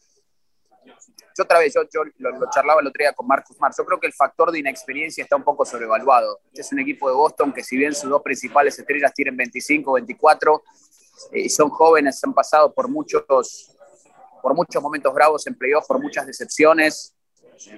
yo 1.36 1.44
otra 1.44 1.58
vez, 1.58 1.74
yo, 1.74 2.02
lo, 2.18 2.50
charlaba 2.50 2.80
el 2.80 2.86
otro 2.86 3.02
día 3.02 3.12
con 3.12 3.26
Marcus 3.26 3.58
Mar, 3.60 3.72
yo 3.76 3.84
creo 3.84 4.00
que 4.00 4.06
el 4.06 4.12
factor 4.12 4.50
de 4.50 4.58
inexperiencia 4.58 5.22
está 5.22 5.36
un 5.36 5.44
poco 5.44 5.64
sobrevaluado. 5.64 6.40
Este 6.46 6.62
es 6.62 6.72
un 6.72 6.80
equipo 6.80 7.08
de 7.08 7.14
Boston 7.14 7.52
que 7.52 7.62
si 7.62 7.76
bien 7.76 7.94
sus 7.94 8.10
dos 8.10 8.22
principales 8.22 8.78
estrellas 8.78 9.12
tienen 9.14 9.36
25, 9.36 9.92
24, 9.92 10.62
y 11.32 11.48
son 11.48 11.70
jóvenes, 11.70 12.22
han 12.24 12.34
pasado 12.34 12.72
por 12.72 12.88
muchos, 12.88 13.76
por 14.42 14.54
muchos 14.54 14.82
momentos 14.82 15.12
bravos 15.14 15.46
en 15.46 15.54
playoff, 15.54 15.86
por 15.86 16.00
muchas 16.00 16.26
decepciones, 16.26 17.14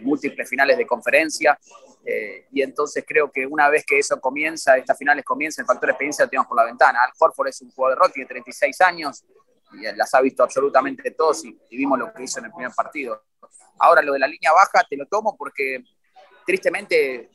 múltiples 0.02 0.48
finales 0.48 0.78
de 0.78 0.86
conferencia, 0.86 1.58
eh, 2.06 2.46
y 2.52 2.62
entonces 2.62 3.04
creo 3.06 3.30
que 3.30 3.46
una 3.46 3.68
vez 3.70 3.84
que 3.86 3.98
eso 3.98 4.20
comienza, 4.20 4.76
estas 4.76 4.98
finales 4.98 5.24
comienzan, 5.24 5.62
el 5.62 5.66
factor 5.66 5.90
experiencia 5.90 6.24
lo 6.24 6.30
tenemos 6.30 6.48
por 6.48 6.56
la 6.56 6.64
ventana. 6.64 7.00
Al 7.02 7.12
Horford 7.18 7.48
es 7.48 7.62
un 7.62 7.70
jugador 7.70 7.98
de 7.98 8.04
rock, 8.04 8.12
tiene 8.14 8.28
36 8.28 8.80
años, 8.82 9.24
las 9.96 10.14
ha 10.14 10.20
visto 10.20 10.42
absolutamente 10.42 11.10
todos 11.12 11.44
y 11.44 11.76
vimos 11.76 11.98
lo 11.98 12.12
que 12.12 12.24
hizo 12.24 12.38
en 12.38 12.46
el 12.46 12.52
primer 12.52 12.72
partido 12.74 13.22
Ahora 13.78 14.02
lo 14.02 14.12
de 14.12 14.18
la 14.18 14.26
línea 14.26 14.52
baja 14.52 14.84
te 14.88 14.96
lo 14.96 15.06
tomo 15.06 15.37
porque 15.37 15.84
tristemente, 16.46 17.30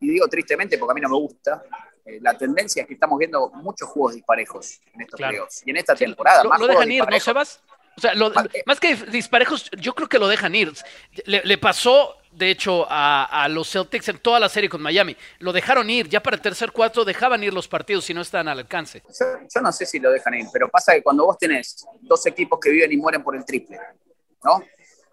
y 0.00 0.10
digo 0.10 0.26
tristemente 0.28 0.78
porque 0.78 0.92
a 0.92 0.94
mí 0.94 1.00
no 1.00 1.08
me 1.08 1.16
gusta, 1.16 1.62
eh, 2.04 2.18
la 2.20 2.36
tendencia 2.36 2.82
es 2.82 2.88
que 2.88 2.94
estamos 2.94 3.18
viendo 3.18 3.50
muchos 3.50 3.88
juegos 3.88 4.14
disparejos 4.14 4.80
en 4.94 5.02
estos 5.02 5.18
playoffs. 5.18 5.62
Y 5.66 5.70
en 5.70 5.76
esta 5.76 5.94
temporada, 5.94 6.44
lo, 6.44 6.66
dejan 6.66 6.90
ir, 6.90 7.04
¿no, 7.08 7.20
Sebas? 7.20 7.60
O 7.96 8.00
sea, 8.00 8.12
eh, 8.12 8.62
más 8.64 8.80
que 8.80 8.94
disparejos, 8.94 9.70
yo 9.78 9.94
creo 9.94 10.08
que 10.08 10.18
lo 10.18 10.28
dejan 10.28 10.54
ir. 10.54 10.72
Le, 11.26 11.58
pasó, 11.58 12.16
de 12.32 12.50
hecho, 12.50 12.86
a, 12.88 13.48
los 13.50 13.70
Celtics 13.70 14.08
en 14.08 14.18
toda 14.18 14.38
la 14.40 14.48
serie 14.48 14.68
con 14.68 14.80
Miami. 14.80 15.16
Lo 15.40 15.52
dejaron 15.52 15.88
ir. 15.90 16.08
Ya 16.08 16.22
para 16.22 16.36
el 16.36 16.42
tercer 16.42 16.72
cuarto 16.72 17.04
dejaban 17.04 17.42
ir 17.42 17.52
los 17.52 17.68
partidos 17.68 18.04
si 18.04 18.14
no 18.14 18.20
estaban 18.20 18.48
al 18.48 18.58
alcance. 18.58 19.02
yo, 19.08 19.60
no 19.60 19.72
sé 19.72 19.86
si 19.86 19.98
lo 19.98 20.10
dejan 20.10 20.34
ir, 20.34 20.46
pero 20.52 20.68
pasa 20.68 20.92
que 20.92 21.02
cuando 21.02 21.24
vos 21.24 21.38
tenés 21.38 21.84
dos 22.00 22.24
equipos 22.26 22.58
que 22.60 22.70
viven 22.70 22.92
y 22.92 22.96
mueren 22.96 23.22
por 23.22 23.36
el 23.36 23.44
triple, 23.44 23.78
¿no? 24.44 24.62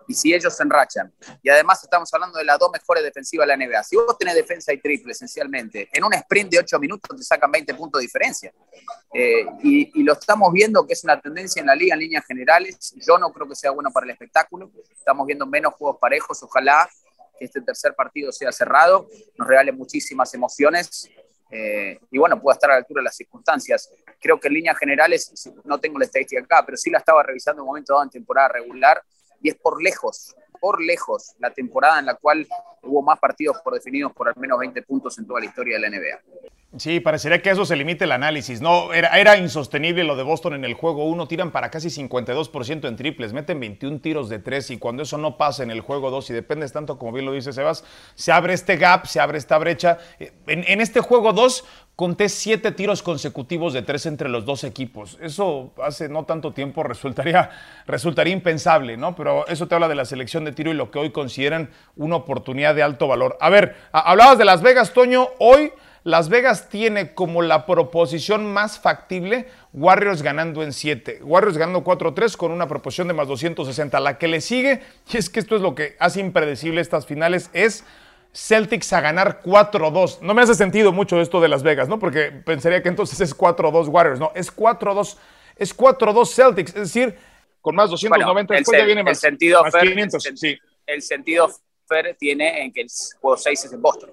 y 0.08 0.14
si 0.14 0.34
ellos 0.34 0.56
se 0.56 0.64
enrachan, 0.64 1.14
y 1.44 1.50
además 1.50 1.84
estamos 1.84 2.12
hablando 2.14 2.40
de 2.40 2.46
las 2.46 2.58
dos 2.58 2.72
mejores 2.72 3.04
defensivas 3.04 3.46
de 3.46 3.58
la 3.58 3.66
NBA, 3.66 3.84
si 3.84 3.98
vos 3.98 4.18
tenés 4.18 4.36
defensa 4.36 4.72
y 4.72 4.80
triple 4.80 5.12
esencialmente, 5.12 5.90
en 5.92 6.04
un 6.04 6.14
sprint 6.14 6.52
de 6.52 6.60
8 6.60 6.80
minutos 6.80 7.18
te 7.18 7.24
sacan 7.24 7.52
20 7.52 7.74
puntos 7.74 8.00
de 8.00 8.04
diferencia. 8.04 8.54
Eh, 9.14 9.46
y, 9.64 10.04
lo 10.04 10.14
estamos 10.14 10.54
viendo 10.54 10.88
que 10.88 10.94
es 10.94 11.04
una 11.04 11.20
tendencia 11.20 11.60
en 11.60 11.68
la 11.68 11.76
liga 11.76 11.94
en 11.96 12.00
líneas 12.00 12.26
generales. 12.26 12.94
Yo 12.96 13.18
no 13.18 13.34
creo 13.34 13.50
que 13.50 13.56
sea 13.56 13.72
bueno 13.72 13.92
para 13.92 14.06
el 14.06 14.12
espectáculo. 14.12 14.72
Estamos 14.90 15.28
viendo 15.28 15.46
menos 15.46 15.74
juegos 15.74 15.98
parejos. 16.00 16.42
Ojalá 16.44 16.88
que 17.38 17.46
este 17.46 17.62
tercer 17.62 17.94
partido 17.96 18.32
sea 18.32 18.52
cerrado, 18.52 19.08
nos 19.38 19.48
regale 19.48 19.72
muchísimas 19.72 20.34
emociones. 20.34 21.10
Eh, 21.50 22.00
y 22.12 22.18
bueno, 22.18 22.42
pueda 22.42 22.56
estar 22.56 22.70
a 22.72 22.74
la 22.74 22.80
altura 22.80 23.00
de 23.00 23.06
las 23.06 23.16
circunstancias. 23.16 23.90
Creo 24.20 24.40
que 24.40 24.48
en 24.48 24.56
líneas 24.56 24.78
generales, 24.78 25.50
no 25.64 25.80
tengo 25.80 26.00
la 26.00 26.06
estadística 26.06 26.42
acá, 26.42 26.64
pero 26.66 26.78
sí 26.78 26.90
la 26.90 26.98
estaba 26.98 27.24
revisando 27.24 27.62
en 27.62 27.64
un 27.64 27.68
momento 27.68 27.94
dado 27.94 28.04
en 28.04 28.10
temporada 28.10 28.50
regular 28.50 29.02
y 29.42 29.50
es 29.50 29.56
por 29.56 29.82
lejos, 29.82 30.36
por 30.60 30.82
lejos, 30.82 31.36
la 31.40 31.52
temporada 31.52 32.00
en 32.00 32.06
la 32.06 32.16
cual 32.16 32.48
hubo 32.84 33.02
más 33.02 33.20
partidos 33.20 33.58
por 33.64 33.74
definidos 33.74 34.14
por 34.14 34.28
al 34.28 34.36
menos 34.38 34.60
20 34.60 34.82
puntos 34.84 35.18
en 35.18 35.28
toda 35.28 35.40
la 35.40 35.46
historia 35.46 35.80
de 35.80 35.82
la 35.82 35.90
NBA. 35.90 36.48
Sí, 36.76 37.00
parecería 37.00 37.42
que 37.42 37.50
eso 37.50 37.66
se 37.66 37.76
limite 37.76 38.04
el 38.04 38.12
análisis. 38.12 38.62
No, 38.62 38.94
era, 38.94 39.38
insostenible 39.38 40.04
lo 40.04 40.16
de 40.18 40.24
Boston 40.24 40.54
en 40.54 40.66
el 40.66 40.74
juego 40.74 41.06
1. 41.06 41.28
Tiran 41.28 41.52
para 41.52 41.72
casi 41.72 41.88
52% 41.88 42.88
en 42.88 42.96
triples, 42.96 43.32
meten 43.34 43.60
21 43.60 44.00
tiros 44.02 44.28
de 44.30 44.40
3 44.40 44.72
y 44.72 44.78
cuando 44.78 45.04
eso 45.04 45.18
no 45.18 45.38
pasa 45.38 45.64
en 45.64 45.72
el 45.72 45.80
juego 45.80 46.12
2 46.12 46.30
y 46.30 46.34
dependes 46.34 46.74
tanto, 46.74 47.00
como 47.00 47.14
bien 47.14 47.26
lo 47.26 47.32
dice 47.32 47.54
Sebas, 47.54 47.86
se 48.16 48.32
abre 48.32 48.54
este 48.54 48.76
gap, 48.76 49.08
se 49.08 49.20
abre 49.22 49.38
esta 49.38 49.58
brecha. 49.58 49.98
En, 50.20 50.66
en 50.68 50.82
este 50.82 51.00
juego 51.00 51.32
2 51.32 51.64
conté 51.98 52.30
7 52.30 52.74
tiros 52.74 53.02
consecutivos 53.02 53.74
de 53.74 53.82
3 53.82 54.06
entre 54.06 54.30
los 54.30 54.46
dos 54.46 54.64
equipos. 54.64 55.18
Eso 55.20 55.74
hace 55.84 56.08
no 56.08 56.26
tanto 56.26 56.54
tiempo 56.54 56.84
resultaría, 56.84 57.50
resultaría 57.88 58.34
impensable, 58.34 58.98
¿no? 58.98 59.16
Pero 59.16 59.48
eso 59.48 59.68
te 59.68 59.74
habla 59.74 59.88
de 59.88 59.96
la 59.96 60.06
selección 60.06 60.46
de 60.46 60.52
tiro 60.52 60.70
y 60.70 60.76
lo 60.76 60.92
que 60.92 61.00
hoy 61.00 61.10
consideran 61.10 61.72
una 61.96 62.18
oportunidad 62.18 62.76
de 62.76 62.84
alto 62.84 63.08
valor. 63.08 63.36
A 63.42 63.50
ver, 63.50 63.76
hablabas 63.92 64.38
de 64.38 64.46
Las 64.46 64.62
Vegas, 64.62 64.94
Toño. 64.94 65.30
Hoy 65.40 65.74
Las 66.04 66.30
Vegas 66.30 66.70
tiene 66.70 67.16
como 67.16 67.42
la 67.42 67.66
proposición 67.66 68.46
más 68.54 68.78
factible 68.78 69.48
Warriors 69.74 70.22
ganando 70.22 70.62
en 70.62 70.74
7. 70.74 71.22
Warriors 71.24 71.58
ganando 71.58 71.84
4-3 71.84 72.38
con 72.38 72.52
una 72.52 72.68
proposición 72.68 73.08
de 73.08 73.16
más 73.16 73.28
260. 73.28 74.00
La 74.02 74.20
que 74.20 74.28
le 74.28 74.42
sigue, 74.42 74.84
y 75.12 75.18
es 75.18 75.32
que 75.32 75.40
esto 75.40 75.56
es 75.56 75.64
lo 75.64 75.74
que 75.74 75.96
hace 75.98 76.20
impredecible 76.20 76.80
estas 76.80 77.08
finales, 77.08 77.50
es 77.54 77.84
Celtics 78.34 78.94
a 78.94 79.02
ganar 79.02 79.42
4-2. 79.42 80.22
No 80.22 80.34
me 80.34 80.42
hace 80.42 80.56
sentido 80.56 80.92
mucho 80.92 81.20
esto 81.20 81.42
de 81.42 81.48
Las 81.48 81.64
Vegas, 81.64 81.88
¿no? 81.88 82.00
Porque 82.00 82.32
pensaría 82.32 82.84
que 82.84 82.90
entonces 82.90 83.20
es 83.20 83.36
4-2 83.36 83.88
Warriors. 83.88 84.20
No, 84.20 84.32
es 84.36 84.56
4-2. 84.56 85.18
Es 85.56 85.76
4-2 85.76 86.34
Celtics. 86.34 86.70
Es 86.76 86.94
decir, 86.94 87.16
con 87.62 87.76
más 87.76 87.90
290 87.90 88.54
después 88.54 88.78
ya 88.78 88.86
viene 88.86 89.04
más, 89.04 89.12
el 89.12 89.30
sentido 89.32 89.64
500. 89.64 90.26
El, 90.26 90.38
sí. 90.38 90.58
el 90.86 91.02
sentido 91.02 91.50
Fer 91.88 92.16
tiene 92.20 92.64
en 92.64 92.72
que 92.72 92.82
el 92.82 92.88
juego 93.20 93.38
6 93.38 93.66
es 93.66 93.74
en 93.74 93.82
Boston. 93.82 94.12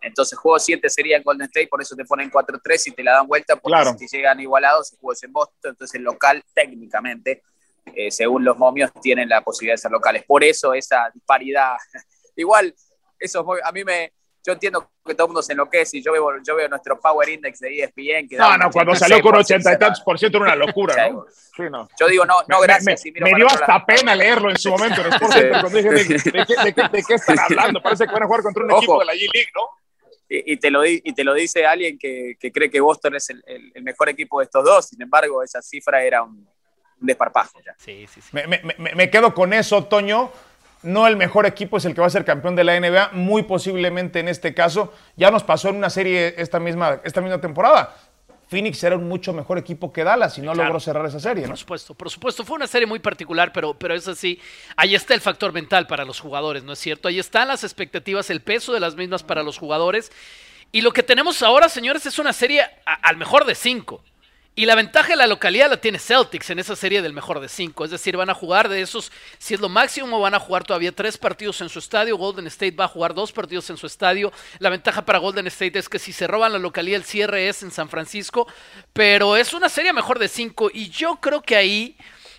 Entonces, 0.00 0.38
juego 0.38 0.58
7 0.58 0.88
sería 0.88 1.16
en 1.16 1.22
Golden 1.22 1.46
State, 1.46 1.68
por 1.68 1.82
eso 1.82 1.96
te 1.96 2.04
ponen 2.04 2.30
4-3 2.30 2.86
y 2.86 2.90
te 2.92 3.02
la 3.02 3.12
dan 3.12 3.26
vuelta, 3.26 3.56
porque 3.56 4.06
si 4.06 4.16
llegan 4.16 4.38
igualados, 4.38 4.92
el 4.92 4.98
juego 4.98 5.12
es 5.12 5.22
en 5.24 5.32
Boston. 5.32 5.70
Entonces, 5.72 5.94
el 5.96 6.02
local, 6.02 6.44
técnicamente, 6.54 7.42
eh, 7.86 8.10
según 8.10 8.44
los 8.44 8.56
momios, 8.56 8.92
tienen 9.02 9.28
la 9.28 9.42
posibilidad 9.42 9.74
de 9.74 9.78
ser 9.78 9.90
locales. 9.90 10.22
Por 10.24 10.44
eso 10.44 10.74
esa 10.74 11.10
disparidad. 11.12 11.74
Igual, 12.36 12.74
eso 13.18 13.46
a 13.64 13.72
mí 13.72 13.84
me. 13.84 14.12
yo 14.44 14.52
entiendo 14.52 14.90
que 15.04 15.14
todo 15.14 15.26
el 15.26 15.28
mundo 15.28 15.42
se 15.42 15.52
enloquece 15.52 15.98
y 15.98 16.02
yo 16.02 16.12
veo, 16.12 16.42
yo 16.42 16.56
veo 16.56 16.68
nuestro 16.68 16.98
Power 17.00 17.28
Index 17.28 17.60
de 17.60 17.82
ESPN. 17.82 18.28
Que 18.28 18.36
no, 18.36 18.56
no, 18.56 18.70
cuando 18.70 18.94
salió 18.94 19.20
con 19.20 19.36
80 19.36 19.72
y 19.72 19.78
tantos 19.78 20.00
por 20.00 20.18
ciento 20.18 20.38
era 20.38 20.54
una 20.54 20.66
locura, 20.66 21.08
¿no? 21.08 21.26
Sí, 21.56 21.62
no. 21.70 21.88
Yo 21.98 22.06
digo, 22.06 22.26
no, 22.26 22.42
no, 22.48 22.60
gracias. 22.60 23.02
Me, 23.14 23.30
me, 23.30 23.34
dio 23.34 23.46
hasta 23.46 23.86
pena 23.86 24.14
leerlo 24.14 24.50
en 24.50 24.58
su 24.58 24.68
momento 24.72 25.00
en 25.00 25.06
Sport 25.14 25.32
cuando 25.48 25.68
dije, 25.70 25.88
¿de, 25.88 26.04
de, 26.04 26.18
de, 26.74 26.88
de, 26.92 27.02
qué 27.02 27.14
están 27.14 27.38
hablando? 27.38 27.80
Parece 27.80 28.06
que 28.06 28.12
van 28.12 28.24
a 28.24 28.26
jugar 28.26 28.42
contra 28.42 28.62
un 28.62 28.70
Ojo. 28.72 28.78
equipo 28.80 28.98
de 29.00 29.06
la 29.06 29.14
G-League, 29.14 29.50
¿no? 29.54 29.62
Y, 30.28 30.52
y, 30.52 30.56
te 30.58 30.70
lo, 30.70 30.84
y 30.84 31.00
te 31.00 31.24
lo 31.24 31.32
dice 31.32 31.64
alguien 31.64 31.98
que, 31.98 32.36
que 32.38 32.52
cree 32.52 32.68
que 32.68 32.80
Boston 32.80 33.14
es 33.14 33.30
el, 33.30 33.42
el, 33.46 33.72
el, 33.74 33.82
mejor 33.82 34.10
equipo 34.10 34.40
de 34.40 34.44
estos 34.44 34.64
dos. 34.64 34.86
Sin 34.88 35.00
embargo, 35.00 35.42
esa 35.42 35.62
cifra 35.62 36.02
era 36.02 36.22
un, 36.22 36.46
un 37.00 37.06
desparpajo. 37.06 37.60
Ya. 37.64 37.74
Sí, 37.78 38.06
sí, 38.12 38.20
sí. 38.20 38.28
Me, 38.32 38.46
me, 38.46 38.60
me, 38.76 39.10
quedo 39.10 39.32
con 39.32 39.52
eso, 39.52 39.84
Toño. 39.84 40.30
No 40.86 41.08
el 41.08 41.16
mejor 41.16 41.46
equipo 41.46 41.78
es 41.78 41.84
el 41.84 41.94
que 41.94 42.00
va 42.00 42.06
a 42.06 42.10
ser 42.10 42.24
campeón 42.24 42.54
de 42.54 42.62
la 42.62 42.78
NBA, 42.78 43.10
muy 43.12 43.42
posiblemente 43.42 44.20
en 44.20 44.28
este 44.28 44.54
caso. 44.54 44.92
Ya 45.16 45.32
nos 45.32 45.42
pasó 45.42 45.68
en 45.68 45.76
una 45.76 45.90
serie 45.90 46.36
esta 46.38 46.60
misma, 46.60 47.00
esta 47.02 47.20
misma 47.20 47.40
temporada. 47.40 47.96
Phoenix 48.46 48.84
era 48.84 48.94
un 48.94 49.08
mucho 49.08 49.32
mejor 49.32 49.58
equipo 49.58 49.92
que 49.92 50.04
Dallas 50.04 50.38
y 50.38 50.42
no 50.42 50.52
claro. 50.52 50.68
logró 50.68 50.78
cerrar 50.78 51.04
esa 51.06 51.18
serie. 51.18 51.42
¿no? 51.42 51.48
Por 51.48 51.58
supuesto, 51.58 51.94
por 51.94 52.08
supuesto. 52.08 52.44
Fue 52.44 52.54
una 52.54 52.68
serie 52.68 52.86
muy 52.86 53.00
particular, 53.00 53.52
pero, 53.52 53.74
pero 53.74 53.94
es 53.94 54.06
así. 54.06 54.40
Ahí 54.76 54.94
está 54.94 55.14
el 55.14 55.20
factor 55.20 55.52
mental 55.52 55.88
para 55.88 56.04
los 56.04 56.20
jugadores, 56.20 56.62
¿no 56.62 56.74
es 56.74 56.78
cierto? 56.78 57.08
Ahí 57.08 57.18
están 57.18 57.48
las 57.48 57.64
expectativas, 57.64 58.30
el 58.30 58.40
peso 58.40 58.72
de 58.72 58.78
las 58.78 58.94
mismas 58.94 59.24
para 59.24 59.42
los 59.42 59.58
jugadores. 59.58 60.12
Y 60.70 60.82
lo 60.82 60.92
que 60.92 61.02
tenemos 61.02 61.42
ahora, 61.42 61.68
señores, 61.68 62.06
es 62.06 62.20
una 62.20 62.32
serie 62.32 62.62
a, 62.62 62.94
al 63.02 63.16
mejor 63.16 63.44
de 63.44 63.56
cinco. 63.56 64.04
Y 64.58 64.64
la 64.64 64.74
ventaja 64.74 65.10
de 65.10 65.16
la 65.16 65.26
localidad 65.26 65.68
la 65.68 65.76
tiene 65.76 65.98
Celtics 65.98 66.48
en 66.48 66.58
esa 66.58 66.74
serie 66.74 67.02
del 67.02 67.12
mejor 67.12 67.40
de 67.40 67.48
cinco. 67.50 67.84
Es 67.84 67.90
decir, 67.90 68.16
van 68.16 68.30
a 68.30 68.34
jugar 68.34 68.70
de 68.70 68.80
esos, 68.80 69.12
si 69.36 69.52
es 69.52 69.60
lo 69.60 69.68
máximo, 69.68 70.18
van 70.18 70.34
a 70.34 70.40
jugar 70.40 70.64
todavía 70.64 70.92
tres 70.92 71.18
partidos 71.18 71.60
en 71.60 71.68
su 71.68 71.78
estadio. 71.78 72.16
Golden 72.16 72.46
State 72.46 72.74
va 72.74 72.86
a 72.86 72.88
jugar 72.88 73.12
dos 73.12 73.32
partidos 73.32 73.68
en 73.68 73.76
su 73.76 73.86
estadio. 73.86 74.32
La 74.58 74.70
ventaja 74.70 75.04
para 75.04 75.18
Golden 75.18 75.46
State 75.48 75.78
es 75.78 75.90
que 75.90 75.98
si 75.98 76.10
se 76.10 76.26
roban 76.26 76.54
la 76.54 76.58
localidad, 76.58 76.96
el 76.96 77.04
cierre 77.04 77.50
es 77.50 77.62
en 77.62 77.70
San 77.70 77.90
Francisco. 77.90 78.48
Pero 78.94 79.36
es 79.36 79.52
una 79.52 79.68
serie 79.68 79.92
mejor 79.92 80.18
de 80.18 80.28
cinco. 80.28 80.70
Y 80.72 80.88
yo 80.88 81.16
creo 81.16 81.42
que 81.42 81.54
ahí 81.54 81.94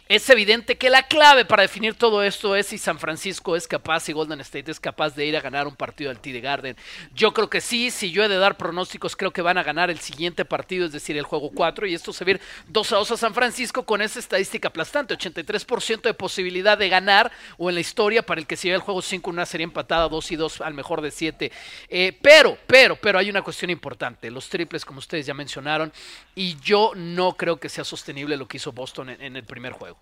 es 0.10 0.30
evidente 0.30 0.78
que 0.78 0.90
la 0.90 1.04
clave 1.04 1.44
para 1.44 1.64
definir 1.64 1.94
todo 1.96 2.24
esto 2.24 2.56
es 2.56 2.68
si 2.68 2.78
San 2.78 2.98
Francisco 2.98 3.56
es 3.56 3.68
capaz, 3.68 4.02
si 4.02 4.14
Golden 4.14 4.40
State 4.42 4.72
es 4.72 4.80
capaz 4.80 5.16
de 5.16 5.26
ir 5.26 5.36
a 5.36 5.42
ganar 5.42 5.68
un 5.68 5.76
partido 5.76 6.10
del 6.10 6.20
TD 6.20 6.42
Garden. 6.42 6.78
Yo 7.14 7.34
creo 7.34 7.50
que 7.50 7.60
sí, 7.60 7.92
si 7.92 8.12
yo 8.12 8.24
he 8.24 8.30
de 8.30 8.38
dar 8.38 8.56
pronósticos, 8.58 9.16
creo 9.16 9.32
que 9.32 9.42
van 9.42 9.58
a 9.58 9.64
ganar 9.64 9.90
el 9.90 10.00
siguiente 10.00 10.46
partido, 10.46 10.86
es 10.86 10.94
decir, 10.94 11.18
el 11.18 11.24
juego 11.24 11.52
4, 11.54 11.88
y 11.88 11.94
esto 11.94 12.14
se 12.14 12.24
ve 12.24 12.40
2 12.68 12.92
a 12.94 12.96
2 12.98 13.12
a 13.12 13.18
San 13.18 13.34
Francisco 13.34 13.86
con 13.86 14.02
esa 14.02 14.20
estadística 14.20 14.70
aplastante, 14.70 15.18
83% 15.18 16.02
de 16.02 16.14
posibilidad 16.14 16.78
de 16.78 16.90
ganar, 16.90 17.32
o 17.58 17.70
en 17.70 17.76
la 17.76 17.82
historia 17.82 18.26
para 18.26 18.40
el 18.40 18.48
que 18.48 18.56
se 18.56 18.68
el 18.68 18.80
juego 18.80 19.02
5, 19.02 19.30
una 19.30 19.46
serie 19.46 19.64
empatada 19.64 20.08
2 20.10 20.32
y 20.32 20.36
2 20.36 20.62
al 20.62 20.74
mejor 20.74 21.02
de 21.02 21.12
7. 21.12 21.52
Eh, 21.90 22.18
pero, 22.22 22.58
pero, 22.68 22.96
pero 22.96 23.20
hay 23.20 23.30
una 23.30 23.42
cuestión 23.42 23.72
importante, 23.72 24.32
los 24.32 24.50
triples, 24.50 24.86
como 24.86 25.00
ustedes 25.00 25.26
ya 25.26 25.34
mencionaron, 25.34 25.92
y 26.36 26.58
yo 26.62 26.92
no 26.96 27.34
creo 27.34 27.58
que 27.58 27.70
sea 27.70 27.84
sostenible 27.84 28.38
lo 28.38 28.48
que 28.48 28.58
hizo 28.58 28.72
Boston 28.72 29.10
en 29.10 29.36
el 29.36 29.44
primer 29.44 29.74
juego 29.74 29.97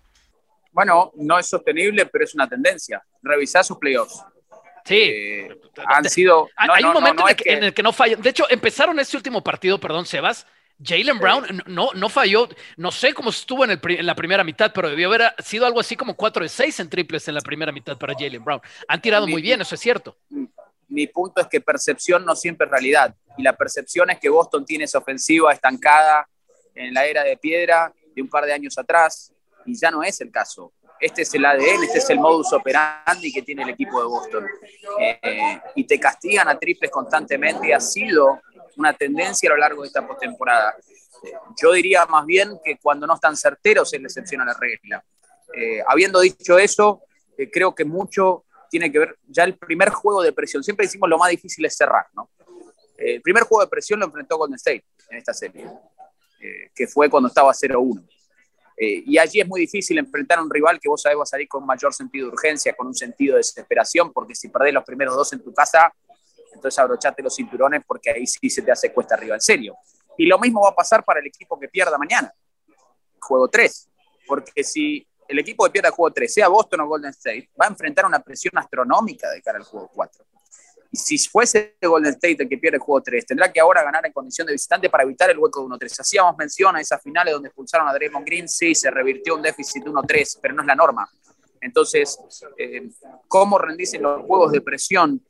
bueno, 0.76 1.10
no 1.14 1.38
es 1.38 1.48
sostenible, 1.48 2.04
pero 2.04 2.22
es 2.22 2.34
una 2.34 2.46
tendencia. 2.46 3.02
Revisar 3.22 3.64
sus 3.64 3.78
playoffs. 3.78 4.22
Sí. 4.84 4.94
Eh, 4.94 5.60
han 5.86 6.04
sido. 6.04 6.50
No, 6.66 6.74
hay 6.74 6.84
un 6.84 6.92
momento 6.92 7.22
no, 7.22 7.28
en, 7.28 7.30
el 7.30 7.36
que, 7.36 7.44
que... 7.44 7.52
en, 7.54 7.64
el 7.64 7.72
que, 7.72 7.82
no 7.82 7.94
fallan. 7.94 8.20
De 8.20 8.28
hecho, 8.28 8.44
empezaron 8.50 9.00
este 9.00 9.16
último 9.16 9.42
partido, 9.42 9.80
perdón, 9.80 10.04
Sebas. 10.04 10.46
Jalen 10.84 11.18
Brown 11.18 11.62
no, 11.64 11.88
no 11.94 12.10
falló, 12.10 12.50
no 12.76 12.90
sé 12.90 13.14
cómo 13.14 13.30
estuvo 13.30 13.64
en, 13.64 13.70
el, 13.70 13.80
en, 13.82 14.04
la 14.04 14.14
primera 14.14 14.44
mitad, 14.44 14.70
pero 14.74 14.90
debió 14.90 15.08
haber 15.08 15.34
sido 15.38 15.64
algo 15.64 15.80
así 15.80 15.96
como 15.96 16.14
4 16.14 16.42
de 16.42 16.50
6 16.50 16.80
en 16.80 16.90
triples 16.90 17.26
en 17.28 17.34
la 17.34 17.40
primera 17.40 17.72
mitad 17.72 17.96
para 17.96 18.12
Jalen 18.12 18.44
Brown. 18.44 18.60
Han 18.86 19.00
tirado 19.00 19.24
mi, 19.24 19.32
muy 19.32 19.40
bien, 19.40 19.58
eso 19.62 19.74
es 19.74 19.80
cierto. 19.80 20.18
Mi 20.88 21.06
punto 21.06 21.40
es 21.40 21.46
que 21.46 21.62
percepción 21.62 22.26
no 22.26 22.36
siempre 22.36 22.66
es 22.66 22.70
realidad. 22.70 23.14
Y 23.38 23.42
la 23.42 23.54
percepción 23.54 24.10
es 24.10 24.18
que 24.18 24.28
Boston 24.28 24.66
tiene 24.66 24.84
esa 24.84 24.98
ofensiva 24.98 25.50
estancada 25.54 26.28
en 26.74 26.92
la 26.92 27.06
era 27.06 27.24
de 27.24 27.38
piedra 27.38 27.90
de 28.14 28.20
un 28.20 28.28
par 28.28 28.44
de 28.44 28.52
años 28.52 28.76
atrás, 28.76 29.32
y 29.66 29.76
ya 29.76 29.90
no 29.90 30.02
es 30.02 30.20
el 30.20 30.30
caso. 30.30 30.72
Este 30.98 31.22
es 31.22 31.34
el 31.34 31.44
ADN, 31.44 31.84
este 31.84 31.98
es 31.98 32.10
el 32.10 32.18
modus 32.18 32.52
operandi 32.52 33.32
que 33.32 33.42
tiene 33.42 33.62
el 33.64 33.70
equipo 33.70 34.00
de 34.00 34.06
Boston. 34.06 34.46
Eh, 34.98 35.60
y 35.74 35.84
te 35.84 36.00
castigan 36.00 36.48
a 36.48 36.58
triples 36.58 36.90
constantemente, 36.90 37.74
ha 37.74 37.80
sido 37.80 38.40
una 38.76 38.92
tendencia 38.94 39.50
a 39.50 39.54
lo 39.54 39.58
largo 39.58 39.82
de 39.82 39.88
esta 39.88 40.06
postemporada. 40.06 40.74
Eh, 41.22 41.32
yo 41.60 41.72
diría 41.72 42.06
más 42.06 42.24
bien 42.24 42.58
que 42.64 42.78
cuando 42.78 43.06
no 43.06 43.14
están 43.14 43.36
certeros 43.36 43.92
es 43.92 44.00
la 44.00 44.06
excepción 44.06 44.40
a 44.40 44.46
la 44.46 44.54
regla. 44.54 45.04
Eh, 45.54 45.82
habiendo 45.86 46.20
dicho 46.20 46.58
eso, 46.58 47.02
creo 47.52 47.74
que 47.74 47.84
mucho 47.84 48.44
tiene 48.70 48.90
que 48.90 48.98
ver 48.98 49.18
ya 49.26 49.44
el 49.44 49.56
primer 49.56 49.90
juego 49.90 50.22
de 50.22 50.32
presión. 50.32 50.64
Siempre 50.64 50.86
decimos 50.86 51.10
lo 51.10 51.18
más 51.18 51.30
difícil 51.30 51.64
es 51.64 51.76
cerrar, 51.76 52.06
¿no? 52.14 52.30
el 52.98 53.20
primer 53.20 53.42
juego 53.42 53.62
de 53.62 53.68
presión 53.68 54.00
lo 54.00 54.06
enfrentó 54.06 54.38
Golden 54.38 54.54
State 54.54 54.82
en 55.10 55.18
esta 55.18 55.34
serie, 55.34 55.68
que 56.74 56.86
fue 56.86 57.10
cuando 57.10 57.28
estaba 57.28 57.52
0-1. 57.52 58.02
Eh, 58.76 59.02
y 59.06 59.18
allí 59.18 59.40
es 59.40 59.48
muy 59.48 59.60
difícil 59.60 59.96
enfrentar 59.98 60.38
a 60.38 60.42
un 60.42 60.50
rival 60.50 60.78
que 60.78 60.88
vos 60.88 61.00
sabés 61.00 61.18
va 61.18 61.22
a 61.22 61.26
salir 61.26 61.48
con 61.48 61.64
mayor 61.64 61.94
sentido 61.94 62.26
de 62.26 62.32
urgencia, 62.32 62.74
con 62.74 62.86
un 62.86 62.94
sentido 62.94 63.34
de 63.34 63.38
desesperación, 63.38 64.12
porque 64.12 64.34
si 64.34 64.48
perdés 64.48 64.74
los 64.74 64.84
primeros 64.84 65.14
dos 65.14 65.32
en 65.32 65.42
tu 65.42 65.54
casa, 65.54 65.92
entonces 66.52 66.78
abrochate 66.78 67.22
los 67.22 67.34
cinturones 67.34 67.82
porque 67.86 68.10
ahí 68.10 68.26
sí 68.26 68.50
se 68.50 68.62
te 68.62 68.70
hace 68.70 68.92
cuesta 68.92 69.14
arriba, 69.14 69.34
en 69.34 69.40
serio. 69.40 69.76
Y 70.18 70.26
lo 70.26 70.38
mismo 70.38 70.62
va 70.62 70.70
a 70.70 70.74
pasar 70.74 71.04
para 71.04 71.20
el 71.20 71.26
equipo 71.26 71.58
que 71.58 71.68
pierda 71.68 71.96
mañana, 71.96 72.32
juego 73.20 73.48
3, 73.48 73.88
porque 74.26 74.62
si 74.62 75.06
el 75.28 75.38
equipo 75.38 75.64
que 75.64 75.70
pierda 75.70 75.88
el 75.88 75.94
juego 75.94 76.12
3, 76.12 76.32
sea 76.32 76.48
Boston 76.48 76.80
o 76.80 76.86
Golden 76.86 77.10
State, 77.10 77.50
va 77.60 77.66
a 77.66 77.68
enfrentar 77.68 78.06
una 78.06 78.20
presión 78.20 78.56
astronómica 78.56 79.30
de 79.30 79.42
cara 79.42 79.58
al 79.58 79.64
juego 79.64 79.90
4 79.94 80.24
si 80.96 81.18
fuese 81.28 81.76
Golden 81.82 82.12
State 82.12 82.36
el 82.40 82.48
que 82.48 82.58
pierde 82.58 82.76
el 82.76 82.82
juego 82.82 83.02
3, 83.02 83.26
tendrá 83.26 83.52
que 83.52 83.60
ahora 83.60 83.82
ganar 83.82 84.04
en 84.06 84.12
condición 84.12 84.46
de 84.46 84.52
visitante 84.52 84.90
para 84.90 85.04
evitar 85.04 85.30
el 85.30 85.38
hueco 85.38 85.60
de 85.60 85.74
1-3. 85.74 86.00
Hacíamos 86.00 86.36
mención 86.36 86.76
a 86.76 86.80
esas 86.80 87.02
finales 87.02 87.34
donde 87.34 87.48
expulsaron 87.48 87.88
a 87.88 87.92
Draymond 87.92 88.26
Green, 88.26 88.48
sí, 88.48 88.74
se 88.74 88.90
revirtió 88.90 89.34
un 89.34 89.42
déficit 89.42 89.84
de 89.84 89.90
1-3, 89.90 90.38
pero 90.40 90.54
no 90.54 90.62
es 90.62 90.66
la 90.66 90.74
norma. 90.74 91.08
Entonces, 91.60 92.18
eh, 92.58 92.88
¿cómo 93.28 93.58
rendirse 93.58 93.98
los 93.98 94.22
juegos 94.22 94.52
de 94.52 94.60
presión? 94.60 95.20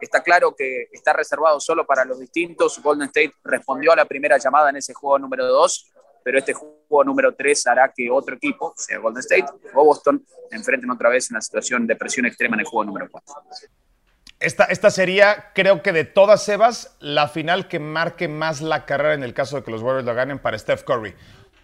Está 0.00 0.22
claro 0.22 0.54
que 0.54 0.88
está 0.92 1.12
reservado 1.12 1.58
solo 1.60 1.86
para 1.86 2.04
los 2.04 2.18
distintos. 2.18 2.82
Golden 2.82 3.06
State 3.06 3.32
respondió 3.44 3.92
a 3.92 3.96
la 3.96 4.04
primera 4.04 4.36
llamada 4.38 4.70
en 4.70 4.76
ese 4.76 4.92
juego 4.92 5.18
número 5.18 5.46
2, 5.46 5.92
pero 6.22 6.38
este 6.38 6.52
juego 6.52 7.04
número 7.04 7.34
3 7.34 7.66
hará 7.68 7.92
que 7.94 8.10
otro 8.10 8.34
equipo, 8.34 8.74
sea 8.76 8.98
Golden 8.98 9.20
State 9.20 9.46
o 9.74 9.84
Boston, 9.84 10.24
enfrenten 10.50 10.90
otra 10.90 11.08
vez 11.08 11.30
una 11.30 11.40
situación 11.40 11.86
de 11.86 11.96
presión 11.96 12.26
extrema 12.26 12.56
en 12.56 12.60
el 12.60 12.66
juego 12.66 12.84
número 12.84 13.08
4. 13.10 13.34
Esta, 14.38 14.64
esta, 14.64 14.90
sería, 14.90 15.50
creo 15.54 15.82
que 15.82 15.92
de 15.92 16.04
todas 16.04 16.44
Sebas, 16.44 16.94
la 17.00 17.28
final 17.28 17.68
que 17.68 17.78
marque 17.78 18.28
más 18.28 18.60
la 18.60 18.84
carrera 18.84 19.14
en 19.14 19.22
el 19.22 19.32
caso 19.32 19.56
de 19.56 19.62
que 19.62 19.70
los 19.70 19.80
Warriors 19.80 20.04
lo 20.04 20.14
ganen 20.14 20.38
para 20.38 20.58
Steph 20.58 20.82
Curry. 20.82 21.14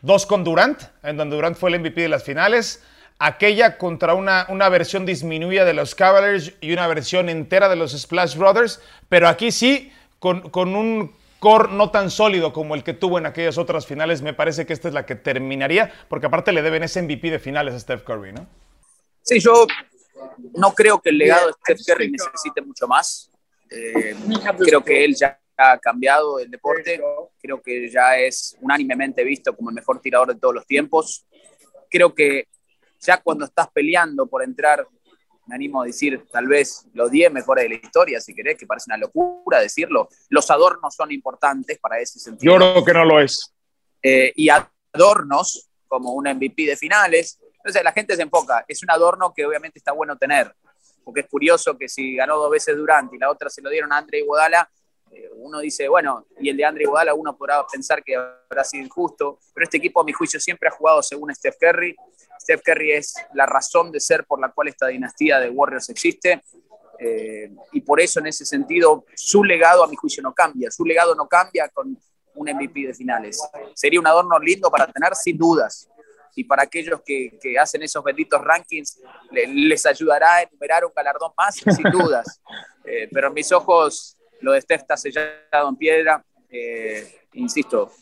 Dos 0.01 0.25
con 0.25 0.43
Durant, 0.43 0.81
en 1.03 1.17
donde 1.17 1.37
Durant 1.37 1.57
fue 1.57 1.71
el 1.71 1.81
MVP 1.81 2.01
de 2.01 2.09
las 2.09 2.25
finales. 2.25 2.83
Aquella 3.19 3.77
contra 3.77 4.15
una, 4.15 4.47
una 4.49 4.69
versión 4.71 5.05
disminuida 5.05 5.65
de 5.65 5.75
los 5.75 5.95
Cavaliers 5.95 6.55
y 6.61 6.73
una 6.73 6.87
versión 6.87 7.29
entera 7.29 7.69
de 7.69 7.77
los 7.77 7.93
Splash 7.93 8.37
Brothers. 8.37 8.81
Pero 9.09 9.29
aquí 9.29 9.53
sí, 9.53 9.93
con, 10.19 10.49
con 10.49 10.75
un 10.75 11.15
core 11.43 11.73
no 11.73 11.91
tan 11.91 12.11
sólido 12.11 12.53
como 12.53 12.75
el 12.75 12.85
que 12.85 12.95
tuvo 12.95 13.19
en 13.19 13.27
aquellas 13.27 13.59
otras 13.59 13.85
finales, 13.85 14.23
me 14.23 14.33
parece 14.33 14.65
que 14.65 14.73
esta 14.73 14.89
es 14.89 14.95
la 14.95 15.05
que 15.05 15.17
terminaría, 15.17 15.93
porque 16.09 16.27
aparte 16.27 16.53
le 16.53 16.63
deben 16.63 16.85
ese 16.85 17.03
MVP 17.03 17.31
de 17.33 17.39
finales 17.41 17.75
a 17.75 17.81
Steph 17.81 18.05
Curry, 18.05 18.33
¿no? 18.33 18.47
Sí, 19.23 19.41
yo 19.41 19.67
no 20.55 20.73
creo 20.73 21.01
que 21.01 21.11
el 21.11 21.19
legado 21.19 21.47
de 21.47 21.53
Steph 21.53 21.81
Curry 21.87 22.11
necesite 22.11 22.61
mucho 22.63 22.87
más. 22.87 23.31
Eh, 23.71 24.15
creo 24.59 24.83
que 24.83 25.05
él 25.05 25.15
ya 25.15 25.39
ha 25.57 25.79
cambiado 25.79 26.39
el 26.39 26.51
deporte. 26.51 27.01
Creo 27.41 27.61
que 27.63 27.89
ya 27.89 28.19
es 28.19 28.57
unánimemente 28.61 29.25
visto 29.25 29.55
como 29.57 29.71
el 29.71 29.75
mejor 29.75 30.01
tirador 30.01 30.35
de 30.35 30.41
todos 30.41 30.55
los 30.55 30.67
tiempos. 30.67 31.27
Creo 31.91 32.15
que 32.15 32.49
ya 33.01 33.19
cuando 33.19 33.45
estás 33.45 33.69
peleando 33.73 34.27
por 34.27 34.43
entrar, 34.43 34.87
me 35.47 35.55
animo 35.55 35.83
a 35.83 35.87
decir 35.87 36.25
tal 36.31 36.47
vez 36.47 36.87
los 36.95 37.11
10 37.11 37.33
mejores 37.33 37.65
de 37.65 37.71
la 37.71 37.75
historia, 37.75 38.21
si 38.21 38.35
querés, 38.35 38.57
que 38.57 38.67
parece 38.67 38.87
una 38.89 38.97
locura 38.97 39.61
decirlo. 39.61 40.09
Los 40.29 40.51
adornos 40.51 40.95
son 40.95 41.11
importantes 41.13 41.79
para 41.79 41.99
ese 41.99 42.19
sentido. 42.19 42.53
Yo 42.53 42.59
creo 42.59 42.85
que 42.85 42.93
no 42.93 43.05
lo 43.05 43.21
es. 43.21 43.53
Eh, 44.03 44.33
y 44.37 44.49
adornos 44.49 45.69
como 45.89 46.13
un 46.13 46.27
MVP 46.27 46.65
de 46.67 46.77
finales, 46.77 47.39
entonces 47.63 47.85
la 47.85 47.93
gente 47.93 48.17
se 48.17 48.23
enfoca, 48.23 48.65
es 48.67 48.83
un 48.83 48.91
adorno 48.91 49.33
que 49.33 49.47
obviamente 49.47 49.79
está 49.79 49.93
bueno 49.93 50.19
tener, 50.19 50.53
porque 51.05 51.21
es 51.21 51.29
curioso 51.29 51.79
que 51.79 51.89
si 51.89 52.17
ganó 52.17 52.37
dos 52.37 52.51
veces 52.51 52.77
Durant 52.77 53.13
y 53.15 53.19
la 53.19 53.31
otra 53.31 53.49
se 53.49 53.63
lo 53.63 53.71
dieron 53.71 53.93
a 53.93 53.99
Andre 53.99 54.19
Iguodala, 54.19 54.69
eh, 55.13 55.31
uno 55.37 55.61
dice, 55.61 55.89
bueno, 55.89 56.27
y 56.41 56.49
el 56.49 56.57
de 56.57 56.65
Andre 56.65 56.85
Iguodala 56.85 57.15
uno 57.15 57.37
podrá 57.37 57.65
pensar 57.71 58.03
que 58.03 58.17
habrá 58.17 58.65
sido 58.65 58.85
injusto, 58.85 59.39
pero 59.55 59.65
este 59.65 59.77
equipo 59.77 60.01
a 60.01 60.05
mi 60.05 60.13
juicio 60.13 60.41
siempre 60.41 60.69
ha 60.69 60.73
jugado 60.73 61.03
según 61.03 61.33
Steph 61.35 61.57
Curry. 61.61 61.95
Steph 62.41 62.63
Curry 62.65 62.93
es 62.93 63.15
la 63.35 63.47
razón 63.47 63.93
de 63.93 64.01
ser 64.01 64.25
por 64.25 64.41
la 64.41 64.51
cual 64.51 64.69
esta 64.69 64.89
dinastía 64.89 65.39
de 65.39 65.51
Warriors 65.51 65.89
existe. 65.91 66.43
Eh, 66.99 67.51
y 67.73 67.81
por 67.81 68.01
eso 68.01 68.21
en 68.21 68.29
ese 68.29 68.45
sentido 68.45 69.05
su 69.15 69.45
legado 69.45 69.85
a 69.85 69.89
mi 69.89 69.97
juicio 69.97 70.23
no 70.23 70.33
cambia, 70.33 70.71
su 70.71 70.85
legado 70.85 71.15
no 71.15 71.27
cambia 71.27 71.69
con 71.69 71.99
un 72.35 72.49
MVP 72.49 72.87
de 72.87 72.95
finales. 72.95 73.41
Sería 73.75 74.01
un 74.01 74.07
adorno 74.07 74.39
lindo 74.39 74.71
para 74.71 74.87
tener 74.87 75.15
sin 75.15 75.37
dudas, 75.37 75.89
y 76.35 76.45
para 76.45 76.63
aquellos 76.63 77.01
que, 77.05 77.39
que 77.41 77.59
hacen 77.59 77.83
esos 77.83 78.03
benditos 78.03 78.41
rankings 78.41 79.01
le, 79.31 79.47
les 79.47 79.85
ayudará 79.87 80.37
a 80.37 80.43
enumerar 80.43 80.85
un 80.85 80.93
galardón 80.95 81.33
más, 81.37 81.57
sin 81.57 81.65
dudas. 81.93 82.41
Eh, 82.85 83.09
pero 83.13 83.29
en 83.29 83.35
mis 83.35 83.53
ojos 83.53 84.17
lo 84.41 84.53
de 84.53 84.61
Steph 84.61 84.81
está 84.83 84.97
sellado 84.97 85.69
en 85.69 85.77
piedra. 85.77 86.25
insisto, 87.35 87.93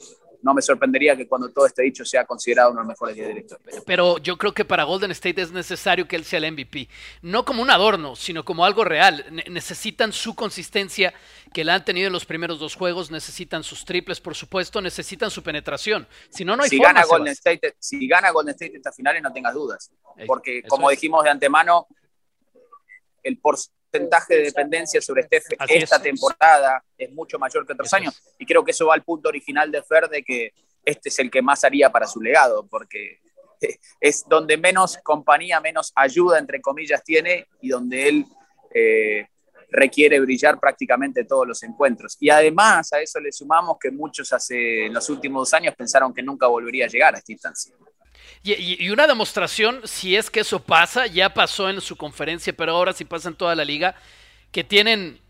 no 0.42 0.54
me 0.54 0.62
sorprendería 0.62 1.16
que 1.16 1.26
cuando 1.26 1.50
todo 1.50 1.66
esté 1.66 1.82
dicho 1.82 2.04
sea 2.04 2.24
considerado 2.24 2.70
uno 2.70 2.80
de 2.80 2.84
los 2.84 2.88
mejores 2.88 3.16
directores. 3.16 3.82
Pero 3.84 4.18
yo 4.18 4.36
creo 4.36 4.52
que 4.52 4.64
para 4.64 4.84
Golden 4.84 5.10
State 5.10 5.40
es 5.42 5.52
necesario 5.52 6.08
que 6.08 6.16
él 6.16 6.24
sea 6.24 6.38
el 6.38 6.52
MVP. 6.52 6.88
No 7.22 7.44
como 7.44 7.62
un 7.62 7.70
adorno, 7.70 8.16
sino 8.16 8.44
como 8.44 8.64
algo 8.64 8.84
real. 8.84 9.24
necesitan 9.48 10.12
su 10.12 10.34
consistencia 10.34 11.12
que 11.52 11.64
la 11.64 11.74
han 11.74 11.84
tenido 11.84 12.06
en 12.06 12.12
los 12.12 12.24
primeros 12.24 12.58
dos 12.58 12.74
juegos, 12.74 13.10
necesitan 13.10 13.62
sus 13.62 13.84
triples, 13.84 14.20
por 14.20 14.34
supuesto, 14.34 14.80
necesitan 14.80 15.30
su 15.30 15.42
penetración. 15.42 16.06
Si 16.30 16.44
no, 16.44 16.56
no 16.56 16.62
hay 16.62 16.70
si 16.70 16.78
forma, 16.78 16.92
Gana 16.92 17.06
Golden 17.06 17.32
State, 17.32 17.76
si 17.78 18.08
gana 18.08 18.30
Golden 18.30 18.54
State 18.54 18.76
estas 18.76 18.96
finales, 18.96 19.22
no 19.22 19.32
tengas 19.32 19.54
dudas. 19.54 19.90
Porque, 20.26 20.62
como 20.68 20.90
dijimos 20.90 21.24
de 21.24 21.30
antemano, 21.30 21.86
el 23.22 23.38
porcentaje 23.38 23.79
porcentaje 23.90 24.36
de 24.36 24.42
dependencia 24.44 25.00
sobre 25.00 25.24
Steph 25.24 25.44
esta 25.68 26.00
temporada 26.00 26.82
es 26.96 27.10
mucho 27.12 27.38
mayor 27.38 27.66
que 27.66 27.72
otros 27.72 27.92
años. 27.92 28.22
Y 28.38 28.46
creo 28.46 28.64
que 28.64 28.70
eso 28.70 28.86
va 28.86 28.94
al 28.94 29.02
punto 29.02 29.28
original 29.28 29.70
de 29.70 29.82
Fer 29.82 30.08
de 30.08 30.22
que 30.22 30.52
este 30.84 31.08
es 31.08 31.18
el 31.18 31.30
que 31.30 31.42
más 31.42 31.64
haría 31.64 31.90
para 31.90 32.06
su 32.06 32.20
legado, 32.20 32.66
porque 32.68 33.18
es 34.00 34.24
donde 34.28 34.56
menos 34.56 34.98
compañía, 35.02 35.60
menos 35.60 35.92
ayuda, 35.94 36.38
entre 36.38 36.60
comillas, 36.60 37.02
tiene 37.04 37.46
y 37.60 37.68
donde 37.68 38.08
él 38.08 38.26
eh, 38.72 39.26
requiere 39.70 40.18
brillar 40.20 40.58
prácticamente 40.58 41.24
todos 41.24 41.46
los 41.46 41.62
encuentros. 41.62 42.16
Y 42.20 42.30
además 42.30 42.92
a 42.92 43.00
eso 43.00 43.20
le 43.20 43.32
sumamos 43.32 43.76
que 43.78 43.90
muchos 43.90 44.32
hace 44.32 44.86
en 44.86 44.94
los 44.94 45.08
últimos 45.10 45.42
dos 45.42 45.54
años 45.54 45.74
pensaron 45.74 46.14
que 46.14 46.22
nunca 46.22 46.46
volvería 46.46 46.86
a 46.86 46.88
llegar 46.88 47.14
a 47.14 47.18
esta 47.18 47.32
instancia. 47.32 47.74
Y, 48.42 48.88
una 48.88 49.06
demostración, 49.06 49.80
si 49.84 50.16
es 50.16 50.30
que 50.30 50.40
eso 50.40 50.60
pasa, 50.60 51.06
ya 51.06 51.34
pasó 51.34 51.68
en 51.68 51.80
su 51.80 51.96
conferencia, 51.96 52.52
pero 52.52 52.72
ahora 52.72 52.92
sí 52.92 53.04
pasa 53.04 53.28
en 53.28 53.34
toda 53.34 53.54
la 53.54 53.64
liga, 53.64 53.94
que 54.50 54.64
tienen 54.64 55.20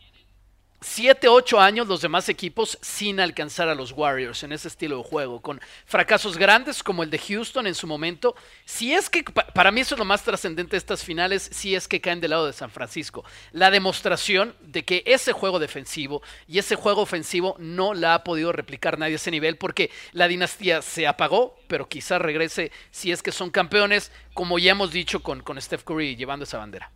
7, 0.83 1.29
8 1.29 1.61
años 1.61 1.87
los 1.89 2.01
demás 2.01 2.31
equipos 2.31 2.79
sin 2.81 3.21
alcanzar 3.21 3.69
a 3.69 3.75
los 3.75 3.93
Warriors 3.93 4.43
en 4.45 4.53
ese 4.53 4.69
estilo 4.69 4.97
de 4.97 5.03
juego, 5.03 5.43
con 5.43 5.61
fracasos 5.85 6.39
grandes 6.39 6.83
como 6.83 7.03
el 7.03 7.11
de 7.11 7.19
Houston 7.19 7.67
en 7.67 7.75
su 7.75 7.87
momento. 7.87 8.35
Si 8.65 8.95
es 8.95 9.11
que, 9.11 9.23
para 9.23 9.73
mí 9.73 9.83
eso 9.83 9.95
es 9.95 9.99
lo 9.99 10.07
más 10.07 10.25
trascendente 10.25 10.73
de 10.73 10.79
estas 10.79 11.05
finales, 11.05 11.51
si 11.53 11.75
es 11.75 11.87
que 11.87 12.01
caen 12.01 12.21
del 12.21 12.31
lado 12.31 12.47
de 12.47 12.55
San 12.55 12.71
Francisco. 12.71 13.25
La 13.53 13.71
demostración 13.71 14.57
de 14.61 14.85
que 14.87 15.03
ese 15.05 15.33
juego 15.33 15.59
defensivo 15.59 16.23
y 16.49 16.59
ese 16.59 16.77
juego 16.77 17.03
ofensivo 17.03 17.57
no 17.59 17.93
la 17.93 18.15
ha 18.15 18.25
podido 18.25 18.51
replicar 18.51 18.99
nadie 18.99 19.15
a 19.15 19.17
ese 19.17 19.31
nivel 19.31 19.59
porque 19.59 19.91
la 20.13 20.29
dinastía 20.29 20.81
se 20.81 21.07
apagó, 21.07 21.59
pero 21.69 21.89
quizás 21.89 22.23
regrese 22.23 22.73
si 22.91 23.13
es 23.13 23.23
que 23.23 23.33
son 23.33 23.51
campeones, 23.51 24.11
como 24.33 24.59
ya 24.59 24.71
hemos 24.71 24.93
dicho 24.93 25.23
con, 25.23 25.43
con 25.43 25.61
Steph 25.61 25.85
Curry 25.85 26.17
llevando 26.17 26.45
esa 26.45 26.57
bandera. 26.57 26.91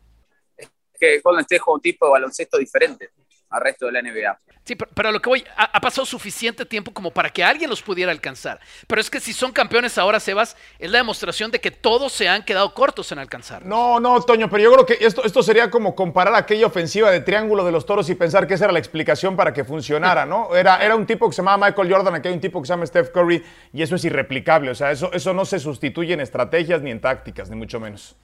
Es 0.57 0.71
que 0.99 1.21
Golden 1.21 1.43
State 1.43 1.59
juega 1.59 1.75
un 1.75 1.83
tipo 1.83 2.07
de 2.07 2.13
baloncesto 2.13 2.57
diferente 2.57 3.11
al 3.55 3.61
resto 3.61 3.87
de 3.87 3.93
la 3.93 4.03
NBA. 4.03 4.39
Sí, 4.65 4.77
pero, 4.77 5.09
a 5.11 5.13
lo 5.13 5.21
que 5.21 5.29
voy, 5.29 5.45
ha, 5.57 5.81
pasado 5.81 6.07
suficiente 6.07 6.65
tiempo 6.65 6.93
como 6.93 7.11
para 7.11 7.31
que 7.31 7.45
alguien 7.45 7.69
los 7.69 7.83
pudiera 7.83 8.11
alcanzar. 8.11 8.59
Pero 8.87 9.01
es 9.01 9.11
que 9.11 9.21
si 9.21 9.33
son 9.35 9.53
campeones 9.53 9.99
ahora, 9.99 10.19
Sebas, 10.19 10.57
es 10.79 10.91
la 10.91 10.99
demostración 10.99 11.51
de 11.51 11.61
que 11.61 11.71
todos 11.71 12.13
se 12.13 12.29
han 12.29 12.45
quedado 12.45 12.73
cortos 12.73 13.13
en 13.13 13.19
alcanzar. 13.19 13.65
No, 13.65 14.01
no, 14.01 14.21
Toño, 14.23 14.49
pero 14.49 14.63
yo 14.63 14.73
creo 14.73 14.87
que 14.87 15.05
esto, 15.05 15.23
esto 15.25 15.43
sería 15.43 15.71
como 15.71 15.95
comparar 15.95 16.35
aquella 16.35 16.67
ofensiva 16.67 17.11
de 17.11 17.21
triángulo 17.21 17.65
de 17.65 17.73
los 17.73 17.85
toros 17.85 18.09
y 18.09 18.15
pensar 18.15 18.47
que 18.47 18.55
esa 18.55 18.65
era 18.65 18.73
la 18.73 18.79
explicación 18.79 19.37
para 19.37 19.53
que 19.53 19.65
funcionara, 19.65 20.25
¿no? 20.25 20.57
Era, 20.57 20.83
era 20.83 20.97
un 20.97 21.07
tipo 21.07 21.29
que 21.29 21.37
se 21.37 21.43
llamaba 21.43 21.67
Michael 21.69 21.93
Jordan, 21.93 22.15
aquí 22.15 22.29
hay 22.29 22.35
un 22.35 22.41
tipo 22.41 22.61
que 22.61 22.67
se 22.67 22.73
llama 22.73 22.87
Steph 22.87 23.11
Curry 23.11 23.45
y 23.73 23.83
eso 23.83 23.97
es 23.97 24.05
irreplicable. 24.05 24.71
O 24.71 24.75
sea, 24.75 24.91
eso, 24.91 25.13
eso 25.13 25.35
no 25.35 25.45
se 25.45 25.61
sustituye 25.61 26.15
en 26.15 26.21
estrategias 26.21 26.81
ni 26.81 26.91
en 26.91 27.01
tácticas, 27.01 27.51
ni 27.51 27.57
mucho 27.57 27.79
menos. 27.79 28.17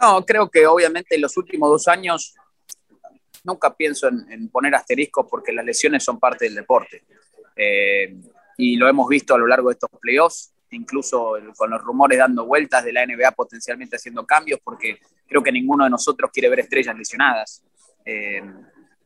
No, 0.00 0.24
creo 0.24 0.50
que 0.50 0.66
obviamente 0.66 1.14
en 1.14 1.20
los 1.20 1.36
últimos 1.36 1.70
dos 1.70 1.88
años 1.88 2.34
nunca 3.44 3.74
pienso 3.74 4.08
en, 4.08 4.48
poner 4.48 4.74
asteriscos 4.74 5.26
porque 5.30 5.52
las 5.52 5.64
lesiones 5.64 6.02
son 6.02 6.18
parte 6.18 6.46
del 6.46 6.54
deporte. 6.54 7.04
Eh, 7.56 8.16
y 8.56 8.76
lo 8.76 8.88
hemos 8.88 9.08
visto 9.08 9.34
a 9.34 9.38
lo 9.38 9.46
largo 9.46 9.68
de 9.68 9.74
estos 9.74 9.90
playoffs, 10.00 10.52
incluso 10.70 11.34
con 11.56 11.70
los 11.70 11.82
rumores 11.82 12.18
dando 12.18 12.46
vueltas 12.46 12.84
de 12.84 12.92
la 12.92 13.06
NBA 13.06 13.32
potencialmente 13.32 13.96
haciendo 13.96 14.26
cambios, 14.26 14.60
porque 14.62 14.98
creo 15.26 15.42
que 15.42 15.52
ninguno 15.52 15.84
de 15.84 15.90
nosotros 15.90 16.30
quiere 16.32 16.48
ver 16.48 16.60
estrellas 16.60 16.96
lesionadas. 16.96 17.62
Eh, 18.04 18.42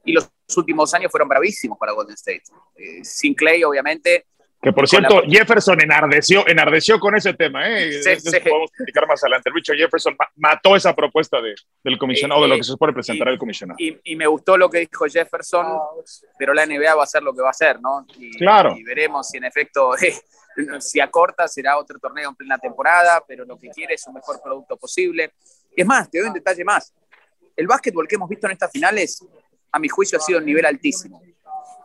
y 0.04 0.12
los 0.12 0.30
últimos 0.56 0.92
años 0.94 1.10
fueron 1.10 1.28
bravísimos 1.28 1.78
para 1.78 1.92
Golden 1.92 2.14
State. 2.14 2.44
Eh, 2.76 3.04
sin 3.04 3.34
Clay, 3.34 3.62
obviamente, 3.64 4.26
que 4.60 4.72
por 4.72 4.88
cierto, 4.88 5.22
Jefferson 5.28 5.80
enardeció, 5.80 6.46
enardeció 6.48 6.98
con 6.98 7.14
ese 7.14 7.32
tema, 7.32 7.68
¿eh? 7.68 8.02
Sí, 8.02 8.18
sí. 8.18 8.40
podemos 8.40 8.70
explicar 8.70 9.06
más 9.06 9.22
adelante. 9.22 9.50
Richard 9.54 9.76
Jefferson 9.76 10.16
mató 10.34 10.74
esa 10.74 10.96
propuesta 10.96 11.40
de, 11.40 11.54
del 11.84 11.96
comisionado, 11.96 12.42
de 12.42 12.48
lo 12.48 12.56
que 12.56 12.64
se 12.64 12.72
supone 12.72 12.92
presentar 12.92 13.28
el 13.28 13.38
comisionado. 13.38 13.76
Y, 13.78 14.16
me 14.16 14.26
gustó 14.26 14.56
lo 14.56 14.68
que 14.68 14.80
dijo 14.80 15.06
Jefferson, 15.06 15.78
pero 16.36 16.52
la 16.54 16.66
NBA 16.66 16.92
va 16.92 17.02
a 17.02 17.04
hacer 17.04 17.22
lo 17.22 17.32
que 17.32 17.40
va 17.40 17.48
a 17.48 17.50
hacer, 17.52 17.80
¿no? 17.80 18.04
Y, 18.18 18.36
claro. 18.36 18.76
Y 18.76 18.82
veremos 18.82 19.28
si 19.28 19.38
en 19.38 19.44
efecto, 19.44 19.92
si 20.80 20.98
acorta, 20.98 21.46
será 21.46 21.78
otro 21.78 22.00
torneo 22.00 22.30
en 22.30 22.34
plena 22.34 22.58
temporada, 22.58 23.22
pero 23.28 23.44
lo 23.44 23.56
que 23.56 23.68
quiere 23.68 23.94
es 23.94 24.04
un 24.08 24.14
mejor 24.14 24.40
producto 24.42 24.76
posible. 24.76 25.34
Es 25.76 25.86
más, 25.86 26.10
te 26.10 26.18
doy 26.18 26.28
un 26.28 26.34
detalle 26.34 26.64
más. 26.64 26.92
El 27.54 27.68
básquetbol 27.68 28.08
que 28.08 28.16
hemos 28.16 28.28
visto 28.28 28.48
en 28.48 28.54
estas 28.54 28.72
finales, 28.72 29.24
a 29.70 29.78
mi 29.78 29.88
juicio, 29.88 30.18
ha 30.18 30.20
sido 30.20 30.40
un 30.40 30.46
nivel 30.46 30.66
altísimo 30.66 31.22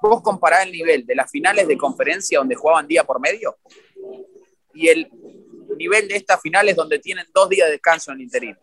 vos 0.09 0.21
comparás 0.21 0.65
el 0.65 0.71
nivel 0.71 1.05
de 1.05 1.15
las 1.15 1.29
finales 1.29 1.67
de 1.67 1.77
conferencia 1.77 2.39
donde 2.39 2.55
jugaban 2.55 2.87
día 2.87 3.03
por 3.03 3.19
medio 3.19 3.57
y 4.73 4.87
el 4.87 5.09
nivel 5.77 6.07
de 6.07 6.15
estas 6.15 6.41
finales 6.41 6.75
donde 6.75 6.99
tienen 6.99 7.25
dos 7.33 7.49
días 7.49 7.67
de 7.67 7.73
descanso 7.73 8.11
en 8.11 8.21
el. 8.21 8.57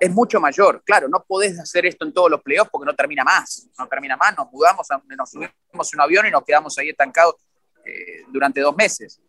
Es 0.00 0.10
mucho 0.10 0.40
mayor. 0.40 0.82
Claro, 0.84 1.08
no 1.08 1.24
podés 1.26 1.58
hacer 1.58 1.86
esto 1.86 2.04
en 2.04 2.12
todos 2.12 2.30
los 2.30 2.42
playoffs 2.42 2.70
porque 2.70 2.86
no 2.86 2.94
termina 2.94 3.22
más. 3.24 3.68
No 3.78 3.86
termina 3.86 4.16
más, 4.16 4.36
nos 4.36 4.50
mudamos, 4.50 4.86
nos 5.16 5.30
subimos 5.30 5.92
en 5.92 5.98
un 5.98 6.00
avión 6.00 6.26
y 6.26 6.30
nos 6.30 6.44
quedamos 6.44 6.76
ahí 6.78 6.88
estancados 6.88 7.36
eh, 7.84 8.24
durante 8.32 8.60
dos 8.60 8.74
meses 8.74 9.20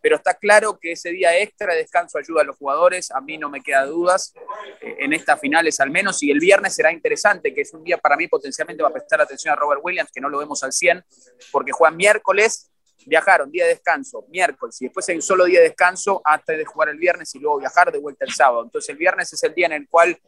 pero 0.00 0.16
está 0.16 0.34
claro 0.34 0.78
que 0.78 0.92
ese 0.92 1.10
día 1.10 1.38
extra 1.38 1.72
de 1.72 1.80
descanso 1.80 2.18
ayuda 2.18 2.42
a 2.42 2.44
los 2.44 2.56
jugadores, 2.56 3.10
a 3.10 3.20
mí 3.20 3.38
no 3.38 3.48
me 3.48 3.60
queda 3.60 3.84
dudas, 3.84 4.32
eh, 4.80 4.96
en 5.00 5.12
estas 5.12 5.40
finales 5.40 5.80
al 5.80 5.90
menos, 5.90 6.22
y 6.22 6.30
el 6.30 6.38
viernes 6.38 6.74
será 6.74 6.92
interesante, 6.92 7.52
que 7.54 7.62
es 7.62 7.72
un 7.74 7.84
día 7.84 7.98
para 7.98 8.16
mí 8.16 8.26
potencialmente 8.28 8.82
va 8.82 8.88
a 8.88 8.92
prestar 8.92 9.20
atención 9.20 9.52
a 9.52 9.56
Robert 9.56 9.80
Williams, 9.82 10.10
que 10.12 10.20
no 10.20 10.28
lo 10.28 10.38
vemos 10.38 10.62
al 10.62 10.72
100, 10.72 11.04
porque 11.52 11.72
juegan 11.72 11.96
miércoles, 11.96 12.70
viajaron, 13.06 13.50
día 13.50 13.64
de 13.64 13.70
descanso, 13.70 14.24
miércoles, 14.28 14.80
y 14.80 14.86
después 14.86 15.08
hay 15.08 15.16
un 15.16 15.22
solo 15.22 15.44
día 15.44 15.60
de 15.60 15.68
descanso 15.68 16.20
antes 16.24 16.56
de 16.56 16.64
jugar 16.64 16.90
el 16.90 16.98
viernes 16.98 17.34
y 17.34 17.38
luego 17.38 17.58
viajar 17.58 17.90
de 17.92 17.98
vuelta 17.98 18.24
el 18.24 18.32
sábado. 18.32 18.64
Entonces 18.64 18.90
el 18.90 18.96
viernes 18.96 19.32
es 19.32 19.42
el 19.42 19.54
día 19.54 19.66
en 19.66 19.72
el 19.72 19.88
cual 19.88 20.18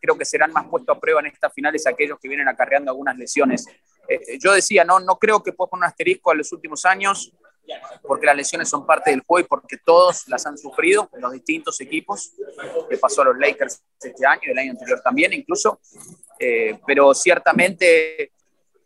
creo 0.00 0.18
que 0.18 0.24
serán 0.24 0.52
más 0.52 0.66
puestos 0.68 0.96
a 0.96 1.00
prueba 1.00 1.20
en 1.20 1.26
estas 1.26 1.52
finales 1.52 1.86
aquellos 1.86 2.18
que 2.18 2.28
vienen 2.28 2.48
acarreando 2.48 2.90
algunas 2.90 3.16
lesiones. 3.16 3.66
Eh, 4.08 4.38
yo 4.38 4.52
decía, 4.52 4.84
no, 4.84 4.98
no 4.98 5.16
creo 5.18 5.42
que 5.42 5.52
pueda 5.52 5.70
poner 5.70 5.84
un 5.84 5.88
asterisco 5.88 6.30
a 6.30 6.34
los 6.34 6.52
últimos 6.52 6.84
años, 6.84 7.32
porque 8.06 8.26
las 8.26 8.36
lesiones 8.36 8.68
son 8.68 8.86
parte 8.86 9.10
del 9.10 9.22
juego 9.22 9.44
y 9.44 9.48
porque 9.48 9.78
todos 9.84 10.26
las 10.28 10.44
han 10.46 10.58
sufrido 10.58 11.08
en 11.12 11.20
los 11.20 11.32
distintos 11.32 11.80
equipos, 11.80 12.32
que 12.88 12.96
pasó 12.98 13.22
a 13.22 13.26
los 13.26 13.38
Lakers 13.38 13.82
este 14.00 14.26
año 14.26 14.42
y 14.44 14.50
el 14.50 14.58
año 14.58 14.70
anterior 14.72 15.00
también 15.02 15.32
incluso, 15.32 15.80
eh, 16.38 16.78
pero 16.86 17.14
ciertamente 17.14 18.32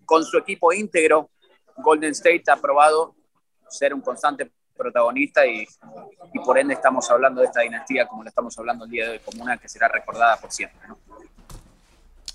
con 0.05 0.24
su 0.24 0.39
equipo 0.39 0.72
íntegro, 0.72 1.31
Golden 1.79 2.12
State 2.12 2.45
ha 2.49 2.57
probado 2.57 3.14
ser 3.68 3.93
un 3.93 4.01
constante 4.01 4.51
protagonista 4.77 5.47
y, 5.47 5.66
y, 6.33 6.39
por 6.45 6.59
ende 6.59 6.74
estamos 6.74 7.11
hablando 7.11 7.41
de 7.41 7.47
esta 7.47 7.62
dinastía 7.62 8.07
como 8.07 8.22
lo 8.22 8.29
estamos 8.29 8.57
hablando 8.59 8.85
el 8.85 8.91
día 8.91 9.07
de 9.07 9.11
hoy, 9.12 9.18
como 9.20 9.43
una 9.43 9.57
que 9.57 9.68
será 9.68 9.89
recordada 9.89 10.37
por 10.37 10.53
siempre. 10.53 10.81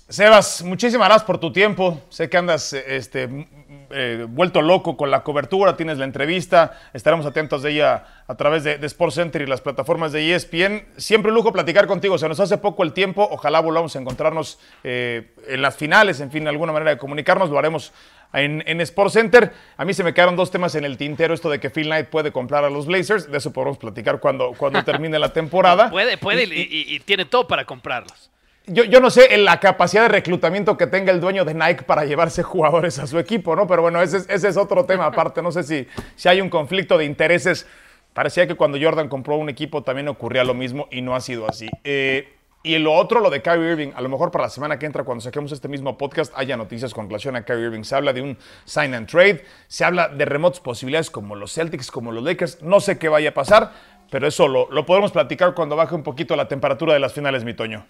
Sebas, 0.08 0.62
muchísimas 0.62 1.08
gracias 1.08 1.24
por 1.24 1.38
tu 1.38 1.52
tiempo. 1.52 2.00
Sé 2.10 2.28
que 2.28 2.36
andas 2.36 2.72
este, 2.74 3.46
eh, 3.90 4.26
vuelto 4.28 4.62
loco 4.62 4.96
con 4.96 5.10
la 5.10 5.22
cobertura, 5.22 5.76
tienes 5.76 5.98
la 5.98 6.04
entrevista, 6.04 6.78
estaremos 6.92 7.26
atentos 7.26 7.62
de 7.62 7.72
ella 7.72 8.04
a 8.26 8.34
través 8.36 8.64
de, 8.64 8.78
Sports 8.86 9.16
Center 9.16 9.42
y 9.42 9.46
las 9.46 9.60
plataformas 9.60 10.12
de 10.12 10.34
ESPN. 10.34 10.86
Siempre 10.96 11.30
un 11.30 11.36
lujo 11.36 11.52
platicar 11.52 11.86
contigo, 11.86 12.18
se 12.18 12.28
nos 12.28 12.40
hace 12.40 12.58
poco 12.58 12.82
el 12.82 12.92
tiempo, 12.92 13.26
ojalá 13.30 13.60
volvamos 13.60 13.94
a 13.94 14.00
encontrarnos 14.00 14.58
eh, 14.82 15.34
en 15.46 15.62
las 15.62 15.76
finales, 15.76 16.20
en 16.20 16.30
fin, 16.30 16.48
alguna 16.48 16.72
manera 16.72 16.92
de 16.92 16.98
comunicarnos, 16.98 17.50
lo 17.50 17.58
haremos 17.58 17.92
en, 18.32 18.62
en 18.66 18.80
Sports 18.80 19.14
Center. 19.14 19.52
A 19.76 19.84
mí 19.84 19.94
se 19.94 20.04
me 20.04 20.14
quedaron 20.14 20.36
dos 20.36 20.50
temas 20.50 20.74
en 20.74 20.84
el 20.84 20.96
tintero, 20.96 21.34
esto 21.34 21.50
de 21.50 21.60
que 21.60 21.70
Phil 21.70 21.86
Knight 21.86 22.08
puede 22.08 22.32
comprar 22.32 22.64
a 22.64 22.70
los 22.70 22.86
Blazers, 22.86 23.30
de 23.30 23.38
eso 23.38 23.52
podemos 23.52 23.78
platicar 23.78 24.20
cuando, 24.20 24.52
cuando 24.56 24.82
termine 24.84 25.18
la 25.18 25.32
temporada. 25.32 25.90
Puede, 25.90 26.16
puede 26.16 26.44
y 26.44 26.98
tiene 27.00 27.24
todo 27.24 27.46
para 27.46 27.64
comprarlos. 27.64 28.32
Yo, 28.66 29.00
no 29.00 29.10
sé 29.10 29.36
la 29.38 29.58
capacidad 29.58 30.02
de 30.02 30.08
reclutamiento 30.08 30.76
que 30.76 30.86
tenga 30.86 31.10
el 31.10 31.20
dueño 31.20 31.44
de 31.44 31.52
Nike 31.52 31.82
para 31.82 32.04
llevarse 32.04 32.42
jugadores 32.44 32.98
a 32.98 33.06
su 33.06 33.18
equipo, 33.18 33.56
¿no? 33.56 33.66
Pero 33.66 33.82
bueno, 33.82 34.00
ese, 34.00 34.24
es 34.28 34.56
otro 34.56 34.84
tema 34.84 35.06
aparte. 35.06 35.42
No 35.42 35.50
sé 35.50 35.64
si, 35.64 35.86
si 36.14 36.28
hay 36.28 36.40
un 36.40 36.48
conflicto 36.48 36.96
de 36.96 37.04
intereses. 37.04 37.66
Parecía 38.12 38.46
que 38.46 38.54
cuando 38.54 38.78
Jordan 38.80 39.08
compró 39.08 39.36
un 39.36 39.48
equipo 39.48 39.82
también 39.82 40.08
ocurría 40.08 40.44
lo 40.44 40.54
mismo 40.54 40.86
y 40.90 41.02
no 41.02 41.16
ha 41.16 41.20
sido 41.20 41.48
así. 41.48 41.68
Eh, 41.82 42.34
y 42.62 42.78
lo 42.78 42.92
otro, 42.92 43.18
lo 43.18 43.30
de 43.30 43.42
Kyrie 43.42 43.72
Irving, 43.72 43.88
a 43.96 44.00
lo 44.00 44.08
mejor 44.08 44.30
para 44.30 44.44
la 44.44 44.50
semana 44.50 44.78
que 44.78 44.86
entra, 44.86 45.02
cuando 45.02 45.22
saquemos 45.22 45.50
este 45.50 45.66
mismo 45.66 45.98
podcast, 45.98 46.32
haya 46.36 46.56
noticias 46.56 46.94
con 46.94 47.06
relación 47.06 47.34
a 47.34 47.44
Kyrie 47.44 47.64
Irving. 47.64 47.82
Se 47.82 47.96
habla 47.96 48.12
de 48.12 48.22
un 48.22 48.38
sign 48.64 48.94
and 48.94 49.08
trade, 49.08 49.44
se 49.66 49.84
habla 49.84 50.08
de 50.08 50.24
remotas 50.24 50.60
posibilidades 50.60 51.10
como 51.10 51.34
los 51.34 51.52
Celtics, 51.52 51.90
como 51.90 52.12
los 52.12 52.22
Lakers. 52.22 52.62
No 52.62 52.78
sé 52.78 52.98
qué 52.98 53.08
vaya 53.08 53.30
a 53.30 53.34
pasar, 53.34 53.72
pero 54.10 54.28
eso 54.28 54.46
lo, 54.46 54.70
lo 54.70 54.86
podemos 54.86 55.10
platicar 55.10 55.54
cuando 55.54 55.74
baje 55.74 55.96
un 55.96 56.04
poquito 56.04 56.36
la 56.36 56.46
temperatura 56.46 56.92
de 56.94 57.00
las 57.00 57.12
finales, 57.12 57.42
mi 57.42 57.54
Toño. 57.54 57.84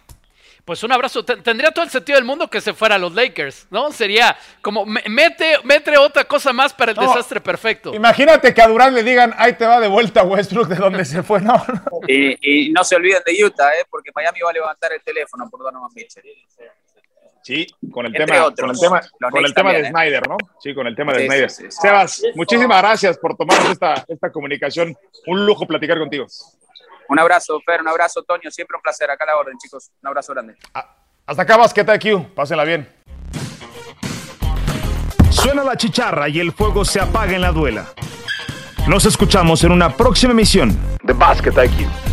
Pues 0.65 0.83
un 0.83 0.93
abrazo. 0.93 1.25
Tendría 1.25 1.71
todo 1.73 1.85
el 1.85 1.91
sentido 1.91 2.17
del 2.17 2.25
mundo 2.25 2.49
que 2.49 2.61
se 2.61 2.73
fuera 2.73 2.95
a 2.95 2.99
los 2.99 3.15
Lakers, 3.15 3.67
¿no? 3.71 3.91
Sería 3.91 4.37
como 4.61 4.85
mete, 4.85 5.59
mete 5.65 5.97
otra 5.99 6.25
cosa 6.25 6.53
más 6.53 6.73
para 6.73 6.93
el 6.93 6.99
desastre 6.99 7.41
perfecto. 7.41 7.95
Imagínate 7.95 8.55
que 8.55 8.63
a 8.63 8.69
Durán 8.69 8.95
le 8.95 9.03
digan, 9.03 9.35
ahí 9.37 9.55
te 9.55 9.67
va 9.67 9.81
de 9.81 9.89
vuelta 9.89 10.23
Westbrook 10.23 10.69
de 10.69 10.77
donde 10.77 11.05
se 11.05 11.23
fue, 11.23 11.41
¿no? 11.41 11.65
Y, 12.07 12.71
no 12.71 12.85
se 12.85 12.97
olviden 12.97 13.23
de 13.27 13.45
Utah, 13.45 13.71
¿eh? 13.75 13.85
porque 13.91 14.11
Miami 14.15 14.41
va 14.41 14.51
a 14.51 14.53
levantar 14.53 14.93
el 14.93 15.03
teléfono 15.03 15.49
por 15.51 15.61
Donovan 15.61 15.91
Mitchell. 15.95 16.25
Sí, 17.43 17.67
con 17.91 18.07
el 18.07 18.13
tema, 18.13 18.53
con 18.55 18.71
el 18.71 18.79
tema, 18.79 19.01
con 19.31 19.45
el 19.45 19.55
tema 19.55 19.73
de 19.73 19.81
¿eh? 19.81 19.91
Snyder, 19.91 20.29
¿no? 20.29 20.37
Sí, 20.61 20.73
con 20.75 20.87
el 20.87 20.95
tema 20.95 21.13
de 21.13 21.27
Snyder. 21.27 21.51
Sebas, 21.51 22.23
muchísimas 22.37 22.81
gracias 22.81 23.19
por 23.19 23.37
tomar 23.37 23.59
esta, 23.71 24.05
esta 24.07 24.31
comunicación. 24.31 24.97
Un 25.27 25.45
lujo 25.45 25.67
platicar 25.67 25.99
contigo. 25.99 26.27
Un 27.13 27.19
abrazo, 27.19 27.61
Fer, 27.61 27.83
un 27.83 27.89
abrazo, 27.89 28.23
Toño. 28.23 28.51
Siempre 28.51 28.75
un 28.75 28.81
placer. 28.81 29.11
Acá 29.11 29.25
a 29.25 29.27
la 29.27 29.37
orden, 29.37 29.59
chicos. 29.59 29.91
Un 30.03 30.09
abrazo 30.09 30.33
grande. 30.33 30.57
Ah, 30.73 30.97
hasta 31.27 31.43
acá, 31.43 31.59
Basqueta 31.59 31.99
Q. 31.99 32.33
Pásenla 32.35 32.65
bien. 32.65 32.89
Suena 35.29 35.63
la 35.63 35.77
chicharra 35.77 36.31
y 36.31 36.41
el 36.41 36.53
fuego 36.53 36.87
se 36.87 37.01
apaga 37.01 37.35
en 37.35 37.43
la 37.43 37.53
duela. 37.53 37.93
Nos 38.89 39.05
escuchamos 39.05 39.63
en 39.63 39.73
una 39.73 39.95
próxima 39.95 40.33
emisión 40.33 40.75
de 41.03 41.13
Basket 41.13 41.53
IQ. 41.53 42.12